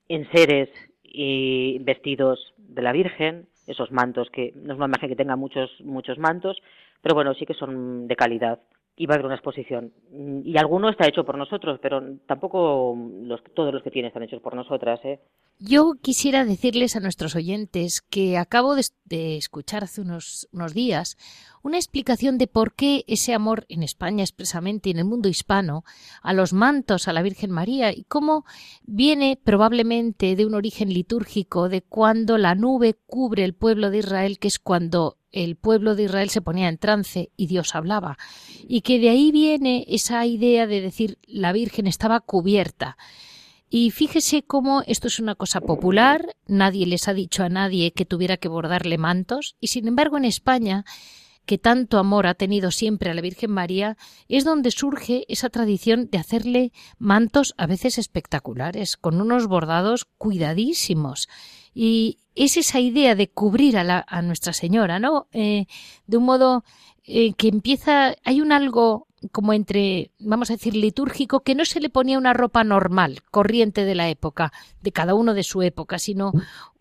enseres 0.10 0.68
y 1.04 1.80
vestidos 1.80 2.54
de 2.58 2.82
la 2.82 2.92
Virgen, 2.92 3.48
esos 3.66 3.94
mantos 3.94 4.30
que 4.30 4.52
no 4.58 4.74
es 4.74 4.78
una 4.78 4.88
imagen 4.88 5.08
que 5.08 5.16
tenga 5.16 5.38
muchos 5.38 5.72
muchos 5.80 6.18
mantos, 6.18 6.62
pero 7.02 7.16
bueno, 7.16 7.34
sí 7.34 7.46
que 7.46 7.54
son 7.54 8.10
de 8.10 8.16
calidad 8.18 8.60
y 9.00 9.06
va 9.06 9.14
a 9.14 9.16
haber 9.16 9.28
una 9.28 9.36
exposición. 9.36 9.94
Mm, 10.12 10.42
Y 10.44 10.58
alguno 10.58 10.90
está 10.90 11.08
hecho 11.08 11.24
por 11.24 11.38
nosotros, 11.38 11.80
pero 11.82 12.02
tampoco 12.28 12.98
todos 13.56 13.74
los 13.74 13.82
que 13.82 13.92
tiene 13.92 14.10
están 14.10 14.24
hechos 14.24 14.42
por 14.42 14.56
nosotras. 14.56 15.00
¿eh? 15.06 15.22
Yo 15.58 15.94
quisiera 16.02 16.44
decirles 16.44 16.98
a 16.98 17.00
nuestros 17.00 17.34
oyentes 17.34 18.02
que 18.02 18.38
acabo 18.38 18.76
de, 18.76 18.84
de 19.06 19.38
escuchar 19.38 19.86
hace 19.86 20.02
unos, 20.02 20.50
unos, 20.52 20.74
días 20.74 21.18
una 21.64 21.78
explicación 21.78 22.38
de 22.38 22.48
por 22.48 22.74
qué 22.74 23.06
ese 23.08 23.34
amor 23.34 23.66
en 23.70 23.84
España 23.84 24.24
expresamente 24.24 24.90
y 24.90 24.92
en 24.92 25.00
el 25.00 25.06
mundo 25.06 25.30
hispano 25.30 25.84
a 26.22 26.34
los 26.34 26.52
mantos 26.52 27.08
a 27.08 27.14
la 27.14 27.22
Virgen 27.22 27.52
María 27.52 27.94
y 27.94 28.04
cómo 28.04 28.44
viene 28.84 29.40
probablemente 29.42 30.36
de 30.36 30.46
un 30.46 30.56
origen 30.56 30.90
litúrgico 30.94 31.70
de 31.70 31.82
cuando 31.82 32.38
la 32.38 32.54
nube 32.54 32.96
cubre 33.08 33.46
el 33.46 33.54
pueblo 33.54 33.92
de 33.92 34.00
Israel, 34.00 34.40
que 34.40 34.50
es 34.50 34.60
cuando 34.60 35.19
el 35.32 35.56
pueblo 35.56 35.96
de 35.96 36.04
Israel 36.04 36.30
se 36.30 36.42
ponía 36.42 36.70
en 36.70 36.78
trance 36.78 37.32
y 37.38 37.48
Dios 37.48 37.76
hablaba. 37.76 38.18
Y 38.68 38.82
que 38.82 39.00
de 39.00 39.10
ahí 39.10 39.32
viene 39.32 39.86
esa 39.88 40.26
idea 40.26 40.68
de 40.68 40.82
decir 40.82 41.18
la 41.28 41.52
Virgen 41.52 41.88
estaba 41.88 42.20
cubierta. 42.20 42.98
Y 43.70 43.92
fíjese 43.92 44.42
cómo 44.42 44.82
esto 44.88 45.08
es 45.08 45.20
una 45.20 45.36
cosa 45.36 45.62
popular, 45.62 46.36
nadie 46.48 46.88
les 46.88 47.08
ha 47.08 47.14
dicho 47.14 47.44
a 47.44 47.50
nadie 47.50 47.92
que 47.92 48.06
tuviera 48.06 48.38
que 48.38 48.48
bordarle 48.48 48.98
mantos, 48.98 49.56
y 49.60 49.68
sin 49.68 49.88
embargo 49.88 50.18
en 50.18 50.26
España, 50.26 50.86
que 51.46 51.60
tanto 51.60 52.00
amor 52.00 52.26
ha 52.26 52.34
tenido 52.34 52.72
siempre 52.72 53.12
a 53.12 53.14
la 53.14 53.22
Virgen 53.22 53.52
María, 53.52 53.96
es 54.28 54.44
donde 54.44 54.72
surge 54.72 55.26
esa 55.30 55.50
tradición 55.50 56.08
de 56.12 56.18
hacerle 56.18 56.72
mantos 56.98 57.54
a 57.58 57.68
veces 57.68 57.98
espectaculares, 57.98 58.98
con 58.98 59.22
unos 59.22 59.48
bordados 59.48 60.06
cuidadísimos. 60.18 61.28
Y 61.74 62.18
es 62.36 62.58
esa 62.58 62.80
idea 62.80 63.16
de 63.16 63.28
cubrir 63.28 63.78
a, 63.78 63.84
la, 63.84 64.06
a 64.08 64.22
Nuestra 64.22 64.54
Señora, 64.54 65.00
¿no? 65.00 65.28
Eh, 65.34 65.66
de 66.08 66.18
un 66.18 66.26
modo 66.26 66.64
eh, 67.06 67.34
que 67.34 67.48
empieza, 67.48 68.16
hay 68.24 68.42
un 68.42 68.52
algo 68.52 69.08
como 69.32 69.54
entre, 69.54 70.12
vamos 70.20 70.50
a 70.50 70.54
decir, 70.54 70.76
litúrgico, 70.76 71.42
que 71.42 71.56
no 71.56 71.66
se 71.66 71.82
le 71.82 71.90
ponía 71.90 72.18
una 72.18 72.34
ropa 72.34 72.64
normal, 72.64 73.20
corriente 73.32 73.84
de 73.84 73.96
la 73.96 74.10
época, 74.10 74.52
de 74.82 74.92
cada 74.92 75.14
uno 75.14 75.34
de 75.34 75.44
su 75.44 75.62
época, 75.62 76.00
sino 76.00 76.32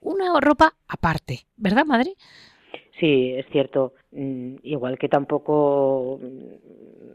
una 0.01 0.39
ropa 0.41 0.74
aparte, 0.86 1.47
¿verdad, 1.57 1.84
madre? 1.84 2.14
Sí, 3.01 3.32
es 3.36 3.47
cierto. 3.51 3.95
Igual 4.12 4.99
que 4.99 5.09
tampoco, 5.09 6.18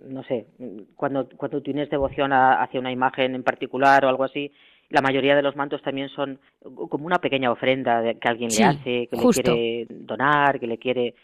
no 0.07 0.24
sé, 0.24 0.47
cuando, 0.95 1.28
cuando 1.38 1.61
tienes 1.61 1.89
devoción 1.89 2.32
a, 2.32 2.61
hacia 2.61 2.80
una 2.80 2.91
imagen 2.91 3.36
en 3.36 3.43
particular 3.43 4.05
o 4.05 4.09
algo 4.09 4.24
así, 4.24 4.51
la 4.89 5.01
mayoría 5.01 5.36
de 5.36 5.41
los 5.41 5.55
mantos 5.55 5.81
también 5.81 6.09
son 6.09 6.39
como 6.61 7.05
una 7.05 7.19
pequeña 7.19 7.51
ofrenda 7.51 8.01
que 8.13 8.27
alguien 8.27 8.51
sí, 8.51 8.61
le 8.61 8.69
hace, 8.69 9.07
que 9.07 9.17
justo. 9.17 9.41
le 9.41 9.55
quiere 9.55 9.88
donar, 9.89 10.59
que 10.59 10.67
le 10.67 10.77
quiere, 10.77 11.15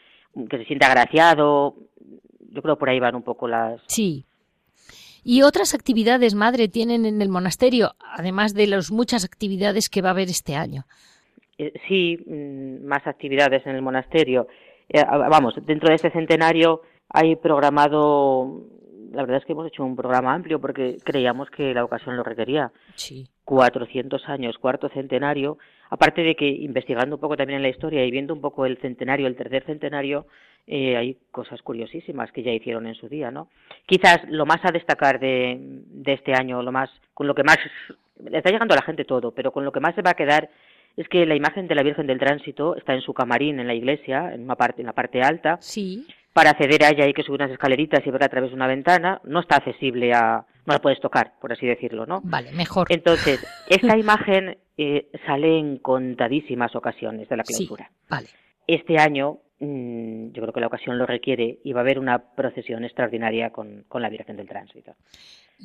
que 0.49 0.57
se 0.57 0.65
siente 0.65 0.85
agraciado. 0.85 1.75
Yo 2.51 2.61
creo 2.61 2.77
por 2.77 2.89
ahí 2.89 2.99
van 2.99 3.15
un 3.15 3.23
poco 3.23 3.47
las. 3.47 3.81
Sí. 3.87 4.25
¿Y 5.23 5.43
otras 5.43 5.75
actividades, 5.75 6.33
madre, 6.33 6.67
tienen 6.67 7.05
en 7.05 7.21
el 7.21 7.29
monasterio, 7.29 7.91
además 7.99 8.53
de 8.53 8.67
las 8.67 8.91
muchas 8.91 9.25
actividades 9.25 9.89
que 9.89 10.01
va 10.01 10.09
a 10.09 10.11
haber 10.13 10.29
este 10.29 10.55
año? 10.55 10.85
Eh, 11.57 11.73
sí, 11.87 12.17
más 12.83 13.05
actividades 13.05 13.65
en 13.67 13.75
el 13.75 13.81
monasterio. 13.81 14.47
Eh, 14.87 15.03
vamos, 15.03 15.53
dentro 15.65 15.89
de 15.89 15.95
este 15.95 16.09
centenario 16.09 16.81
hay 17.09 17.35
programado 17.35 18.65
la 19.11 19.21
verdad 19.21 19.37
es 19.37 19.45
que 19.45 19.53
hemos 19.53 19.67
hecho 19.67 19.83
un 19.83 19.95
programa 19.95 20.33
amplio 20.33 20.59
porque 20.59 20.97
creíamos 21.03 21.49
que 21.49 21.73
la 21.73 21.83
ocasión 21.83 22.15
lo 22.15 22.23
requería. 22.23 22.71
Sí. 22.95 23.27
400 23.49 24.29
años, 24.29 24.59
cuarto 24.59 24.89
centenario. 24.89 25.57
Aparte 25.89 26.21
de 26.21 26.35
que 26.35 26.47
investigando 26.47 27.15
un 27.15 27.19
poco 27.19 27.35
también 27.35 27.57
en 27.57 27.63
la 27.63 27.69
historia 27.69 28.05
y 28.05 28.11
viendo 28.11 28.31
un 28.31 28.41
poco 28.41 28.67
el 28.67 28.77
centenario, 28.77 29.25
el 29.25 29.35
tercer 29.35 29.63
centenario, 29.65 30.27
eh, 30.67 30.95
hay 30.95 31.17
cosas 31.31 31.59
curiosísimas 31.63 32.31
que 32.31 32.43
ya 32.43 32.51
hicieron 32.51 32.85
en 32.85 32.93
su 32.93 33.09
día, 33.09 33.31
¿no? 33.31 33.49
Quizás 33.87 34.19
lo 34.29 34.45
más 34.45 34.63
a 34.63 34.71
destacar 34.71 35.19
de, 35.19 35.57
de 35.59 36.13
este 36.13 36.35
año, 36.35 36.61
lo 36.61 36.71
más, 36.71 36.91
con 37.15 37.25
lo 37.25 37.33
que 37.33 37.43
más 37.43 37.57
le 38.23 38.37
está 38.37 38.51
llegando 38.51 38.75
a 38.75 38.77
la 38.77 38.83
gente 38.83 39.03
todo, 39.03 39.31
pero 39.31 39.51
con 39.51 39.65
lo 39.65 39.71
que 39.71 39.79
más 39.79 39.95
se 39.95 40.03
va 40.03 40.11
a 40.11 40.21
quedar 40.21 40.51
es 40.95 41.09
que 41.09 41.25
la 41.25 41.33
imagen 41.33 41.67
de 41.67 41.73
la 41.73 41.81
Virgen 41.81 42.05
del 42.05 42.19
Tránsito 42.19 42.75
está 42.75 42.93
en 42.93 43.01
su 43.01 43.15
camarín 43.15 43.59
en 43.59 43.65
la 43.65 43.73
iglesia, 43.73 44.31
en 44.31 44.43
una 44.43 44.57
parte, 44.57 44.83
en 44.83 44.85
la 44.85 44.93
parte 44.93 45.23
alta. 45.23 45.57
Sí. 45.59 46.05
Para 46.33 46.51
acceder 46.51 46.83
a 46.83 46.89
ella 46.89 47.05
hay 47.05 47.13
que 47.13 47.23
subir 47.23 47.41
unas 47.41 47.51
escaleritas 47.51 48.05
y 48.05 48.11
verla 48.11 48.27
a 48.27 48.29
través 48.29 48.51
de 48.51 48.55
una 48.55 48.67
ventana. 48.67 49.21
No 49.23 49.39
está 49.39 49.55
accesible 49.55 50.13
a, 50.13 50.45
no 50.69 50.75
la 50.75 50.81
puedes 50.81 51.01
tocar, 51.01 51.33
por 51.41 51.51
así 51.51 51.65
decirlo, 51.65 52.05
¿no? 52.05 52.21
Vale, 52.23 52.51
mejor. 52.51 52.87
Entonces, 52.91 53.45
esta 53.67 53.97
imagen 53.97 54.57
eh, 54.77 55.09
sale 55.25 55.57
en 55.57 55.79
contadísimas 55.79 56.75
ocasiones 56.75 57.27
de 57.27 57.37
la 57.37 57.43
clausura. 57.43 57.89
Sí, 57.89 58.05
vale. 58.07 58.27
Este 58.67 58.99
año, 58.99 59.39
mmm, 59.59 60.27
yo 60.31 60.41
creo 60.43 60.53
que 60.53 60.59
la 60.59 60.67
ocasión 60.67 60.99
lo 60.99 61.07
requiere 61.07 61.59
y 61.63 61.73
va 61.73 61.81
a 61.81 61.83
haber 61.83 61.97
una 61.97 62.19
procesión 62.35 62.85
extraordinaria 62.85 63.49
con, 63.49 63.83
con 63.87 64.03
la 64.03 64.09
Virgen 64.09 64.37
del 64.37 64.47
Tránsito. 64.47 64.93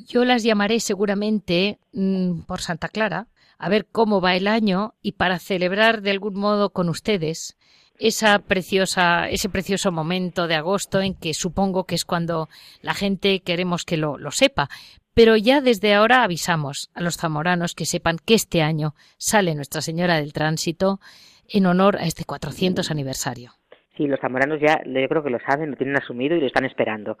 Yo 0.07 0.25
las 0.25 0.43
llamaré 0.43 0.79
seguramente 0.79 1.77
mmm, 1.93 2.41
por 2.41 2.61
Santa 2.61 2.89
Clara, 2.89 3.27
a 3.59 3.69
ver 3.69 3.85
cómo 3.85 4.21
va 4.21 4.35
el 4.35 4.47
año 4.47 4.95
y 5.03 5.13
para 5.13 5.37
celebrar 5.37 6.01
de 6.01 6.11
algún 6.11 6.33
modo 6.33 6.71
con 6.71 6.89
ustedes 6.89 7.57
esa 7.99 8.39
preciosa, 8.39 9.29
ese 9.29 9.49
precioso 9.49 9.91
momento 9.91 10.47
de 10.47 10.55
agosto 10.55 11.01
en 11.01 11.15
que 11.15 11.33
supongo 11.33 11.85
que 11.85 11.95
es 11.95 12.05
cuando 12.05 12.49
la 12.81 12.93
gente 12.93 13.41
queremos 13.41 13.85
que 13.85 13.97
lo, 13.97 14.17
lo 14.17 14.31
sepa. 14.31 14.69
Pero 15.13 15.37
ya 15.37 15.61
desde 15.61 15.93
ahora 15.93 16.23
avisamos 16.23 16.91
a 16.93 17.01
los 17.01 17.17
zamoranos 17.17 17.73
que 17.73 17.85
sepan 17.85 18.17
que 18.23 18.33
este 18.33 18.61
año 18.61 18.95
sale 19.17 19.55
Nuestra 19.55 19.81
Señora 19.81 20.15
del 20.15 20.33
Tránsito 20.33 20.99
en 21.47 21.65
honor 21.65 21.97
a 21.97 22.05
este 22.05 22.25
400 22.25 22.91
aniversario. 22.91 23.51
Sí, 23.95 24.07
los 24.07 24.19
zamoranos 24.19 24.59
ya, 24.59 24.81
yo 24.85 25.07
creo 25.07 25.23
que 25.23 25.29
lo 25.29 25.39
saben, 25.39 25.71
lo 25.71 25.77
tienen 25.77 25.95
asumido 25.95 26.35
y 26.35 26.41
lo 26.41 26.47
están 26.47 26.65
esperando. 26.65 27.17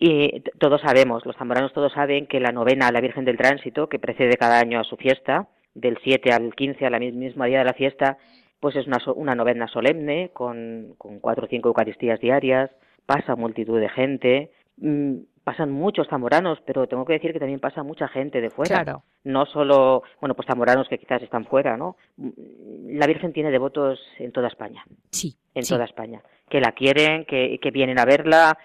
Y 0.00 0.40
todos 0.58 0.80
sabemos, 0.80 1.24
los 1.24 1.36
zamoranos 1.36 1.72
todos 1.72 1.92
saben 1.92 2.26
que 2.26 2.40
la 2.40 2.50
novena 2.50 2.88
a 2.88 2.92
la 2.92 3.00
Virgen 3.00 3.24
del 3.24 3.36
Tránsito, 3.36 3.88
que 3.88 4.00
precede 4.00 4.36
cada 4.36 4.58
año 4.58 4.80
a 4.80 4.84
su 4.84 4.96
fiesta, 4.96 5.46
del 5.74 5.96
7 6.02 6.32
al 6.32 6.54
15, 6.54 6.84
a 6.84 6.90
la 6.90 6.98
misma 6.98 7.46
día 7.46 7.60
de 7.60 7.64
la 7.64 7.74
fiesta, 7.74 8.18
pues 8.62 8.76
es 8.76 8.86
una, 8.86 8.98
una 9.16 9.34
novena 9.34 9.66
solemne, 9.66 10.30
con, 10.32 10.94
con 10.96 11.18
cuatro 11.18 11.46
o 11.46 11.48
cinco 11.48 11.68
Eucaristías 11.68 12.20
diarias, 12.20 12.70
pasa 13.06 13.34
multitud 13.34 13.80
de 13.80 13.88
gente, 13.88 14.52
mmm, 14.76 15.14
pasan 15.42 15.72
muchos 15.72 16.06
zamoranos, 16.06 16.60
pero 16.64 16.86
tengo 16.86 17.04
que 17.04 17.14
decir 17.14 17.32
que 17.32 17.40
también 17.40 17.58
pasa 17.58 17.82
mucha 17.82 18.06
gente 18.06 18.40
de 18.40 18.50
fuera. 18.50 18.84
Claro. 18.84 19.02
No 19.24 19.46
solo, 19.46 20.04
bueno, 20.20 20.36
pues 20.36 20.46
zamoranos 20.46 20.88
que 20.88 20.98
quizás 20.98 21.20
están 21.24 21.44
fuera, 21.44 21.76
¿no? 21.76 21.96
la 22.16 23.08
Virgen 23.08 23.32
tiene 23.32 23.50
devotos 23.50 23.98
en 24.20 24.30
toda 24.30 24.46
España. 24.46 24.84
Sí. 25.10 25.34
En 25.56 25.66
toda 25.66 25.84
España. 25.84 26.22
Que 26.48 26.60
la 26.60 26.70
quieren, 26.70 27.24
que, 27.24 27.58
que 27.60 27.70
vienen 27.72 27.98
a 27.98 28.04
verla, 28.04 28.56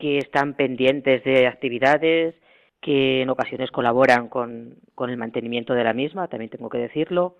que 0.00 0.18
están 0.18 0.54
pendientes 0.54 1.22
de 1.22 1.46
actividades, 1.46 2.34
que 2.80 3.22
en 3.22 3.30
ocasiones 3.30 3.70
colaboran 3.70 4.28
con, 4.28 4.78
con 4.96 5.10
el 5.10 5.16
mantenimiento 5.16 5.74
de 5.74 5.84
la 5.84 5.92
misma, 5.92 6.26
también 6.26 6.50
tengo 6.50 6.70
que 6.70 6.78
decirlo. 6.78 7.36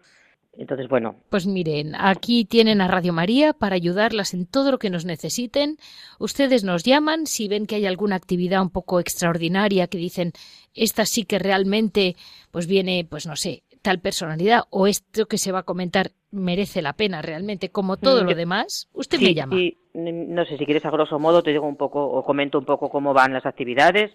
Entonces, 0.56 0.88
bueno. 0.88 1.16
Pues 1.30 1.46
miren, 1.46 1.94
aquí 1.94 2.44
tienen 2.44 2.80
a 2.80 2.88
Radio 2.88 3.12
María 3.12 3.52
para 3.52 3.74
ayudarlas 3.74 4.34
en 4.34 4.46
todo 4.46 4.70
lo 4.70 4.78
que 4.78 4.90
nos 4.90 5.04
necesiten. 5.04 5.76
Ustedes 6.18 6.64
nos 6.64 6.84
llaman 6.84 7.26
si 7.26 7.48
ven 7.48 7.66
que 7.66 7.76
hay 7.76 7.86
alguna 7.86 8.16
actividad 8.16 8.62
un 8.62 8.70
poco 8.70 9.00
extraordinaria 9.00 9.86
que 9.88 9.98
dicen, 9.98 10.32
esta 10.74 11.06
sí 11.06 11.24
que 11.24 11.38
realmente, 11.38 12.16
pues 12.50 12.66
viene, 12.66 13.06
pues 13.08 13.26
no 13.26 13.36
sé, 13.36 13.62
tal 13.82 14.00
personalidad 14.00 14.62
o 14.70 14.86
esto 14.86 15.26
que 15.26 15.38
se 15.38 15.52
va 15.52 15.60
a 15.60 15.64
comentar 15.64 16.12
merece 16.30 16.82
la 16.82 16.94
pena 16.94 17.22
realmente, 17.22 17.70
como 17.70 17.96
todo 17.96 18.22
mm, 18.22 18.26
lo 18.26 18.34
demás. 18.34 18.88
Usted 18.92 19.20
me 19.20 19.34
llama. 19.34 19.56
Sí, 19.56 19.76
no 19.92 20.44
sé 20.46 20.56
si 20.56 20.64
quieres 20.64 20.84
a 20.84 20.90
grosso 20.90 21.18
modo 21.18 21.42
te 21.42 21.50
digo 21.50 21.66
un 21.66 21.76
poco 21.76 22.04
o 22.04 22.24
comento 22.24 22.58
un 22.58 22.64
poco 22.64 22.88
cómo 22.88 23.12
van 23.12 23.32
las 23.32 23.46
actividades 23.46 24.10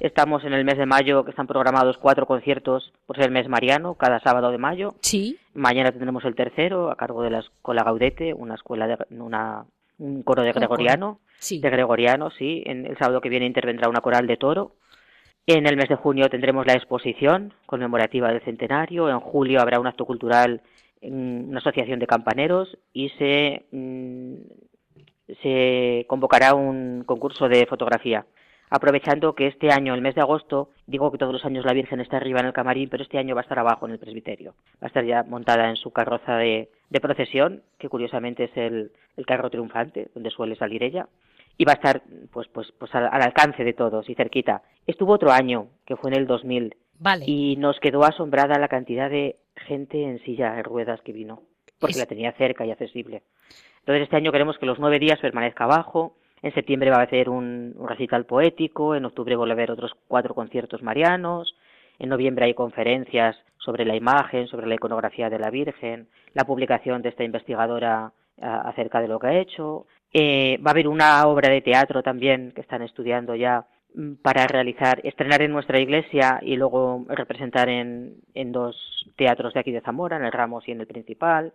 Estamos 0.00 0.44
en 0.44 0.52
el 0.52 0.64
mes 0.64 0.78
de 0.78 0.86
mayo, 0.86 1.24
que 1.24 1.30
están 1.30 1.48
programados 1.48 1.98
cuatro 1.98 2.24
conciertos 2.24 2.92
por 3.06 3.16
ser 3.16 3.26
el 3.26 3.32
mes 3.32 3.48
mariano, 3.48 3.94
cada 3.94 4.20
sábado 4.20 4.50
de 4.52 4.58
mayo. 4.58 4.94
Sí. 5.00 5.38
Mañana 5.54 5.90
tendremos 5.90 6.24
el 6.24 6.36
tercero, 6.36 6.90
a 6.90 6.96
cargo 6.96 7.22
de 7.22 7.30
la 7.30 7.40
Escuela 7.40 7.82
Gaudete, 7.82 8.32
una 8.32 8.54
escuela 8.54 8.86
de, 8.86 8.96
una, 9.10 9.64
un 9.98 10.22
coro 10.22 10.42
de 10.42 10.52
gregoriano. 10.52 11.18
Sí. 11.40 11.60
De 11.60 11.70
gregoriano, 11.70 12.30
sí. 12.30 12.62
En 12.66 12.86
el 12.86 12.96
sábado 12.96 13.20
que 13.20 13.28
viene 13.28 13.46
intervendrá 13.46 13.88
una 13.88 14.00
coral 14.00 14.28
de 14.28 14.36
toro. 14.36 14.76
En 15.46 15.66
el 15.66 15.76
mes 15.76 15.88
de 15.88 15.96
junio 15.96 16.28
tendremos 16.28 16.64
la 16.64 16.74
exposición 16.74 17.54
conmemorativa 17.66 18.28
del 18.28 18.42
centenario. 18.42 19.10
En 19.10 19.18
julio 19.18 19.60
habrá 19.60 19.80
un 19.80 19.86
acto 19.88 20.04
cultural 20.04 20.60
en 21.00 21.48
una 21.48 21.58
asociación 21.58 21.98
de 21.98 22.06
campaneros 22.06 22.78
y 22.92 23.08
se, 23.18 23.66
mm, 23.72 24.34
se 25.42 26.04
convocará 26.06 26.54
un 26.54 27.02
concurso 27.04 27.48
de 27.48 27.66
fotografía 27.66 28.26
aprovechando 28.70 29.34
que 29.34 29.46
este 29.46 29.70
año, 29.70 29.94
el 29.94 30.02
mes 30.02 30.14
de 30.14 30.20
agosto, 30.20 30.70
digo 30.86 31.10
que 31.10 31.18
todos 31.18 31.32
los 31.32 31.44
años 31.44 31.64
la 31.64 31.72
Virgen 31.72 32.00
está 32.00 32.16
arriba 32.16 32.40
en 32.40 32.46
el 32.46 32.52
camarín, 32.52 32.88
pero 32.88 33.02
este 33.02 33.18
año 33.18 33.34
va 33.34 33.40
a 33.40 33.42
estar 33.42 33.58
abajo 33.58 33.86
en 33.86 33.92
el 33.92 33.98
presbiterio. 33.98 34.54
Va 34.74 34.82
a 34.82 34.86
estar 34.86 35.04
ya 35.04 35.22
montada 35.22 35.68
en 35.68 35.76
su 35.76 35.90
carroza 35.90 36.36
de, 36.36 36.68
procesión, 37.00 37.62
que 37.78 37.88
curiosamente 37.88 38.44
es 38.44 38.56
el, 38.56 38.92
carro 39.26 39.50
triunfante, 39.50 40.08
donde 40.14 40.30
suele 40.30 40.56
salir 40.56 40.82
ella, 40.82 41.08
y 41.56 41.64
va 41.64 41.72
a 41.72 41.76
estar 41.76 42.02
pues, 42.32 42.48
pues, 42.48 42.72
pues 42.78 42.94
al, 42.94 43.08
alcance 43.10 43.64
de 43.64 43.72
todos 43.72 44.08
y 44.08 44.14
cerquita. 44.14 44.62
Estuvo 44.86 45.12
otro 45.12 45.32
año, 45.32 45.68
que 45.86 45.96
fue 45.96 46.10
en 46.10 46.18
el 46.18 46.26
2000, 46.26 46.76
vale. 46.98 47.24
y 47.26 47.56
nos 47.56 47.80
quedó 47.80 48.04
asombrada 48.04 48.58
la 48.58 48.68
cantidad 48.68 49.10
de 49.10 49.36
gente 49.66 50.02
en 50.04 50.20
silla 50.20 50.52
de 50.52 50.62
ruedas 50.62 51.00
que 51.02 51.12
vino, 51.12 51.42
porque 51.80 51.98
la 51.98 52.06
tenía 52.06 52.32
cerca 52.32 52.64
y 52.64 52.70
accesible. 52.70 53.22
Entonces 53.80 54.04
este 54.04 54.16
año 54.16 54.32
queremos 54.32 54.58
que 54.58 54.66
los 54.66 54.78
nueve 54.78 54.98
días 54.98 55.18
permanezca 55.18 55.64
abajo, 55.64 56.14
en 56.42 56.54
septiembre 56.54 56.90
va 56.90 56.98
a 56.98 57.04
hacer 57.04 57.28
un, 57.28 57.74
recital 57.86 58.26
poético, 58.26 58.94
en 58.94 59.04
octubre 59.04 59.36
vuelve 59.36 59.52
a 59.52 59.54
haber 59.54 59.70
otros 59.70 59.92
cuatro 60.06 60.34
conciertos 60.34 60.82
marianos, 60.82 61.54
en 61.98 62.08
noviembre 62.08 62.46
hay 62.46 62.54
conferencias 62.54 63.36
sobre 63.58 63.84
la 63.84 63.96
imagen, 63.96 64.46
sobre 64.46 64.66
la 64.66 64.76
iconografía 64.76 65.28
de 65.30 65.38
la 65.38 65.50
Virgen, 65.50 66.08
la 66.32 66.44
publicación 66.44 67.02
de 67.02 67.08
esta 67.08 67.24
investigadora 67.24 68.12
acerca 68.40 69.00
de 69.00 69.08
lo 69.08 69.18
que 69.18 69.26
ha 69.26 69.40
hecho. 69.40 69.86
Eh, 70.12 70.58
va 70.64 70.70
a 70.70 70.72
haber 70.72 70.88
una 70.88 71.26
obra 71.26 71.50
de 71.50 71.60
teatro 71.60 72.02
también 72.02 72.52
que 72.52 72.60
están 72.60 72.82
estudiando 72.82 73.34
ya 73.34 73.66
mm, 73.94 74.14
para 74.22 74.46
realizar, 74.46 75.00
estrenar 75.04 75.42
en 75.42 75.52
nuestra 75.52 75.80
iglesia 75.80 76.38
y 76.40 76.56
luego 76.56 77.04
representar 77.08 77.68
en, 77.68 78.14
en 78.34 78.52
dos 78.52 78.76
teatros 79.16 79.52
de 79.54 79.60
aquí 79.60 79.72
de 79.72 79.80
Zamora, 79.80 80.16
en 80.16 80.24
el 80.24 80.32
Ramos 80.32 80.66
y 80.68 80.70
en 80.70 80.80
el 80.80 80.86
Principal 80.86 81.52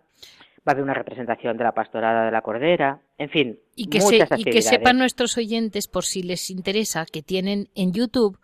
va 0.66 0.70
a 0.70 0.72
haber 0.72 0.84
una 0.84 0.94
representación 0.94 1.56
de 1.56 1.64
la 1.64 1.72
pastorada 1.72 2.24
de 2.24 2.30
la 2.30 2.40
Cordera, 2.40 3.00
en 3.18 3.28
fin, 3.28 3.58
y 3.76 3.88
que, 3.88 3.98
muchas 4.00 4.28
y 4.38 4.44
que 4.44 4.62
sepan 4.62 4.98
nuestros 4.98 5.36
oyentes, 5.36 5.88
por 5.88 6.04
si 6.04 6.22
les 6.22 6.50
interesa, 6.50 7.04
que 7.10 7.22
tienen 7.22 7.68
en 7.74 7.92
YouTube, 7.92 8.38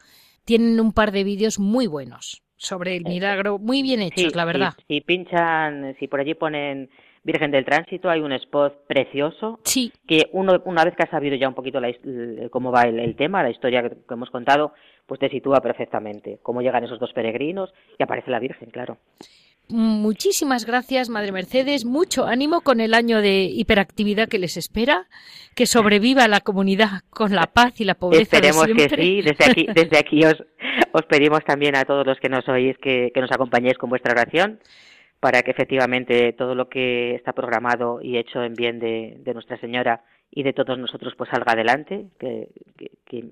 tienen 0.45 0.81
un 0.81 0.93
par 0.93 1.12
de 1.12 1.25
vídeos 1.25 1.59
muy 1.59 1.87
buenos 1.87 2.43
sobre 2.57 2.97
el 2.97 3.05
milagro, 3.05 3.59
muy 3.59 3.83
bien 3.83 4.03
hechos, 4.03 4.37
la 4.37 4.45
verdad. 4.45 4.75
Si 4.87 5.01
pinchan, 5.01 5.97
si 5.99 6.09
por 6.09 6.21
allí 6.21 6.35
ponen 6.35 6.91
Virgen 7.23 7.51
del 7.51 7.64
Tránsito, 7.64 8.11
hay 8.11 8.21
un 8.21 8.33
spot 8.33 8.87
precioso. 8.87 9.61
Sí. 9.64 9.93
Que 10.07 10.29
uno, 10.33 10.61
una 10.66 10.85
vez 10.85 10.95
que 10.95 11.03
has 11.03 11.11
sabido 11.11 11.37
ya 11.37 11.49
un 11.49 11.55
poquito 11.55 11.81
cómo 12.51 12.71
va 12.71 12.83
el, 12.83 13.16
tema, 13.16 13.43
la 13.43 13.51
historia 13.51 13.83
que, 13.83 13.91
que, 13.91 14.14
hemos 14.14 14.31
contado, 14.31 14.75
pues 15.07 15.21
te 15.21 15.31
sitúa 15.31 15.61
perfectamente. 15.61 16.39
Cómo 16.43 16.61
llegan 16.61 16.85
esos 16.85 16.99
dos 16.99 17.12
peregrinos 17.12 17.73
y 17.99 18.03
aparece 18.03 18.31
la 18.31 18.41
Virgen, 18.41 18.71
claro. 18.71 18.99
Muchísimas 19.71 20.66
gracias, 20.66 21.09
Madre 21.09 21.33
Mercedes. 21.33 21.85
Mucho 21.85 22.27
ánimo 22.27 22.61
con 22.62 22.81
el 22.81 22.95
año 22.95 23.21
de 23.21 23.43
hiperactividad 23.45 24.29
que 24.29 24.39
les 24.39 24.57
espera. 24.57 25.07
Que 25.55 25.66
sobreviva 25.66 26.29
la 26.29 26.41
comunidad 26.41 27.03
con 27.11 27.35
la 27.35 27.47
paz 27.47 27.81
y 27.81 27.85
la 27.85 27.95
pobreza. 27.95 28.23
Esperemos 28.23 28.66
que 28.66 28.89
sí. 28.89 29.23
Desde 29.23 29.45
aquí, 29.45 29.66
desde 29.75 29.99
aquí 29.99 30.25
os, 30.25 30.43
os 30.93 31.03
pedimos 31.07 31.45
también 31.45 31.77
a 31.77 31.85
todos 31.85 32.07
los 32.07 32.18
que 32.18 32.29
nos 32.29 32.49
oís 32.49 32.77
que, 32.79 33.12
nos 33.16 33.33
acompañéis 33.33 33.77
con 33.77 33.91
vuestra 33.91 34.12
oración 34.12 34.61
para 35.18 35.43
que 35.43 35.51
efectivamente 35.51 36.33
todo 36.33 36.55
lo 36.55 36.68
que 36.68 37.14
está 37.14 37.33
programado 37.33 38.01
y 38.01 38.16
hecho 38.16 38.43
en 38.43 38.55
bien 38.55 38.79
de, 38.79 39.21
Nuestra 39.35 39.59
Señora 39.59 40.03
y 40.31 40.43
de 40.45 40.53
todos 40.53 40.79
nosotros 40.79 41.14
pues 41.16 41.29
salga 41.31 41.53
adelante, 41.53 42.07
que, 42.18 42.49
que, 43.07 43.25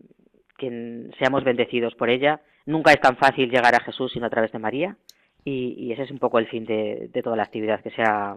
que 0.59 1.11
seamos 1.19 1.45
bendecidos 1.45 1.95
por 1.95 2.11
ella. 2.11 2.41
Nunca 2.67 2.93
es 2.93 3.01
tan 3.01 3.17
fácil 3.17 3.49
llegar 3.49 3.75
a 3.75 3.81
Jesús 3.81 4.13
sino 4.13 4.27
a 4.27 4.31
través 4.31 4.53
de 4.53 4.59
María 4.59 4.97
y, 5.49 5.93
ese 5.93 6.03
es 6.03 6.11
un 6.11 6.19
poco 6.19 6.39
el 6.39 6.47
fin 6.49 6.65
de, 6.65 7.11
toda 7.23 7.37
la 7.37 7.43
actividad 7.43 7.83
que 7.83 7.91
se 7.91 8.03
ha 8.03 8.37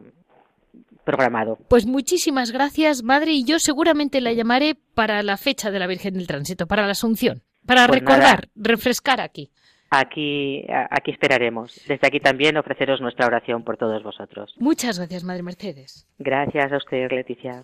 programado. 1.04 1.58
Pues 1.70 1.86
muchísimas 1.86 2.52
gracias, 2.52 3.04
madre, 3.04 3.32
y 3.32 3.44
yo 3.44 3.60
seguramente 3.60 4.22
la 4.22 4.34
llamaré 4.34 4.76
para 4.96 5.24
la 5.24 5.38
fecha 5.38 5.72
de 5.72 5.80
la 5.80 5.88
Virgen 5.88 6.14
del 6.14 6.28
Tránsito, 6.28 6.68
para 6.68 6.86
la 6.86 6.92
Asunción, 6.92 7.44
para 7.66 7.88
pues 7.88 8.00
recordar, 8.00 8.50
refrescar 8.56 9.22
aquí. 9.22 9.52
Aquí, 9.90 10.66
aquí 10.90 11.12
esperaremos. 11.12 11.76
Desde 11.86 12.08
aquí 12.08 12.22
también 12.22 12.56
ofreceros 12.56 13.02
nuestra 13.02 13.28
oración 13.28 13.64
por 13.64 13.76
todos 13.76 14.02
vosotros. 14.04 14.56
Muchas 14.58 14.98
gracias, 14.98 15.26
Madre 15.26 15.44
Mercedes. 15.44 16.08
Gracias 16.18 16.72
a 16.72 16.78
usted, 16.78 17.12
Leticia. 17.12 17.64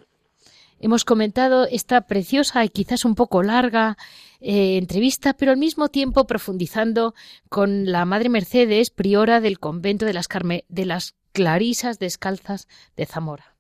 Hemos 0.80 1.06
comentado 1.06 1.66
esta 1.66 2.02
preciosa 2.02 2.64
y 2.64 2.70
quizás 2.70 3.06
un 3.06 3.16
poco 3.16 3.42
larga 3.42 3.98
eh, 4.40 4.78
entrevista, 4.78 5.34
pero 5.34 5.52
al 5.52 5.58
mismo 5.58 5.90
tiempo 5.90 6.28
profundizando 6.28 7.16
con 7.50 7.92
la 7.92 8.06
Madre 8.06 8.30
Mercedes, 8.30 8.92
priora 8.92 9.42
del 9.42 9.60
convento 9.60 10.06
de 10.06 10.14
las, 10.14 10.28
Carme 10.28 10.66
de 10.70 10.86
las 10.86 11.16
Clarisas 11.32 12.00
Descalzas 12.00 12.68
de 12.96 13.06
Zamora. 13.06 13.56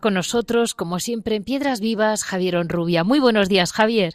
Con 0.00 0.14
nosotros, 0.14 0.74
como 0.74 0.98
siempre, 0.98 1.36
en 1.36 1.44
Piedras 1.44 1.80
Vivas, 1.80 2.24
Javier 2.24 2.56
Onrubia. 2.56 3.04
Muy 3.04 3.20
buenos 3.20 3.48
días, 3.48 3.72
Javier. 3.72 4.14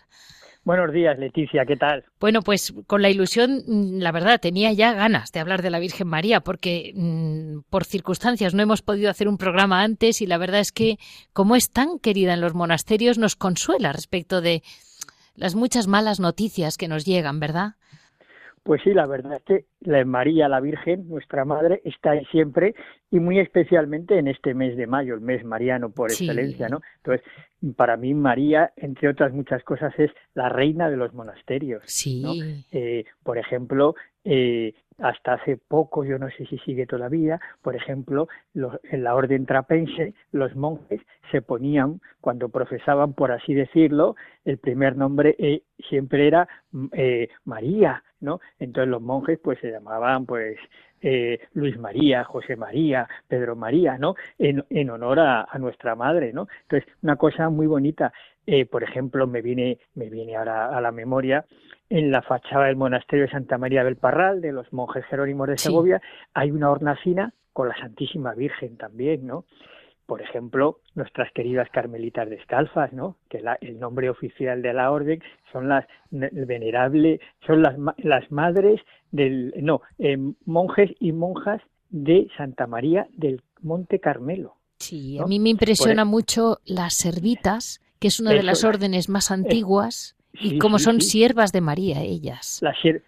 Buenos 0.65 0.91
días, 0.91 1.19
Leticia, 1.19 1.63
¿qué 1.67 1.75
tal? 1.75 2.03
Bueno, 2.19 2.41
pues 2.41 2.73
con 2.87 3.03
la 3.03 3.11
ilusión, 3.11 3.63
mm, 3.67 3.99
la 3.99 4.11
verdad, 4.11 4.41
tenía 4.41 4.73
ya 4.73 4.93
ganas 4.93 5.31
de 5.31 5.39
hablar 5.39 5.61
de 5.61 5.69
la 5.69 5.77
Virgen 5.77 6.07
María, 6.07 6.41
porque 6.41 6.91
mm, 6.95 7.69
por 7.69 7.85
circunstancias 7.85 8.55
no 8.55 8.63
hemos 8.63 8.81
podido 8.81 9.11
hacer 9.11 9.27
un 9.27 9.37
programa 9.37 9.83
antes 9.83 10.23
y 10.23 10.25
la 10.25 10.39
verdad 10.39 10.61
es 10.61 10.71
que, 10.71 10.97
como 11.33 11.55
es 11.55 11.69
tan 11.69 11.99
querida 11.99 12.33
en 12.33 12.41
los 12.41 12.55
monasterios, 12.55 13.19
nos 13.19 13.35
consuela 13.35 13.93
respecto 13.93 14.41
de 14.41 14.63
las 15.35 15.53
muchas 15.53 15.85
malas 15.85 16.19
noticias 16.19 16.77
que 16.77 16.87
nos 16.87 17.05
llegan, 17.05 17.39
¿verdad? 17.39 17.75
Pues 18.65 18.81
sí, 18.81 18.95
la 18.95 19.05
verdad 19.05 19.35
es 19.35 19.43
que 19.43 19.65
la 19.81 20.03
María, 20.05 20.49
la 20.49 20.59
Virgen, 20.59 21.07
nuestra 21.07 21.45
Madre, 21.45 21.81
está 21.85 22.11
ahí 22.11 22.25
siempre 22.31 22.73
y 23.11 23.19
muy 23.19 23.37
especialmente 23.37 24.17
en 24.17 24.27
este 24.27 24.55
mes 24.55 24.75
de 24.75 24.87
mayo, 24.87 25.13
el 25.13 25.21
mes 25.21 25.45
mariano 25.45 25.91
por 25.91 26.09
excelencia, 26.09 26.67
¿no? 26.67 26.81
Entonces, 26.97 27.23
para 27.75 27.95
mí 27.95 28.15
María, 28.15 28.73
entre 28.75 29.07
otras 29.09 29.33
muchas 29.33 29.63
cosas, 29.63 29.93
es 29.99 30.09
la 30.33 30.49
reina 30.49 30.89
de 30.89 30.97
los 30.97 31.13
monasterios. 31.13 31.83
Sí. 31.85 32.65
Eh, 32.71 33.05
por 33.21 33.37
ejemplo, 33.37 33.93
eh, 34.23 34.73
hasta 34.97 35.33
hace 35.33 35.57
poco, 35.57 36.03
yo 36.03 36.17
no 36.17 36.27
sé 36.31 36.47
si 36.47 36.57
sigue 36.57 36.87
todavía, 36.87 37.39
por 37.61 37.75
ejemplo, 37.75 38.29
en 38.55 39.03
la 39.03 39.13
orden 39.13 39.45
trapense, 39.45 40.15
los 40.31 40.55
monjes 40.55 41.01
se 41.31 41.43
ponían, 41.43 42.01
cuando 42.19 42.49
profesaban, 42.49 43.13
por 43.13 43.31
así 43.31 43.53
decirlo, 43.53 44.15
el 44.43 44.57
primer 44.57 44.97
nombre 44.97 45.35
eh, 45.37 45.61
siempre 45.87 46.25
era 46.25 46.47
María, 47.43 48.03
¿no? 48.25 48.41
Entonces 48.59 48.89
los 48.89 49.01
monjes 49.01 49.39
pues 49.41 49.59
se 49.59 49.71
llamaban 49.71 50.25
pues 50.25 50.57
eh, 51.01 51.39
Luis 51.53 51.77
María, 51.77 52.23
José 52.23 52.55
María, 52.55 53.07
Pedro 53.27 53.55
María, 53.55 53.97
¿no? 53.97 54.15
En, 54.39 54.65
en 54.69 54.89
honor 54.89 55.19
a, 55.19 55.47
a, 55.49 55.59
nuestra 55.59 55.95
madre, 55.95 56.33
¿no? 56.33 56.47
Entonces, 56.63 56.91
una 57.03 57.15
cosa 57.15 57.49
muy 57.49 57.67
bonita, 57.67 58.11
eh, 58.47 58.65
por 58.65 58.83
ejemplo, 58.83 59.27
me 59.27 59.41
viene, 59.41 59.77
me 59.93 60.09
viene 60.09 60.35
ahora 60.35 60.75
a 60.75 60.81
la 60.81 60.91
memoria, 60.91 61.45
en 61.89 62.11
la 62.11 62.23
fachada 62.23 62.65
del 62.65 62.75
monasterio 62.75 63.25
de 63.25 63.31
Santa 63.31 63.57
María 63.57 63.83
del 63.83 63.97
Parral, 63.97 64.41
de 64.41 64.51
los 64.51 64.71
monjes 64.73 65.05
jerónimos 65.05 65.47
de 65.47 65.57
Segovia, 65.57 66.01
hay 66.33 66.49
una 66.49 66.71
hornacina 66.71 67.33
con 67.53 67.69
la 67.69 67.77
Santísima 67.77 68.33
Virgen 68.33 68.75
también, 68.75 69.27
¿no? 69.27 69.45
Por 70.05 70.21
ejemplo, 70.21 70.79
nuestras 70.93 71.31
queridas 71.33 71.69
carmelitas 71.71 72.29
descalzas, 72.29 72.93
¿no? 72.93 73.17
Que 73.29 73.41
el 73.61 73.79
nombre 73.79 74.09
oficial 74.09 74.61
de 74.61 74.73
la 74.73 74.91
orden 74.91 75.21
son 75.51 75.69
las 75.69 75.85
venerable, 76.11 77.19
son 77.45 77.61
las, 77.61 77.75
las 77.97 78.31
madres 78.31 78.81
del, 79.11 79.53
no, 79.57 79.81
eh, 79.99 80.17
monjes 80.45 80.91
y 80.99 81.11
monjas 81.11 81.61
de 81.89 82.27
Santa 82.37 82.67
María 82.67 83.07
del 83.13 83.41
Monte 83.61 83.99
Carmelo. 83.99 84.55
Sí, 84.79 85.17
a 85.19 85.25
mí 85.25 85.39
me 85.39 85.49
impresiona 85.49 86.05
mucho 86.05 86.59
las 86.65 86.93
servitas, 86.93 87.81
que 87.99 88.09
es 88.09 88.19
una 88.19 88.31
de 88.31 88.43
las 88.43 88.63
órdenes 88.63 89.09
más 89.09 89.31
antiguas 89.31 90.14
y 90.39 90.57
como 90.57 90.79
son 90.79 91.01
siervas 91.01 91.51
de 91.51 91.61
María 91.61 92.01
ellas. 92.01 92.61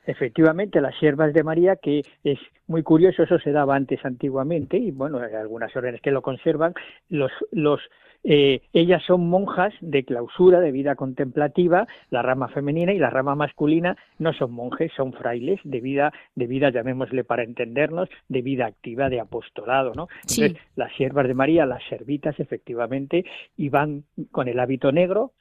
efectivamente, 0.05 0.81
las 0.81 0.97
siervas 0.99 1.33
de 1.33 1.43
María, 1.43 1.75
que 1.75 2.01
es 2.23 2.39
muy 2.67 2.83
curioso, 2.83 3.23
eso 3.23 3.39
se 3.39 3.51
daba 3.51 3.75
antes 3.75 4.03
antiguamente, 4.03 4.77
y 4.77 4.91
bueno, 4.91 5.19
hay 5.19 5.33
algunas 5.33 5.75
órdenes 5.75 6.01
que 6.01 6.11
lo 6.11 6.21
conservan, 6.21 6.73
los, 7.09 7.31
los 7.51 7.79
eh, 8.29 8.61
ellas 8.73 9.01
son 9.07 9.29
monjas 9.29 9.73
de 9.79 10.03
clausura, 10.03 10.59
de 10.59 10.73
vida 10.73 10.95
contemplativa, 10.95 11.87
la 12.09 12.21
rama 12.21 12.49
femenina 12.49 12.91
y 12.91 12.99
la 12.99 13.09
rama 13.09 13.35
masculina 13.35 13.95
no 14.19 14.33
son 14.33 14.51
monjes, 14.51 14.91
son 14.97 15.13
frailes 15.13 15.61
de 15.63 15.79
vida, 15.79 16.11
de 16.35 16.45
vida, 16.45 16.69
llamémosle 16.69 17.23
para 17.23 17.43
entendernos, 17.43 18.09
de 18.27 18.41
vida 18.41 18.65
activa, 18.65 19.07
de 19.07 19.21
apostolado, 19.21 19.93
¿no? 19.95 20.09
Entonces, 20.23 20.57
las 20.75 20.93
siervas 20.97 21.25
de 21.25 21.35
María, 21.35 21.65
las 21.65 21.81
servitas, 21.87 22.37
efectivamente, 22.41 23.23
y 23.55 23.69
van 23.69 24.03
con 24.31 24.49
el 24.49 24.59
hábito 24.59 24.91
negro, 24.91 25.31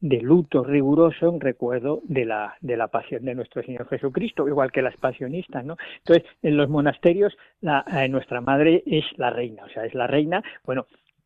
de 0.00 0.20
luto 0.20 0.62
riguroso 0.62 1.30
en 1.30 1.40
recuerdo 1.40 2.02
de 2.04 2.26
la, 2.26 2.58
de 2.60 2.76
la 2.76 2.88
pasión 2.88 3.24
de 3.24 3.34
nuestro 3.34 3.62
Señor 3.62 3.88
Jesucristo, 3.88 4.46
igual 4.46 4.70
que 4.70 4.82
las 4.82 4.98
pasionistas, 4.98 5.64
¿no? 5.64 5.78
Entonces, 6.00 6.28
en 6.42 6.58
los 6.58 6.68
monasterios, 6.68 7.34
la, 7.62 7.86
eh, 7.90 8.06
nuestra 8.10 8.42
madre 8.42 8.82
es 8.84 9.06
la 9.16 9.30
reina, 9.30 9.64
o 9.64 9.68
sea, 9.70 9.86
es 9.86 9.94
la 9.94 10.06
reina, 10.06 10.42
bueno, 10.66 10.84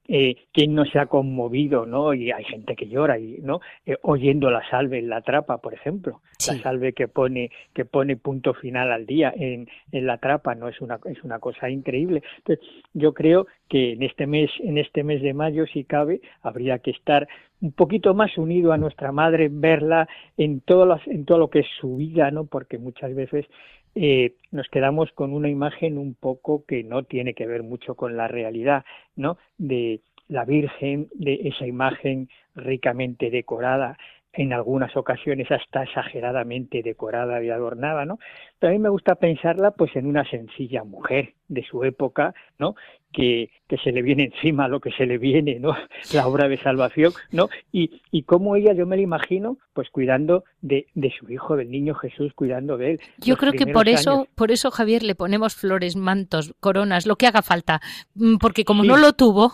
eh, 0.09 0.37
quién 0.53 0.75
no 0.75 0.87
se 0.87 0.99
ha 0.99 1.07
conmovido, 1.07 1.85
¿no? 1.85 2.15
Y 2.15 2.33
hay 2.33 2.45
gente 2.45 2.75
que 2.75 2.89
llora, 2.89 3.19
y, 3.19 3.39
¿no? 3.43 3.61
Eh, 3.85 3.97
oyendo 4.03 4.51
la 4.51 4.69
salve 4.71 4.99
en 4.99 5.11
la 5.11 5.21
trapa, 5.21 5.59
por 5.59 5.75
ejemplo, 5.75 6.23
la 6.47 6.59
salve 6.63 6.95
que 6.95 7.09
pone 7.09 7.51
que 7.75 7.85
pone 7.85 8.17
punto 8.17 8.55
final 8.55 8.91
al 8.91 9.05
día 9.05 9.33
en, 9.37 9.69
en 9.93 10.07
la 10.07 10.17
trapa, 10.17 10.55
no 10.55 10.69
es 10.69 10.81
una 10.81 10.99
es 11.05 11.23
una 11.23 11.39
cosa 11.39 11.69
increíble. 11.69 12.23
Entonces, 12.39 12.67
yo 12.95 13.13
creo 13.13 13.47
que 13.69 13.93
en 13.93 14.03
este 14.03 14.27
mes 14.27 14.51
en 14.61 14.79
este 14.79 15.05
mes 15.05 15.21
de 15.21 15.35
mayo, 15.35 15.67
si 15.67 15.85
cabe, 15.85 16.23
habría 16.43 16.79
que 16.79 16.91
estar 16.91 17.29
un 17.61 17.73
poquito 17.73 18.15
más 18.15 18.37
unido 18.39 18.73
a 18.73 18.79
nuestra 18.79 19.13
madre, 19.13 19.49
verla 19.51 20.09
en 20.37 20.61
todo 20.61 20.87
lo, 20.87 21.01
en 21.07 21.25
todo 21.25 21.39
lo 21.39 21.51
que 21.51 21.61
es 21.61 21.67
su 21.81 21.97
vida, 21.97 22.31
¿no? 22.31 22.45
Porque 22.45 22.79
muchas 22.79 23.15
veces 23.15 23.47
eh, 23.95 24.35
nos 24.51 24.69
quedamos 24.69 25.11
con 25.13 25.33
una 25.33 25.49
imagen 25.49 25.99
un 25.99 26.15
poco 26.15 26.65
que 26.67 26.85
no 26.85 27.03
tiene 27.03 27.35
que 27.35 27.47
ver 27.47 27.63
mucho 27.63 27.95
con 27.95 28.17
la 28.17 28.29
realidad, 28.29 28.85
¿no? 29.17 29.39
De 29.57 30.01
la 30.29 30.45
Virgen, 30.45 31.09
de 31.15 31.41
esa 31.45 31.67
imagen 31.67 32.29
ricamente 32.55 33.31
decorada, 33.31 33.99
en 34.33 34.53
algunas 34.53 34.97
ocasiones 34.97 35.51
hasta 35.51 35.83
exageradamente 35.83 36.83
decorada 36.83 37.43
y 37.43 37.51
adornada, 37.51 38.05
¿no? 38.05 38.19
Pero 38.59 38.71
a 38.71 38.75
mí 38.75 38.79
me 38.79 38.89
gusta 38.89 39.15
pensarla 39.15 39.71
pues 39.73 39.97
en 39.97 40.07
una 40.07 40.29
sencilla 40.29 40.85
mujer 40.85 41.35
de 41.49 41.65
su 41.65 41.83
época, 41.83 42.35
¿no? 42.59 42.75
Que, 43.11 43.51
que 43.67 43.79
se 43.79 43.91
le 43.91 44.03
viene 44.03 44.25
encima 44.25 44.69
lo 44.69 44.81
que 44.81 44.93
se 44.93 45.07
le 45.07 45.17
viene, 45.17 45.59
¿no? 45.59 45.75
La 46.15 46.27
obra 46.27 46.47
de 46.49 46.59
salvación, 46.59 47.13
¿no? 47.33 47.49
Y, 47.73 48.03
y 48.11 48.25
cómo 48.25 48.55
ella, 48.55 48.75
yo 48.75 48.87
me 48.87 48.97
la 48.97 49.03
imagino, 49.03 49.59
pues 49.73 49.89
cuidando 49.91 50.45
de, 50.61 50.87
de 50.95 51.11
su 51.19 51.31
hijo, 51.33 51.57
del 51.57 51.71
niño 51.71 51.95
Jesús, 51.95 52.33
cuidando 52.35 52.77
de 52.77 52.93
él. 52.93 53.01
Yo 53.19 53.37
creo 53.37 53.53
que 53.53 53.67
por 53.67 53.89
eso, 53.89 54.29
por 54.35 54.51
eso, 54.51 54.71
Javier, 54.71 55.03
le 55.03 55.15
ponemos 55.15 55.55
flores, 55.55 55.97
mantos, 55.97 56.55
coronas, 56.61 57.07
lo 57.07 57.17
que 57.17 57.27
haga 57.27 57.43
falta, 57.43 57.81
mm, 58.15 58.37
porque 58.37 58.65
como 58.65 58.85
no 58.85 58.99
lo 58.99 59.15
tuvo, 59.15 59.53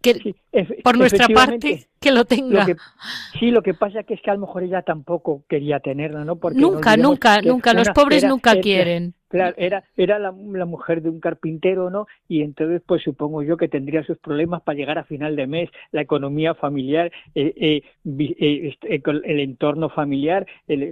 que 0.00 0.34
por 0.82 0.98
nuestra 0.98 1.28
parte 1.28 1.88
que 2.00 2.10
lo 2.10 2.24
tenga. 2.24 2.66
sí, 3.38 3.50
lo 3.50 3.62
que 3.62 3.74
pasa 3.74 4.02
que 4.02 4.14
es 4.14 4.20
que 4.22 4.30
a 4.30 4.34
lo 4.34 4.40
mejor 4.40 4.62
ella 4.64 4.82
tampoco 4.82 5.44
quería 5.48 5.80
tenerla, 5.80 6.24
¿no? 6.24 6.36
Porque 6.36 6.58
nunca, 6.58 6.96
nunca, 6.96 7.40
nunca. 7.40 7.72
Los 7.72 7.90
pobres 7.90 8.24
nunca 8.24 8.60
quieren. 8.60 9.14
Claro, 9.32 9.54
era, 9.56 9.82
era 9.96 10.18
la, 10.18 10.30
mujer 10.30 11.00
de 11.00 11.08
un 11.08 11.18
carpintero, 11.18 11.88
¿no? 11.88 12.06
Y 12.28 12.42
entonces, 12.42 12.82
pues 12.84 13.02
supongo 13.02 13.42
yo 13.42 13.56
que 13.56 13.66
tendría 13.66 14.04
sus 14.04 14.18
problemas 14.18 14.60
para 14.60 14.76
llegar 14.76 14.98
a 14.98 15.04
final 15.04 15.36
de 15.36 15.46
mes, 15.46 15.70
la 15.90 16.02
economía 16.02 16.54
familiar, 16.54 17.10
eh, 17.34 17.54
eh, 17.56 17.82
eh 18.04 18.68
este, 18.68 19.02
el 19.24 19.40
entorno 19.40 19.88
familiar, 19.88 20.46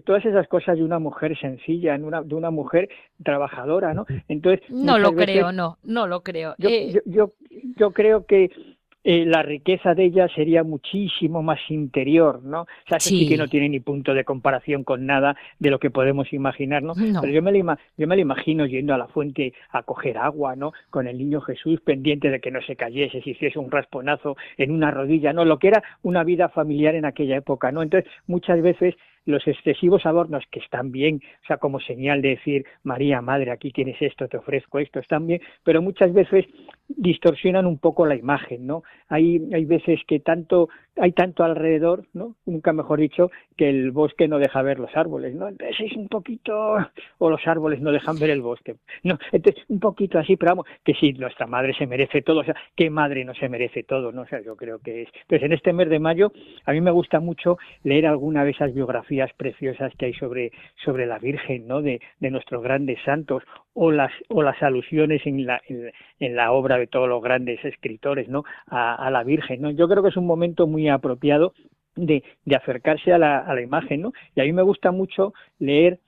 todas 0.07 0.25
esas 0.25 0.49
cosas 0.49 0.79
de 0.79 0.85
una 0.85 0.99
mujer 0.99 1.39
sencilla, 1.39 1.99
de 1.99 2.35
una 2.35 2.51
mujer 2.51 2.89
trabajadora, 3.23 3.93
¿no? 3.93 4.07
Entonces, 4.29 4.63
no 4.71 4.99
lo 4.99 5.15
creo, 5.15 5.53
no, 5.53 5.77
no 5.85 6.07
lo 6.07 6.23
creo. 6.23 6.55
yo, 6.57 6.71
yo, 7.05 7.33
yo 7.77 7.91
creo 7.91 8.25
que 8.25 8.51
eh, 9.03 9.25
la 9.25 9.43
riqueza 9.43 9.95
de 9.95 10.05
ella 10.05 10.29
sería 10.29 10.63
muchísimo 10.63 11.43
más 11.43 11.59
interior, 11.71 12.43
¿no? 12.43 12.63
O 12.63 12.67
sea, 12.89 13.01
sí. 13.01 13.27
que 13.29 13.39
no 13.39 13.49
tiene 13.49 13.69
ni 13.69 13.81
punto 13.81 14.13
de 14.13 14.25
comparación 14.25 14.85
con 14.85 15.07
nada 15.07 15.37
de 15.59 15.71
lo 15.71 15.79
que 15.79 15.91
podemos 15.91 16.33
imaginar, 16.33 16.83
¿no? 16.83 16.93
Pero 16.95 17.33
yo 17.33 17.43
me, 17.43 17.53
lo, 17.53 17.77
yo 17.97 18.07
me 18.07 18.17
lo 18.17 18.23
imagino 18.23 18.67
yendo 18.67 18.93
a 18.93 18.99
la 18.99 19.07
fuente 19.09 19.55
a 19.71 19.83
coger 19.83 20.19
agua, 20.19 20.55
¿no? 20.55 20.73
Con 20.91 21.07
el 21.07 21.17
niño 21.17 21.41
Jesús 21.41 21.81
pendiente 21.81 22.31
de 22.31 22.41
que 22.41 22.51
no 22.51 22.61
se 22.61 22.77
cayese, 22.77 23.23
si 23.23 23.31
hiciese 23.31 23.59
un 23.59 23.71
rasponazo 23.71 24.37
en 24.59 24.71
una 24.71 24.91
rodilla, 24.91 25.33
¿no? 25.33 25.45
Lo 25.45 25.59
que 25.59 25.69
era 25.69 25.83
una 26.03 26.23
vida 26.23 26.51
familiar 26.51 26.95
en 26.95 27.07
aquella 27.07 27.37
época, 27.37 27.73
¿no? 27.73 27.83
Entonces, 27.83 28.11
muchas 28.27 28.61
veces 28.61 28.97
los 29.27 29.47
excesivos 29.47 30.07
adornos 30.07 30.45
que 30.51 30.61
están 30.61 30.93
bien, 30.93 31.21
o 31.43 31.47
sea, 31.47 31.59
como 31.59 31.81
señal 31.81 32.23
de 32.23 32.31
decir, 32.31 32.65
María, 32.83 33.21
Madre, 33.21 33.51
aquí 33.51 33.71
tienes 33.71 34.01
esto, 34.01 34.29
te 34.29 34.39
ofrezco 34.39 34.79
esto, 34.79 34.99
están 34.99 35.27
bien, 35.27 35.41
pero 35.63 35.83
muchas 35.83 36.13
veces 36.13 36.47
distorsionan 36.97 37.67
un 37.67 37.79
poco 37.79 38.07
la 38.07 38.17
imagen, 38.17 38.67
¿no? 38.67 38.83
Hay, 39.09 39.41
hay 39.53 39.65
veces 39.65 40.01
que 40.07 40.21
tanto, 40.21 40.69
hay 40.97 41.13
tanto 41.13 41.45
alrededor, 41.45 42.07
¿no? 42.13 42.37
Nunca 42.47 42.73
mejor 42.73 43.01
dicho, 43.01 43.31
que 43.57 43.69
el 43.69 43.91
bosque 43.91 44.29
no 44.29 44.39
deja 44.39 44.63
ver 44.63 44.79
los 44.79 44.95
árboles, 44.97 45.35
¿no? 45.35 45.49
Entonces 45.49 45.77
es 45.81 45.97
un 45.97 46.09
poquito, 46.09 46.77
o 47.19 47.31
los 47.31 47.47
árboles 47.47 47.81
no 47.81 47.93
dejan 47.93 48.19
ver 48.19 48.31
el 48.31 48.43
bosque, 48.43 48.77
no, 49.03 49.19
entonces 49.33 49.65
un 49.69 49.81
poquito 49.81 50.19
así, 50.19 50.37
pero 50.37 50.53
vamos, 50.53 50.67
que 50.85 50.95
sí, 50.95 51.13
nuestra 51.13 51.47
madre 51.47 51.75
se 51.75 51.87
merece 51.87 52.23
todo, 52.23 52.41
o 52.41 52.45
sea, 52.45 52.57
¿qué 52.77 52.91
madre 52.91 53.25
no 53.25 53.35
se 53.35 53.49
merece 53.49 53.83
todo, 53.83 54.13
no? 54.13 54.23
O 54.23 54.27
sea, 54.27 54.41
yo 54.43 54.57
creo 54.57 54.79
que 54.79 55.03
es. 55.03 55.09
Entonces 55.23 55.43
en 55.43 55.53
este 55.53 55.73
mes 55.73 55.89
de 55.89 55.99
mayo, 55.99 56.33
a 56.65 56.73
mí 56.73 56.81
me 56.81 56.91
gusta 56.91 57.21
mucho 57.21 57.59
leer 57.85 58.07
alguna 58.07 58.45
de 58.45 58.51
esas 58.51 58.75
biografías 58.75 59.33
preciosas 59.35 59.93
que 59.97 60.07
hay 60.07 60.15
sobre, 60.15 60.53
sobre 60.85 61.07
la 61.07 61.19
Virgen, 61.19 61.67
¿no? 61.67 61.83
De, 61.83 62.01
de 62.19 62.31
nuestros 62.31 62.63
grandes 62.63 62.99
santos, 63.05 63.43
o 63.75 63.91
las, 63.91 64.13
o 64.29 64.43
las 64.43 64.61
alusiones 64.63 65.25
en 65.27 65.47
la, 65.47 65.61
en, 65.69 66.37
la 66.37 66.53
obra 66.53 66.79
de 66.81 66.87
todos 66.87 67.09
los 67.09 67.23
grandes 67.23 67.65
escritores, 67.65 68.29
¿no? 68.29 68.45
A, 68.67 69.11
la 69.11 69.23
Virgen, 69.23 69.63
¿no? 69.63 69.71
Yo 69.71 69.89
creo 69.89 70.03
que 70.03 70.09
es 70.09 70.17
un 70.17 70.27
momento 70.27 70.67
muy 70.67 70.89
apropiado 70.89 71.55
de, 71.97 72.23
de 72.45 72.57
acercarse 72.57 73.13
a 73.13 73.19
la, 73.19 73.39
a 73.39 73.55
la 73.55 73.63
imagen, 73.63 74.03
¿no? 74.03 74.13
Y 74.35 74.41
a 74.41 74.45
mí 74.45 74.53
me 74.53 74.63
gusta 74.63 74.91
mucho 74.91 75.33
leer 75.59 76.01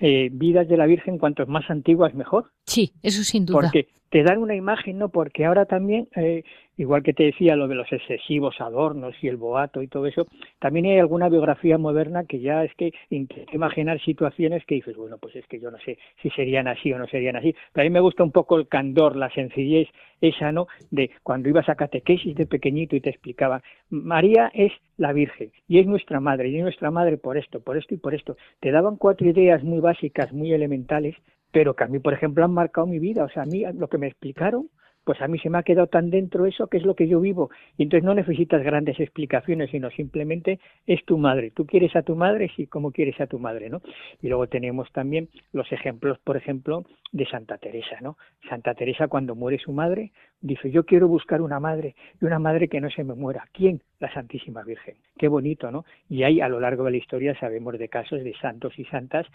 eh, 0.00 0.30
vidas 0.32 0.68
de 0.68 0.76
la 0.76 0.86
Virgen, 0.86 1.18
cuantos 1.18 1.48
más 1.48 1.68
antiguas 1.70 2.14
mejor. 2.14 2.50
Sí, 2.64 2.92
eso 3.02 3.22
sin 3.22 3.44
duda. 3.44 3.60
Porque 3.60 3.88
te 4.10 4.22
dan 4.22 4.38
una 4.38 4.54
imagen, 4.54 4.98
¿no? 4.98 5.08
Porque 5.08 5.44
ahora 5.44 5.66
también, 5.66 6.08
eh, 6.16 6.44
igual 6.76 7.02
que 7.02 7.12
te 7.12 7.24
decía 7.24 7.56
lo 7.56 7.68
de 7.68 7.74
los 7.74 7.90
excesivos 7.92 8.60
adornos 8.60 9.14
y 9.22 9.28
el 9.28 9.36
boato 9.36 9.82
y 9.82 9.88
todo 9.88 10.06
eso, 10.06 10.26
también 10.58 10.86
hay 10.86 10.98
alguna 10.98 11.28
biografía 11.28 11.78
moderna 11.78 12.24
que 12.24 12.40
ya 12.40 12.64
es 12.64 12.74
que 12.74 12.92
intenta 13.10 13.54
imaginar 13.54 14.00
situaciones 14.00 14.64
que 14.64 14.76
dices, 14.76 14.96
bueno, 14.96 15.18
pues 15.18 15.36
es 15.36 15.46
que 15.46 15.58
yo 15.58 15.70
no 15.70 15.78
sé 15.78 15.98
si 16.22 16.30
serían 16.30 16.68
así 16.68 16.92
o 16.92 16.98
no 16.98 17.06
serían 17.06 17.36
así. 17.36 17.54
Pero 17.72 17.82
a 17.82 17.88
mí 17.88 17.90
me 17.90 18.00
gusta 18.00 18.22
un 18.22 18.32
poco 18.32 18.56
el 18.56 18.68
candor, 18.68 19.16
la 19.16 19.30
sencillez 19.30 19.88
esa, 20.20 20.52
¿no? 20.52 20.66
De 20.90 21.10
cuando 21.22 21.48
ibas 21.48 21.68
a 21.68 21.74
catequesis 21.74 22.34
de 22.34 22.46
pequeñito 22.46 22.96
y 22.96 23.00
te 23.00 23.10
explicaba, 23.10 23.62
María 23.90 24.50
es 24.54 24.72
la 24.96 25.12
Virgen 25.12 25.50
y 25.68 25.78
es 25.78 25.86
nuestra 25.86 26.20
madre, 26.20 26.48
y 26.48 26.56
es 26.56 26.62
nuestra 26.62 26.90
madre 26.90 27.18
por 27.18 27.36
esto, 27.36 27.60
por 27.60 27.76
esto 27.76 27.94
y 27.94 27.98
por 27.98 28.14
esto. 28.14 28.36
Te 28.60 28.70
daban 28.70 28.96
cuatro 28.96 29.28
ideas 29.28 29.62
muy 29.62 29.80
básicas, 29.80 30.32
muy 30.32 30.52
elementales, 30.52 31.16
pero 31.56 31.74
que 31.74 31.84
a 31.84 31.86
mí, 31.86 32.00
por 32.00 32.12
ejemplo, 32.12 32.44
han 32.44 32.52
marcado 32.52 32.86
mi 32.86 32.98
vida. 32.98 33.24
O 33.24 33.30
sea, 33.30 33.44
a 33.44 33.46
mí 33.46 33.64
lo 33.78 33.88
que 33.88 33.96
me 33.96 34.08
explicaron 34.08 34.68
pues 35.06 35.22
a 35.22 35.28
mí 35.28 35.38
se 35.38 35.48
me 35.48 35.58
ha 35.58 35.62
quedado 35.62 35.86
tan 35.86 36.10
dentro 36.10 36.46
eso 36.46 36.66
que 36.66 36.78
es 36.78 36.82
lo 36.82 36.96
que 36.96 37.06
yo 37.06 37.20
vivo. 37.20 37.48
Y 37.78 37.84
entonces 37.84 38.02
no 38.04 38.12
necesitas 38.12 38.60
grandes 38.64 38.98
explicaciones, 38.98 39.70
sino 39.70 39.88
simplemente 39.90 40.58
es 40.84 41.04
tu 41.04 41.16
madre. 41.16 41.52
Tú 41.52 41.64
quieres 41.64 41.94
a 41.94 42.02
tu 42.02 42.16
madre, 42.16 42.50
sí, 42.56 42.66
como 42.66 42.90
quieres 42.90 43.20
a 43.20 43.28
tu 43.28 43.38
madre, 43.38 43.70
¿no? 43.70 43.82
Y 44.20 44.26
luego 44.26 44.48
tenemos 44.48 44.90
también 44.90 45.28
los 45.52 45.70
ejemplos, 45.70 46.18
por 46.24 46.36
ejemplo, 46.36 46.84
de 47.12 47.24
Santa 47.26 47.56
Teresa, 47.56 47.98
¿no? 48.00 48.18
Santa 48.48 48.74
Teresa 48.74 49.06
cuando 49.06 49.36
muere 49.36 49.58
su 49.58 49.70
madre, 49.70 50.10
dice, 50.40 50.70
yo 50.70 50.84
quiero 50.84 51.08
buscar 51.08 51.40
una 51.40 51.60
madre 51.60 51.94
y 52.20 52.24
una 52.24 52.38
madre 52.38 52.68
que 52.68 52.80
no 52.80 52.90
se 52.90 53.04
me 53.04 53.14
muera. 53.14 53.44
¿Quién? 53.52 53.82
La 53.98 54.12
Santísima 54.12 54.62
Virgen. 54.62 54.96
Qué 55.18 55.28
bonito, 55.28 55.70
¿no? 55.70 55.84
Y 56.08 56.22
ahí 56.22 56.40
a 56.40 56.48
lo 56.48 56.60
largo 56.60 56.84
de 56.84 56.92
la 56.92 56.96
historia 56.98 57.38
sabemos 57.38 57.78
de 57.78 57.88
casos 57.88 58.22
de 58.22 58.34
santos 58.40 58.78
y 58.78 58.84
santas 58.84 59.26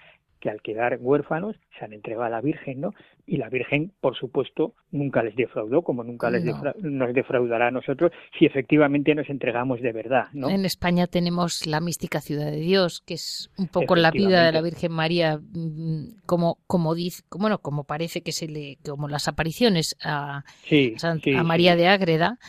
que 0.42 0.50
al 0.50 0.62
quedar 0.62 0.98
huérfanos 1.00 1.56
se 1.78 1.86
han 1.86 1.94
entregado 1.94 2.26
a 2.26 2.30
la 2.30 2.42
Virgen, 2.42 2.82
¿no? 2.82 2.94
Y 3.26 3.38
la 3.38 3.48
Virgen, 3.48 3.94
por 4.02 4.18
supuesto, 4.18 4.74
nunca 4.92 5.24
les 5.24 5.36
defraudó, 5.36 5.84
como 5.84 6.04
nunca 6.04 6.30
les 6.30 6.44
nos 6.82 7.14
defraudará 7.14 7.68
a 7.68 7.72
nosotros 7.72 8.12
si 8.38 8.46
efectivamente 8.46 9.14
nos 9.16 9.30
entregamos 9.30 9.80
de 9.82 9.94
verdad, 9.94 10.26
¿no? 10.34 10.50
En 10.50 10.66
España 10.66 11.08
tenemos 11.08 11.68
la 11.68 11.80
mística 11.80 12.20
Ciudad 12.20 12.52
de 12.52 12.60
Dios, 12.60 13.02
que 13.06 13.14
es 13.14 13.52
un 13.58 13.68
poco 13.68 13.96
la 13.96 14.12
vida 14.12 14.46
de 14.46 14.52
la 14.52 14.62
Virgen 14.62 14.92
María, 14.92 15.38
mm, 15.38 16.24
como 16.26 16.58
como 16.66 16.96
dice, 16.96 17.24
bueno, 17.38 17.60
como 17.60 17.84
parece 17.84 18.22
que 18.22 18.32
se 18.32 18.48
le, 18.48 18.80
como 18.84 19.08
las 19.08 19.28
apariciones 19.28 19.96
a, 20.04 20.44
a 21.02 21.44
María 21.44 21.76
de 21.76 21.88
Ágreda. 21.88 22.40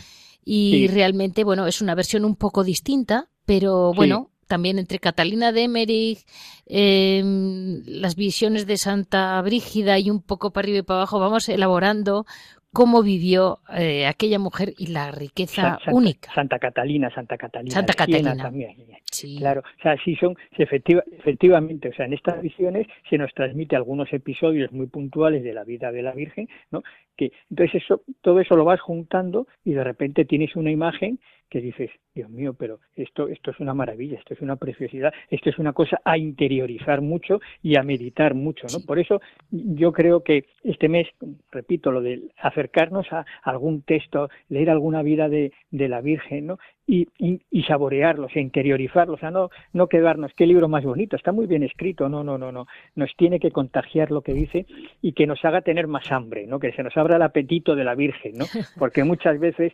Y 0.45 0.89
realmente, 0.89 1.45
bueno, 1.45 1.67
es 1.67 1.81
una 1.81 1.95
versión 1.95 2.25
un 2.25 2.35
poco 2.35 2.65
distinta, 2.65 3.29
pero 3.45 3.93
bueno, 3.95 4.31
también 4.49 4.79
entre 4.79 4.99
Catalina 4.99 5.53
de 5.53 5.63
Emmerich, 5.63 6.27
em, 6.67 7.83
las 7.87 8.17
visiones 8.17 8.67
de 8.67 8.77
Santa 8.77 9.41
Brígida 9.41 9.99
y 9.99 10.11
un 10.11 10.21
poco 10.21 10.53
para 10.53 10.65
arriba 10.65 10.79
y 10.79 10.83
para 10.83 11.01
abajo, 11.01 11.21
vamos 11.21 11.49
elaborando 11.49 12.27
cómo 12.73 13.03
vivió 13.03 13.61
eh, 13.77 14.07
aquella 14.07 14.39
mujer 14.39 14.73
y 14.79 14.89
la 14.89 15.11
riqueza 15.11 15.79
única. 15.91 16.33
Santa 16.35 16.59
Catalina, 16.59 17.11
Santa 17.15 17.37
Catalina. 17.37 17.75
Santa 17.75 17.93
Catalina. 17.93 18.37
También. 18.37 18.77
Sí. 19.11 19.37
Claro, 19.39 19.61
o 19.61 19.83
sea, 19.83 19.97
sí 20.03 20.17
son, 20.17 20.37
efectivamente, 20.57 21.91
o 21.91 21.95
sea, 21.95 22.07
en 22.07 22.15
estas 22.15 22.41
visiones 22.41 22.87
se 23.11 23.19
nos 23.19 23.33
transmite 23.35 23.77
algunos 23.77 24.13
episodios 24.13 24.73
muy 24.73 24.87
puntuales 24.87 25.45
de 25.45 25.53
la 25.53 25.65
vida 25.65 25.93
de 25.93 26.03
la 26.03 26.13
Virgen, 26.13 26.49
¿no? 26.71 26.83
Que 27.17 27.31
entonces 27.51 27.83
eso, 27.83 28.03
todo 28.23 28.41
eso 28.41 28.57
lo 28.57 28.65
vas 28.65 28.81
juntando 28.81 29.47
y 29.65 29.73
de 29.73 29.85
repente 29.85 30.25
tienes 30.25 30.57
una 30.57 30.71
imagen 30.71 31.21
que 31.53 31.61
dices, 31.61 31.91
Dios 32.15 32.31
mío, 32.31 32.55
pero 32.55 32.79
esto, 32.97 33.29
esto 33.29 33.51
es 33.51 33.61
una 33.61 33.75
maravilla, 33.75 34.19
esto 34.19 34.33
es 34.33 34.41
una 34.41 34.57
preciosidad, 34.57 35.13
esto 35.29 35.51
es 35.51 35.59
una 35.59 35.75
cosa 35.75 36.01
a 36.03 36.17
interiorizar 36.17 37.03
mucho 37.03 37.43
y 37.63 37.77
a 37.77 37.83
meditar 37.83 38.33
mucho, 38.33 38.67
¿no? 38.73 38.79
Por 38.87 38.99
eso 38.99 39.21
yo 39.51 39.93
creo 39.93 40.23
que 40.25 40.47
este 40.65 40.89
mes, 40.89 41.09
repito, 41.51 41.93
lo 41.93 42.01
de 42.01 42.23
acercarnos 42.39 43.07
a 43.13 43.27
algún 43.43 43.83
texto, 43.83 44.31
leer 44.49 44.71
alguna 44.71 45.03
vida 45.03 45.29
de, 45.29 45.53
de 45.71 45.89
la 45.91 46.01
Virgen, 46.01 46.47
¿no? 46.47 46.59
Y, 46.87 47.07
y, 47.19 47.63
saborearlos, 47.65 48.35
e 48.35 48.41
interiorizarlos, 48.41 49.19
o 49.19 49.21
sea, 49.21 49.31
no, 49.31 49.51
no 49.73 49.87
quedarnos, 49.87 50.33
qué 50.35 50.47
libro 50.47 50.69
más 50.69 50.85
bonito, 50.85 51.17
está 51.17 51.33
muy 51.33 51.47
bien 51.47 51.63
escrito, 51.63 52.09
no, 52.09 52.25
no, 52.25 52.39
no, 52.39 52.51
no, 52.51 52.67
nos 52.97 53.15
tiene 53.17 53.39
que 53.39 53.51
contagiar 53.51 54.11
lo 54.11 54.23
que 54.23 54.35
dice 54.35 54.67
y 55.01 55.13
que 55.13 55.27
nos 55.27 55.45
haga 55.45 55.61
tener 55.61 55.87
más 55.87 56.11
hambre, 56.11 56.47
¿no? 56.47 56.59
Que 56.59 56.73
se 56.73 56.83
nos 56.83 56.97
abra 56.97 57.17
el 57.17 57.23
apetito 57.23 57.77
de 57.77 57.85
la 57.85 57.95
Virgen, 57.95 58.33
¿no? 58.37 58.47
Porque 58.79 59.05
muchas 59.05 59.39
veces 59.39 59.73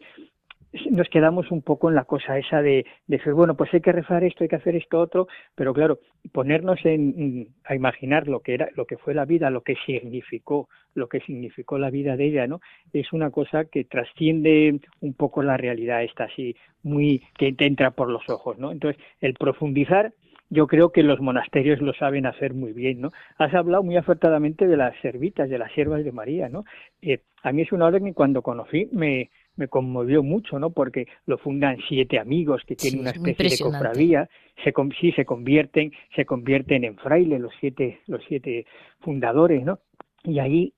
nos 0.91 1.09
quedamos 1.09 1.51
un 1.51 1.63
poco 1.63 1.89
en 1.89 1.95
la 1.95 2.05
cosa 2.05 2.39
esa 2.39 2.61
de, 2.63 2.85
decir, 3.07 3.33
bueno, 3.33 3.57
pues 3.57 3.73
hay 3.73 3.81
que 3.81 3.93
rezar 3.93 4.25
esto, 4.25 4.45
hay 4.45 4.49
que 4.49 4.57
hacer 4.57 4.77
esto 4.77 4.99
otro, 4.99 5.29
pero 5.55 5.73
claro, 5.73 5.99
ponernos 6.33 6.79
en, 6.85 7.49
a 7.65 7.75
imaginar 7.75 8.29
lo 8.29 8.41
que 8.41 8.55
era, 8.55 8.69
lo 8.75 8.85
que 8.85 8.99
fue 8.99 9.15
la 9.15 9.25
vida, 9.25 9.51
lo 9.51 9.63
que 9.63 9.77
significó, 9.87 10.69
lo 10.95 11.09
que 11.09 11.21
significó 11.21 11.79
la 11.79 11.91
vida 11.91 12.17
de 12.17 12.27
ella, 12.27 12.47
¿no? 12.47 12.61
Es 12.93 13.13
una 13.13 13.31
cosa 13.31 13.65
que 13.65 13.85
trasciende 13.85 14.81
un 15.01 15.15
poco 15.15 15.43
la 15.43 15.57
realidad 15.57 16.03
esta 16.03 16.25
así, 16.25 16.55
muy, 16.83 17.23
que 17.39 17.53
te 17.53 17.67
entra 17.67 17.93
por 17.93 18.11
los 18.11 18.29
ojos, 18.29 18.59
¿no? 18.59 18.73
Entonces, 18.73 19.03
el 19.21 19.35
profundizar 19.35 20.13
yo 20.51 20.67
creo 20.67 20.93
que 20.93 21.03
los 21.03 21.21
monasterios 21.21 21.81
lo 21.83 21.93
saben 21.93 22.25
hacer 22.25 22.55
muy 22.55 22.73
bien, 22.73 23.01
¿no? 23.03 23.11
Has 23.37 23.53
hablado 23.55 23.83
muy 23.83 23.97
acertadamente 23.97 24.67
de 24.67 24.77
las 24.77 24.99
servitas, 25.03 25.51
de 25.51 25.59
las 25.59 25.71
siervas 25.73 26.05
de 26.05 26.13
María, 26.13 26.49
¿no? 26.49 26.65
Eh, 27.03 27.21
a 27.43 27.53
mí 27.53 27.63
es 27.63 27.73
una 27.73 27.87
orden 27.87 28.05
que 28.05 28.15
cuando 28.15 28.43
conocí 28.43 28.89
me, 28.93 29.31
me 29.59 29.69
conmovió 29.69 30.23
mucho, 30.23 30.59
¿no? 30.59 30.71
Porque 30.71 31.07
lo 31.27 31.37
fundan 31.37 31.77
siete 31.89 32.19
amigos 32.19 32.63
que 32.67 32.77
tienen 32.77 33.01
una 33.01 33.11
especie 33.11 33.51
de 33.51 33.59
cofradía, 33.59 34.29
se, 34.65 34.73
sí, 35.01 35.13
se 35.13 35.25
convierten, 35.25 35.93
se 36.15 36.25
convierten 36.25 36.85
en 36.85 36.97
frailes 36.97 37.41
los 37.41 37.53
siete, 37.61 38.01
los 38.07 38.23
siete 38.27 38.67
fundadores, 39.01 39.65
¿no? 39.65 39.81
Y 40.23 40.39
ahí 40.39 40.73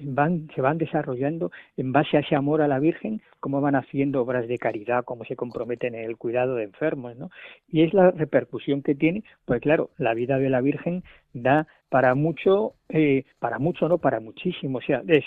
van, 0.00 0.48
se 0.54 0.60
van 0.60 0.78
desarrollando 0.78 1.50
en 1.76 1.92
base 1.92 2.16
a 2.16 2.20
ese 2.20 2.34
amor 2.34 2.60
a 2.60 2.68
la 2.68 2.80
Virgen, 2.80 3.22
cómo 3.40 3.60
van 3.60 3.76
haciendo 3.76 4.22
obras 4.22 4.48
de 4.48 4.58
caridad, 4.58 5.04
cómo 5.04 5.24
se 5.24 5.36
comprometen 5.36 5.94
en 5.94 6.04
el 6.04 6.16
cuidado 6.16 6.54
de 6.54 6.64
enfermos, 6.64 7.16
¿no? 7.16 7.30
Y 7.68 7.82
es 7.82 7.94
la 7.94 8.10
repercusión 8.10 8.82
que 8.82 8.94
tiene, 8.94 9.24
pues 9.44 9.60
claro, 9.60 9.90
la 9.98 10.14
vida 10.14 10.38
de 10.38 10.50
la 10.50 10.60
Virgen 10.60 11.02
da 11.32 11.66
para 11.88 12.14
mucho, 12.14 12.74
eh, 12.88 13.24
para 13.38 13.58
mucho 13.58 13.88
no, 13.88 13.98
para 13.98 14.20
muchísimo, 14.20 14.78
o 14.78 14.82
sea, 14.82 15.02
es, 15.06 15.24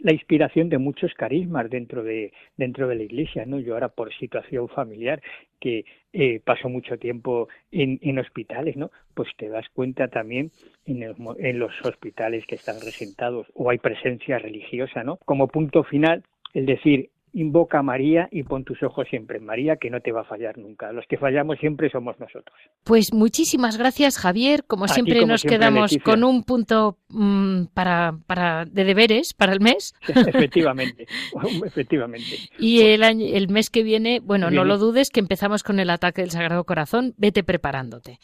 la 0.00 0.12
inspiración 0.12 0.68
de 0.68 0.78
muchos 0.78 1.12
carismas 1.14 1.68
dentro 1.70 2.02
de, 2.02 2.32
dentro 2.56 2.88
de 2.88 2.96
la 2.96 3.02
iglesia, 3.02 3.44
¿no? 3.46 3.58
Yo 3.58 3.74
ahora 3.74 3.88
por 3.88 4.12
situación 4.14 4.68
familiar, 4.68 5.20
que 5.60 5.84
eh, 6.12 6.40
paso 6.44 6.68
mucho 6.68 6.98
tiempo 6.98 7.48
en, 7.70 7.98
en, 8.02 8.18
hospitales, 8.18 8.76
¿no? 8.76 8.90
Pues 9.14 9.28
te 9.36 9.48
das 9.48 9.66
cuenta 9.74 10.08
también 10.08 10.50
en, 10.86 11.02
en 11.38 11.58
los 11.58 11.72
hospitales 11.84 12.46
que 12.46 12.54
están 12.54 12.76
resentados 12.80 13.46
o 13.54 13.70
hay 13.70 13.78
presencia 13.78 14.38
religiosa, 14.38 15.04
¿no? 15.04 15.18
Como 15.24 15.48
punto 15.48 15.84
final, 15.84 16.22
el 16.54 16.66
decir, 16.66 17.10
invoca 17.40 17.78
a 17.78 17.82
María 17.82 18.28
y 18.32 18.42
pon 18.42 18.64
tus 18.64 18.82
ojos 18.82 19.06
siempre 19.08 19.38
en 19.38 19.44
María, 19.44 19.76
que 19.76 19.90
no 19.90 20.00
te 20.00 20.12
va 20.12 20.22
a 20.22 20.24
fallar 20.24 20.58
nunca. 20.58 20.92
Los 20.92 21.06
que 21.06 21.16
fallamos 21.16 21.58
siempre 21.58 21.88
somos 21.90 22.18
nosotros. 22.18 22.56
Pues 22.84 23.12
muchísimas 23.12 23.78
gracias, 23.78 24.18
Javier. 24.18 24.64
Como 24.64 24.88
siempre 24.88 25.24
nos 25.24 25.42
quedamos 25.42 25.96
con 26.04 26.24
un 26.24 26.42
punto 26.42 26.98
mm, 27.08 27.66
para, 27.74 28.18
para, 28.26 28.64
de 28.64 28.84
deberes 28.84 29.34
para 29.34 29.52
el 29.52 29.60
mes. 29.60 29.94
efectivamente, 30.08 31.06
efectivamente. 31.64 32.36
Y 32.58 32.82
el, 32.82 33.04
año, 33.04 33.26
el 33.32 33.48
mes 33.48 33.70
que 33.70 33.82
viene, 33.82 34.20
bueno, 34.20 34.50
no 34.50 34.64
lo 34.64 34.78
dudes, 34.78 35.10
que 35.10 35.20
empezamos 35.20 35.62
con 35.62 35.78
el 35.78 35.90
ataque 35.90 36.22
del 36.22 36.30
Sagrado 36.30 36.64
Corazón. 36.64 37.14
Vete 37.18 37.44
preparándote. 37.44 38.18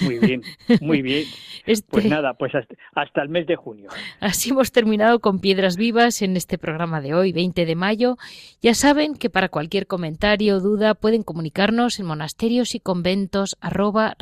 Muy 0.00 0.18
bien, 0.18 0.42
muy 0.80 1.02
bien. 1.02 1.24
Este 1.66 1.88
pues 1.90 2.04
nada, 2.04 2.34
pues 2.34 2.54
hasta, 2.54 2.74
hasta 2.94 3.22
el 3.22 3.30
mes 3.30 3.46
de 3.46 3.56
junio. 3.56 3.88
Así 4.20 4.50
hemos 4.50 4.70
terminado 4.70 5.20
con 5.20 5.38
Piedras 5.38 5.78
Vivas 5.78 6.20
en 6.20 6.36
este 6.36 6.58
programa 6.58 7.00
de 7.00 7.14
hoy, 7.14 7.32
20 7.32 7.64
de 7.64 7.74
mayo. 7.74 8.18
Ya 8.62 8.74
saben 8.74 9.14
que 9.14 9.30
para 9.30 9.48
cualquier 9.48 9.86
comentario 9.86 10.56
o 10.56 10.60
duda 10.60 10.94
pueden 10.94 11.22
comunicarnos 11.22 11.98
en 11.98 12.06
monasterios 12.06 12.74
y 12.74 12.80
conventos 12.80 13.56
arroba 13.60 14.16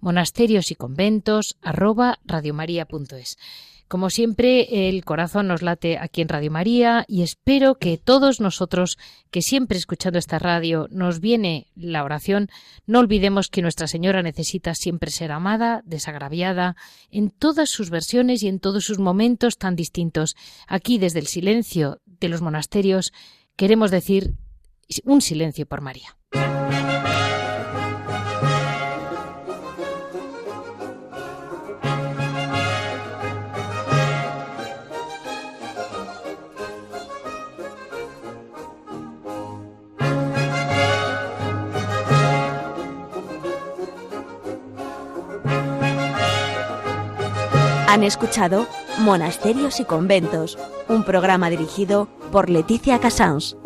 Monasterios 0.00 0.70
y 0.70 0.74
conventos 0.74 1.56
arroba 1.62 2.18
Como 3.88 4.10
siempre, 4.10 4.88
el 4.88 5.04
corazón 5.04 5.48
nos 5.48 5.62
late 5.62 5.96
aquí 5.98 6.20
en 6.20 6.28
Radio 6.28 6.50
María 6.50 7.04
y 7.08 7.22
espero 7.22 7.76
que 7.76 7.96
todos 7.96 8.40
nosotros, 8.40 8.98
que 9.30 9.42
siempre 9.42 9.78
escuchando 9.78 10.18
esta 10.18 10.38
radio 10.38 10.86
nos 10.90 11.20
viene 11.20 11.68
la 11.74 12.04
oración, 12.04 12.50
no 12.86 12.98
olvidemos 12.98 13.48
que 13.48 13.62
Nuestra 13.62 13.86
Señora 13.86 14.22
necesita 14.22 14.74
siempre 14.74 15.10
ser 15.10 15.32
amada, 15.32 15.82
desagraviada, 15.86 16.76
en 17.10 17.30
todas 17.30 17.70
sus 17.70 17.88
versiones 17.88 18.42
y 18.42 18.48
en 18.48 18.60
todos 18.60 18.84
sus 18.84 18.98
momentos 18.98 19.56
tan 19.56 19.76
distintos. 19.76 20.36
Aquí, 20.68 20.98
desde 20.98 21.20
el 21.20 21.26
silencio 21.26 22.00
de 22.20 22.28
los 22.28 22.42
monasterios, 22.42 23.12
queremos 23.56 23.90
decir 23.90 24.34
un 25.04 25.20
silencio 25.20 25.66
por 25.66 25.80
María. 25.80 26.16
Han 47.88 48.04
escuchado 48.04 48.66
Monasterios 48.98 49.78
y 49.80 49.84
Conventos, 49.84 50.58
un 50.88 51.04
programa 51.04 51.50
dirigido 51.50 52.08
por 52.32 52.48
Leticia 52.48 52.98
Casans. 52.98 53.56